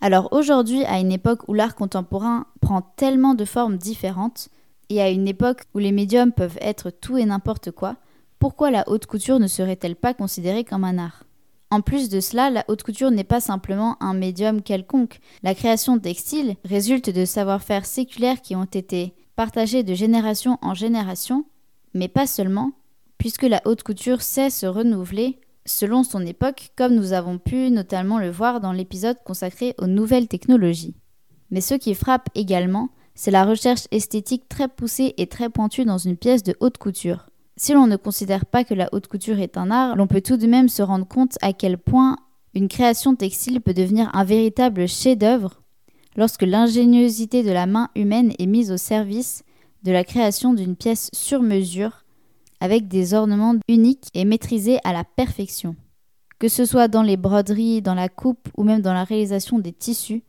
Alors 0.00 0.28
aujourd'hui, 0.32 0.84
à 0.84 1.00
une 1.00 1.12
époque 1.12 1.48
où 1.48 1.54
l'art 1.54 1.74
contemporain 1.74 2.46
prend 2.60 2.82
tellement 2.82 3.34
de 3.34 3.44
formes 3.44 3.78
différentes, 3.78 4.48
et 4.88 5.02
à 5.02 5.10
une 5.10 5.26
époque 5.26 5.62
où 5.74 5.78
les 5.78 5.92
médiums 5.92 6.32
peuvent 6.32 6.58
être 6.60 6.90
tout 6.90 7.18
et 7.18 7.24
n'importe 7.24 7.72
quoi, 7.72 7.96
pourquoi 8.38 8.70
la 8.70 8.88
haute 8.88 9.06
couture 9.06 9.40
ne 9.40 9.48
serait-elle 9.48 9.96
pas 9.96 10.14
considérée 10.14 10.64
comme 10.64 10.84
un 10.84 10.98
art? 10.98 11.25
En 11.70 11.80
plus 11.80 12.08
de 12.08 12.20
cela, 12.20 12.50
la 12.50 12.64
haute 12.68 12.84
couture 12.84 13.10
n'est 13.10 13.24
pas 13.24 13.40
simplement 13.40 13.96
un 14.00 14.14
médium 14.14 14.62
quelconque. 14.62 15.18
La 15.42 15.54
création 15.54 15.98
textile 15.98 16.54
résulte 16.64 17.10
de 17.10 17.24
savoir-faire 17.24 17.86
séculaires 17.86 18.40
qui 18.40 18.54
ont 18.54 18.64
été 18.64 19.14
partagés 19.34 19.82
de 19.82 19.94
génération 19.94 20.58
en 20.62 20.74
génération, 20.74 21.44
mais 21.92 22.08
pas 22.08 22.26
seulement, 22.26 22.72
puisque 23.18 23.42
la 23.42 23.60
haute 23.64 23.82
couture 23.82 24.22
sait 24.22 24.50
se 24.50 24.66
renouveler 24.66 25.40
selon 25.64 26.04
son 26.04 26.24
époque, 26.24 26.70
comme 26.76 26.94
nous 26.94 27.12
avons 27.12 27.38
pu 27.38 27.70
notamment 27.70 28.18
le 28.18 28.30
voir 28.30 28.60
dans 28.60 28.72
l'épisode 28.72 29.22
consacré 29.24 29.74
aux 29.78 29.88
nouvelles 29.88 30.28
technologies. 30.28 30.94
Mais 31.50 31.60
ce 31.60 31.74
qui 31.74 31.94
frappe 31.94 32.28
également, 32.36 32.90
c'est 33.16 33.30
la 33.32 33.44
recherche 33.44 33.88
esthétique 33.90 34.48
très 34.48 34.68
poussée 34.68 35.14
et 35.16 35.26
très 35.26 35.50
pointue 35.50 35.84
dans 35.84 35.98
une 35.98 36.16
pièce 36.16 36.44
de 36.44 36.54
haute 36.60 36.78
couture. 36.78 37.26
Si 37.58 37.72
l'on 37.72 37.86
ne 37.86 37.96
considère 37.96 38.44
pas 38.44 38.64
que 38.64 38.74
la 38.74 38.90
haute 38.92 39.06
couture 39.06 39.38
est 39.40 39.56
un 39.56 39.70
art, 39.70 39.96
l'on 39.96 40.06
peut 40.06 40.20
tout 40.20 40.36
de 40.36 40.46
même 40.46 40.68
se 40.68 40.82
rendre 40.82 41.08
compte 41.08 41.38
à 41.40 41.54
quel 41.54 41.78
point 41.78 42.18
une 42.52 42.68
création 42.68 43.16
textile 43.16 43.62
peut 43.62 43.72
devenir 43.72 44.10
un 44.14 44.24
véritable 44.24 44.86
chef-d'œuvre 44.86 45.62
lorsque 46.16 46.42
l'ingéniosité 46.42 47.42
de 47.42 47.50
la 47.50 47.66
main 47.66 47.88
humaine 47.94 48.34
est 48.38 48.46
mise 48.46 48.70
au 48.70 48.76
service 48.76 49.42
de 49.84 49.92
la 49.92 50.04
création 50.04 50.52
d'une 50.52 50.76
pièce 50.76 51.08
sur 51.14 51.42
mesure 51.42 52.04
avec 52.60 52.88
des 52.88 53.14
ornements 53.14 53.54
uniques 53.68 54.08
et 54.12 54.26
maîtrisés 54.26 54.78
à 54.84 54.92
la 54.92 55.04
perfection. 55.04 55.76
Que 56.38 56.48
ce 56.48 56.66
soit 56.66 56.88
dans 56.88 57.02
les 57.02 57.16
broderies, 57.16 57.80
dans 57.80 57.94
la 57.94 58.10
coupe 58.10 58.48
ou 58.58 58.64
même 58.64 58.82
dans 58.82 58.92
la 58.92 59.04
réalisation 59.04 59.58
des 59.58 59.72
tissus, 59.72 60.24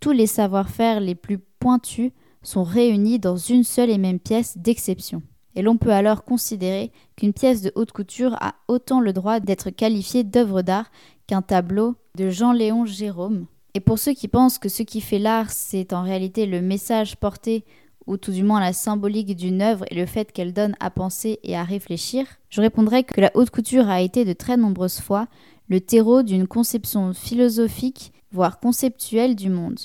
tous 0.00 0.12
les 0.12 0.26
savoir-faire 0.26 1.00
les 1.00 1.14
plus 1.14 1.38
pointus 1.38 2.12
sont 2.42 2.64
réunis 2.64 3.18
dans 3.18 3.36
une 3.36 3.64
seule 3.64 3.88
et 3.88 3.98
même 3.98 4.20
pièce 4.20 4.58
d'exception 4.58 5.22
et 5.56 5.62
l'on 5.62 5.78
peut 5.78 5.90
alors 5.90 6.22
considérer 6.22 6.92
qu'une 7.16 7.32
pièce 7.32 7.62
de 7.62 7.72
haute 7.74 7.90
couture 7.90 8.36
a 8.40 8.54
autant 8.68 9.00
le 9.00 9.14
droit 9.14 9.40
d'être 9.40 9.70
qualifiée 9.70 10.22
d'œuvre 10.22 10.62
d'art 10.62 10.90
qu'un 11.26 11.42
tableau 11.42 11.96
de 12.14 12.28
Jean-Léon 12.28 12.84
Jérôme. 12.84 13.46
Et 13.74 13.80
pour 13.80 13.98
ceux 13.98 14.12
qui 14.12 14.28
pensent 14.28 14.58
que 14.58 14.68
ce 14.68 14.82
qui 14.82 15.00
fait 15.00 15.18
l'art, 15.18 15.50
c'est 15.50 15.92
en 15.92 16.02
réalité 16.02 16.46
le 16.46 16.60
message 16.60 17.16
porté 17.16 17.64
ou 18.06 18.18
tout 18.18 18.30
du 18.30 18.42
moins 18.42 18.60
la 18.60 18.72
symbolique 18.72 19.34
d'une 19.34 19.62
œuvre 19.62 19.84
et 19.90 19.94
le 19.96 20.06
fait 20.06 20.30
qu'elle 20.30 20.52
donne 20.52 20.76
à 20.78 20.90
penser 20.90 21.40
et 21.42 21.56
à 21.56 21.64
réfléchir, 21.64 22.26
je 22.50 22.60
répondrai 22.60 23.02
que 23.02 23.20
la 23.20 23.32
haute 23.34 23.50
couture 23.50 23.88
a 23.88 24.00
été 24.00 24.24
de 24.24 24.32
très 24.32 24.56
nombreuses 24.56 25.00
fois 25.00 25.26
le 25.68 25.80
terreau 25.80 26.22
d'une 26.22 26.46
conception 26.46 27.12
philosophique, 27.12 28.12
voire 28.30 28.60
conceptuelle 28.60 29.34
du 29.34 29.50
monde. 29.50 29.80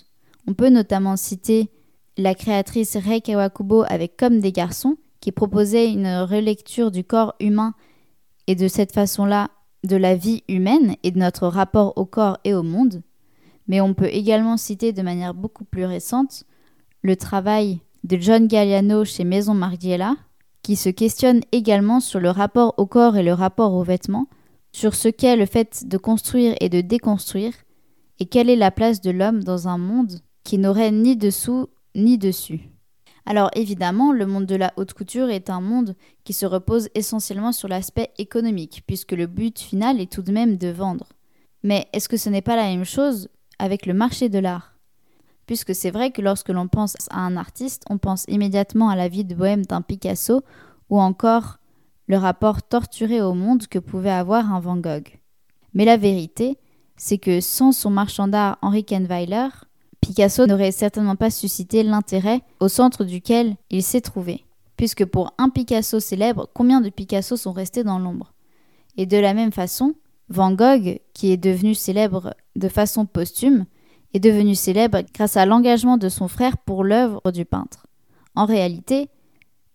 On 0.48 0.54
peut 0.54 0.70
notamment 0.70 1.16
citer 1.16 1.70
la 2.18 2.36
créatrice 2.36 2.98
Rei 2.98 3.22
Kawakubo 3.22 3.84
avec 3.88 4.18
Comme 4.18 4.40
des 4.40 4.52
garçons, 4.52 4.98
qui 5.22 5.32
proposait 5.32 5.92
une 5.92 6.08
relecture 6.08 6.92
du 6.92 7.04
corps 7.04 7.36
humain 7.40 7.74
et 8.48 8.56
de 8.56 8.68
cette 8.68 8.92
façon-là 8.92 9.50
de 9.84 9.96
la 9.96 10.16
vie 10.16 10.44
humaine 10.50 10.96
et 11.04 11.12
de 11.12 11.20
notre 11.20 11.48
rapport 11.48 11.94
au 11.98 12.06
corps 12.06 12.40
et 12.44 12.54
au 12.54 12.64
monde. 12.64 13.02
Mais 13.68 13.82
on 13.82 13.94
peut 13.94 14.10
également 14.12 14.58
citer 14.58 14.92
de 14.92 15.02
manière 15.02 15.34
beaucoup 15.34 15.64
plus 15.64 15.86
récente 15.86 16.44
le 17.04 17.16
travail 17.16 17.80
de 18.04 18.18
John 18.18 18.48
Galliano 18.48 19.06
chez 19.06 19.24
Maison 19.24 19.54
Margiela, 19.54 20.16
qui 20.64 20.76
se 20.76 20.90
questionne 20.90 21.42
également 21.52 22.00
sur 22.00 22.20
le 22.20 22.30
rapport 22.30 22.74
au 22.78 22.86
corps 22.86 23.18
et 23.18 23.24
le 23.24 23.34
rapport 23.34 23.74
aux 23.74 23.84
vêtements, 23.84 24.28
sur 24.72 24.96
ce 24.96 25.08
qu'est 25.08 25.36
le 25.36 25.46
fait 25.46 25.88
de 25.88 25.98
construire 25.98 26.56
et 26.60 26.70
de 26.70 26.82
déconstruire, 26.82 27.54
et 28.20 28.26
quelle 28.26 28.50
est 28.50 28.56
la 28.56 28.72
place 28.72 29.02
de 29.02 29.12
l'homme 29.12 29.44
dans 29.44 29.68
un 29.68 29.78
monde 29.78 30.20
qui 30.44 30.58
n'aurait 30.58 30.92
ni 30.92 31.16
dessous 31.16 31.68
ni 31.96 32.18
dessus. 32.18 32.71
Alors 33.26 33.52
évidemment, 33.54 34.12
le 34.12 34.26
monde 34.26 34.46
de 34.46 34.56
la 34.56 34.74
haute 34.78 34.94
couture 34.94 35.30
est 35.30 35.50
un 35.50 35.62
monde 35.62 35.96
qui 36.24 36.34
se 36.34 36.46
repose 36.46 36.90
essentiellement 36.96 37.52
sur 37.52 37.68
l'aspect 37.68 38.12
économique, 38.18 38.84
puisque 38.88 39.12
le 39.12 39.28
but 39.28 39.60
final 39.60 40.00
est 40.00 40.12
tout 40.12 40.22
de 40.22 40.32
même 40.32 40.58
de 40.58 40.70
vendre. 40.70 41.08
Mais 41.64 41.88
est-ce 41.94 42.10
que 42.10 42.18
ce 42.18 42.30
n'est 42.30 42.42
pas 42.42 42.56
la 42.56 42.64
même 42.64 42.86
chose 42.86 43.30
avec 43.60 43.86
le 43.86 43.94
marché 43.94 44.30
de 44.30 44.40
l'art? 44.40 44.76
Puisque 45.46 45.76
c'est 45.76 45.92
vrai 45.92 46.12
que 46.12 46.22
lorsque 46.22 46.50
l'on 46.50 46.68
pense 46.68 46.96
à 47.10 47.20
un 47.20 47.38
artiste, 47.38 47.84
on 47.90 47.98
pense 47.98 48.26
immédiatement 48.28 48.90
à 48.90 48.96
la 48.96 49.08
vie 49.08 49.26
de 49.26 49.36
bohème 49.36 49.66
d'un 49.66 49.82
Picasso 49.82 50.44
ou 50.90 51.00
encore 51.00 51.58
le 52.08 52.18
rapport 52.18 52.64
torturé 52.64 53.22
au 53.22 53.34
monde 53.34 53.68
que 53.68 53.80
pouvait 53.80 54.10
avoir 54.10 54.52
un 54.54 54.60
Van 54.60 54.78
Gogh. 54.78 55.20
Mais 55.74 55.86
la 55.86 55.98
vérité, 55.98 56.58
c'est 56.98 57.18
que 57.18 57.40
sans 57.40 57.72
son 57.72 57.90
marchand 57.90 58.28
d'art 58.28 58.58
Henri 58.62 58.84
Kenweiler, 58.84 59.50
Picasso 60.02 60.46
n'aurait 60.48 60.72
certainement 60.72 61.16
pas 61.16 61.30
suscité 61.30 61.84
l'intérêt 61.84 62.42
au 62.60 62.68
centre 62.68 63.04
duquel 63.06 63.56
il 63.70 63.84
s'est 63.84 64.02
trouvé. 64.02 64.46
Puisque 64.76 65.06
pour 65.06 65.34
un 65.38 65.50
Picasso 65.50 66.00
célèbre, 66.00 66.50
combien 66.54 66.82
de 66.82 66.90
Picasso 66.90 67.38
sont 67.38 67.52
restés 67.52 67.84
dans 67.84 68.00
l'ombre? 68.00 68.34
Et 68.98 69.06
de 69.06 69.18
la 69.18 69.34
même 69.34 69.52
façon, 69.52 69.94
Van 70.28 70.52
Gogh, 70.52 71.00
qui 71.14 71.32
est 71.32 71.38
devenu 71.38 71.76
célèbre 71.76 72.34
de 72.56 72.68
façon 72.68 73.06
posthume, 73.06 73.66
est 74.14 74.20
devenu 74.20 74.56
célèbre 74.56 75.02
grâce 75.14 75.38
à 75.38 75.46
l'engagement 75.46 75.98
de 75.98 76.10
son 76.10 76.28
frère 76.28 76.58
pour 76.58 76.84
l'œuvre 76.84 77.32
du 77.32 77.46
peintre. 77.46 77.86
En 78.36 78.46
réalité, 78.46 79.10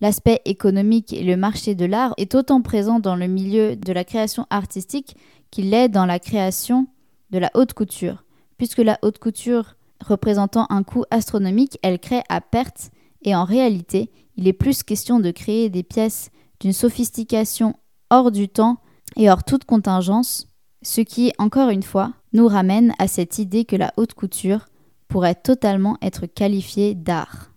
l'aspect 0.01 0.43
économique 0.45 1.13
et 1.13 1.23
le 1.23 1.37
marché 1.37 1.75
de 1.75 1.85
l'art 1.85 2.15
est 2.17 2.35
autant 2.35 2.61
présent 2.63 2.99
dans 2.99 3.17
le 3.17 3.29
milieu 3.29 3.77
de 3.77 3.93
la 3.93 4.05
création 4.05 4.47
artistique 4.51 5.17
qu'il 5.51 5.71
l'est 5.71 5.89
dans 5.89 6.05
la 6.05 6.19
création 6.19 6.89
de 7.31 7.39
la 7.39 7.51
haute 7.55 7.75
couture, 7.75 8.25
puisque 8.59 8.79
la 8.79 8.99
haute 9.03 9.19
couture 9.19 9.76
représentant 10.05 10.67
un 10.71 10.83
coût 10.83 11.05
astronomique, 11.11 11.79
elle 11.83 11.99
crée 11.99 12.23
à 12.29 12.41
perte 12.41 12.91
et 13.23 13.35
en 13.35 13.45
réalité, 13.45 14.11
il 14.37 14.47
est 14.49 14.53
plus 14.53 14.83
question 14.83 15.21
de 15.21 15.31
créer 15.31 15.71
des 15.71 15.83
pièces 15.83 16.31
d'une 16.61 16.73
sophistication 16.73 17.75
hors 18.11 18.31
du 18.31 18.49
temps 18.49 18.79
et 19.17 19.31
hors 19.31 19.45
toute 19.45 19.65
contingence, 19.65 20.49
ce 20.83 21.01
qui, 21.01 21.33
encore 21.39 21.71
une 21.71 21.83
fois, 21.83 22.13
nous 22.33 22.47
ramène 22.47 22.95
à 22.99 23.09
cette 23.09 23.39
idée 23.39 23.65
que 23.65 23.77
la 23.77 23.93
haute 23.97 24.15
couture 24.15 24.67
pourrait 25.09 25.35
totalement 25.35 25.97
être 26.03 26.27
qualifiée 26.27 26.95
d'art. 26.95 27.51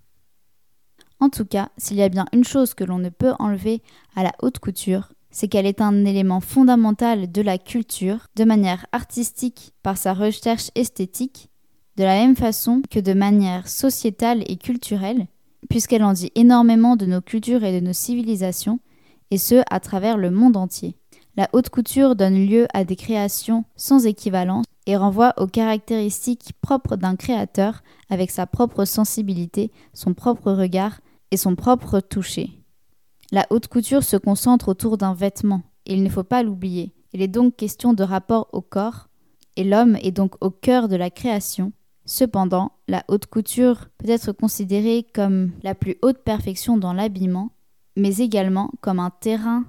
En 1.20 1.30
tout 1.30 1.46
cas, 1.46 1.70
s'il 1.78 1.98
y 1.98 2.04
a 2.04 2.10
bien 2.10 2.26
une 2.32 2.46
chose 2.46 2.74
que 2.74 2.84
l'on 2.84 2.98
ne 2.98 3.10
peut 3.10 3.34
enlever 3.40 3.82
à 4.16 4.24
la 4.24 4.32
haute 4.42 4.60
couture, 4.60 5.12
c'est 5.32 5.48
qu'elle 5.48 5.66
est 5.66 5.82
un 5.82 6.06
élément 6.06 6.40
fondamental 6.40 7.32
de 7.32 7.42
la 7.42 7.58
culture, 7.58 8.28
de 8.36 8.46
manière 8.46 8.86
artistique 8.92 9.74
par 9.84 9.98
sa 9.98 10.14
recherche 10.14 10.72
esthétique, 10.76 11.49
de 12.00 12.06
la 12.06 12.16
même 12.16 12.38
façon 12.38 12.82
que 12.90 13.02
de 13.02 13.12
manière 13.12 13.68
sociétale 13.68 14.42
et 14.48 14.56
culturelle, 14.56 15.28
puisqu'elle 15.70 16.06
en 16.06 16.14
dit 16.14 16.32
énormément 16.34 16.96
de 16.96 17.06
nos 17.06 17.20
cultures 17.20 17.66
et 17.66 17.78
de 17.78 17.86
nos 17.86 17.92
civilisations, 17.92 18.80
et 19.32 19.38
ce 19.38 19.62
à 19.70 19.82
travers 19.82 20.18
le 20.18 20.32
monde 20.32 20.56
entier. 20.56 20.96
La 21.36 21.50
haute 21.52 21.68
couture 21.68 22.16
donne 22.16 22.48
lieu 22.48 22.68
à 22.74 22.86
des 22.86 22.96
créations 22.96 23.66
sans 23.76 24.06
équivalence 24.06 24.66
et 24.86 24.96
renvoie 24.96 25.34
aux 25.36 25.48
caractéristiques 25.48 26.54
propres 26.62 26.96
d'un 26.96 27.18
créateur 27.18 27.84
avec 28.10 28.32
sa 28.32 28.48
propre 28.48 28.86
sensibilité, 28.86 29.70
son 29.94 30.14
propre 30.14 30.54
regard 30.54 31.02
et 31.32 31.38
son 31.38 31.56
propre 31.58 32.00
toucher. 32.00 32.62
La 33.34 33.46
haute 33.50 33.68
couture 33.68 34.04
se 34.04 34.16
concentre 34.16 34.70
autour 34.70 34.98
d'un 34.98 35.14
vêtement, 35.14 35.64
et 35.86 35.96
il 35.96 36.04
ne 36.04 36.10
faut 36.10 36.24
pas 36.24 36.44
l'oublier. 36.44 36.94
Il 37.12 37.22
est 37.22 37.28
donc 37.28 37.58
question 37.58 37.92
de 37.92 38.04
rapport 38.04 38.48
au 38.54 38.62
corps, 38.62 39.10
et 39.58 39.66
l'homme 39.66 39.98
est 40.02 40.12
donc 40.12 40.36
au 40.40 40.50
cœur 40.50 40.88
de 40.88 40.96
la 40.96 41.10
création, 41.10 41.74
Cependant, 42.10 42.72
la 42.88 43.04
haute 43.08 43.28
couture 43.28 43.86
peut 44.00 44.10
être 44.10 44.32
considérée 44.32 45.06
comme 45.14 45.52
la 45.62 45.76
plus 45.76 45.96
haute 46.02 46.24
perfection 46.24 46.76
dans 46.76 46.92
l'habillement, 46.92 47.52
mais 47.96 48.18
également 48.18 48.72
comme 48.82 48.98
un 48.98 49.12
terrain 49.12 49.66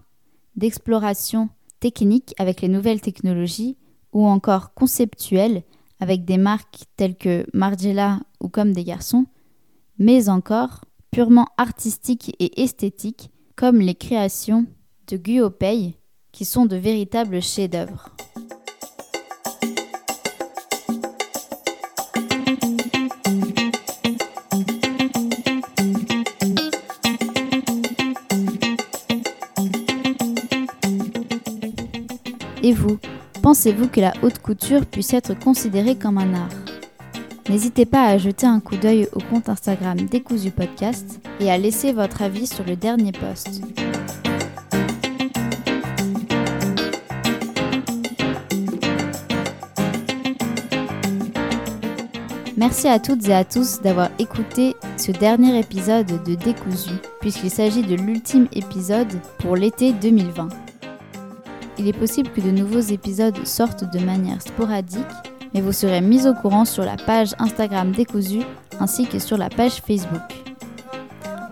d'exploration 0.56 1.50
technique 1.80 2.34
avec 2.38 2.62
les 2.62 2.68
nouvelles 2.68 3.02
technologies 3.02 3.76
ou 4.14 4.26
encore 4.26 4.72
conceptuelle 4.72 5.64
avec 6.00 6.24
des 6.24 6.38
marques 6.38 6.84
telles 6.96 7.14
que 7.14 7.44
Margiela 7.52 8.20
ou 8.40 8.48
Comme 8.48 8.72
des 8.72 8.84
garçons, 8.84 9.26
mais 9.98 10.30
encore 10.30 10.86
purement 11.10 11.48
artistiques 11.58 12.34
et 12.38 12.62
esthétiques 12.62 13.30
comme 13.54 13.80
les 13.80 13.94
créations 13.94 14.64
de 15.08 15.18
Guopei, 15.18 15.98
qui 16.32 16.46
sont 16.46 16.64
de 16.64 16.76
véritables 16.76 17.42
chefs-d'œuvre. 17.42 18.08
Et 32.62 32.72
vous, 32.72 32.98
pensez-vous 33.42 33.88
que 33.88 34.00
la 34.00 34.12
haute 34.22 34.38
couture 34.38 34.84
puisse 34.84 35.14
être 35.14 35.38
considérée 35.38 35.96
comme 35.96 36.18
un 36.18 36.34
art? 36.34 36.48
N'hésitez 37.48 37.86
pas 37.86 38.06
à 38.06 38.18
jeter 38.18 38.46
un 38.46 38.60
coup 38.60 38.76
d'œil 38.76 39.08
au 39.12 39.20
compte 39.20 39.48
Instagram 39.48 39.96
Décousu 39.96 40.50
Podcast 40.50 41.20
et 41.40 41.50
à 41.50 41.56
laisser 41.56 41.92
votre 41.92 42.22
avis 42.22 42.46
sur 42.46 42.64
le 42.64 42.76
dernier 42.76 43.12
post. 43.12 43.62
Merci 52.56 52.88
à 52.88 52.98
toutes 52.98 53.26
et 53.26 53.34
à 53.34 53.42
tous 53.42 53.80
d'avoir 53.80 54.10
écouté 54.18 54.76
ce 54.98 55.12
dernier 55.12 55.58
épisode 55.58 56.22
de 56.24 56.34
Décousu, 56.34 56.90
puisqu'il 57.20 57.50
s'agit 57.50 57.82
de 57.82 57.94
l'ultime 57.94 58.48
épisode 58.52 59.08
pour 59.38 59.56
l'été 59.56 59.94
2020. 59.94 60.69
Il 61.80 61.88
est 61.88 61.94
possible 61.94 62.28
que 62.28 62.42
de 62.42 62.50
nouveaux 62.50 62.80
épisodes 62.80 63.46
sortent 63.46 63.90
de 63.90 64.00
manière 64.00 64.42
sporadique, 64.42 65.00
mais 65.54 65.62
vous 65.62 65.72
serez 65.72 66.02
mis 66.02 66.26
au 66.26 66.34
courant 66.34 66.66
sur 66.66 66.84
la 66.84 66.96
page 66.96 67.34
Instagram 67.38 67.92
Décousu 67.92 68.42
ainsi 68.80 69.06
que 69.06 69.18
sur 69.18 69.38
la 69.38 69.48
page 69.48 69.80
Facebook. 69.80 70.20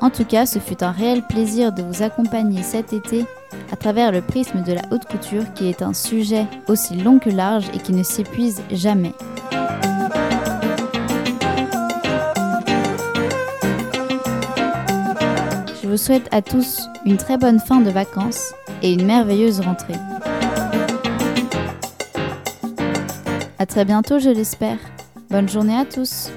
En 0.03 0.11
tout 0.11 0.27
cas, 0.27 0.45
ce 0.45 0.59
fut 0.59 0.85
un 0.85 0.91
réel 0.91 1.23
plaisir 1.23 1.73
de 1.73 1.83
vous 1.83 2.03
accompagner 2.03 2.63
cet 2.63 2.93
été 2.93 3.25
à 3.73 3.77
travers 3.77 4.13
le 4.13 4.21
prisme 4.21 4.63
de 4.63 4.75
la 4.75 4.83
haute 4.91 5.07
couture 5.07 5.51
qui 5.55 5.67
est 5.67 5.81
un 5.81 5.95
sujet 5.95 6.47
aussi 6.69 6.95
long 6.97 7.19
que 7.19 7.31
large 7.31 7.65
et 7.73 7.79
qui 7.79 7.95
ne 7.95 8.03
s'épuise 8.03 8.61
jamais. 8.71 9.15
Je 15.83 15.89
vous 15.89 15.97
souhaite 15.97 16.29
à 16.33 16.43
tous 16.43 16.83
une 17.07 17.17
très 17.17 17.39
bonne 17.39 17.61
fin 17.61 17.81
de 17.81 17.89
vacances 17.89 18.53
et 18.83 18.93
une 18.93 19.05
merveilleuse 19.05 19.61
rentrée. 19.61 19.95
A 23.59 23.67
très 23.67 23.85
bientôt, 23.85 24.19
je 24.19 24.31
l'espère. 24.31 24.79
Bonne 25.31 25.49
journée 25.49 25.77
à 25.77 25.85
tous. 25.85 26.31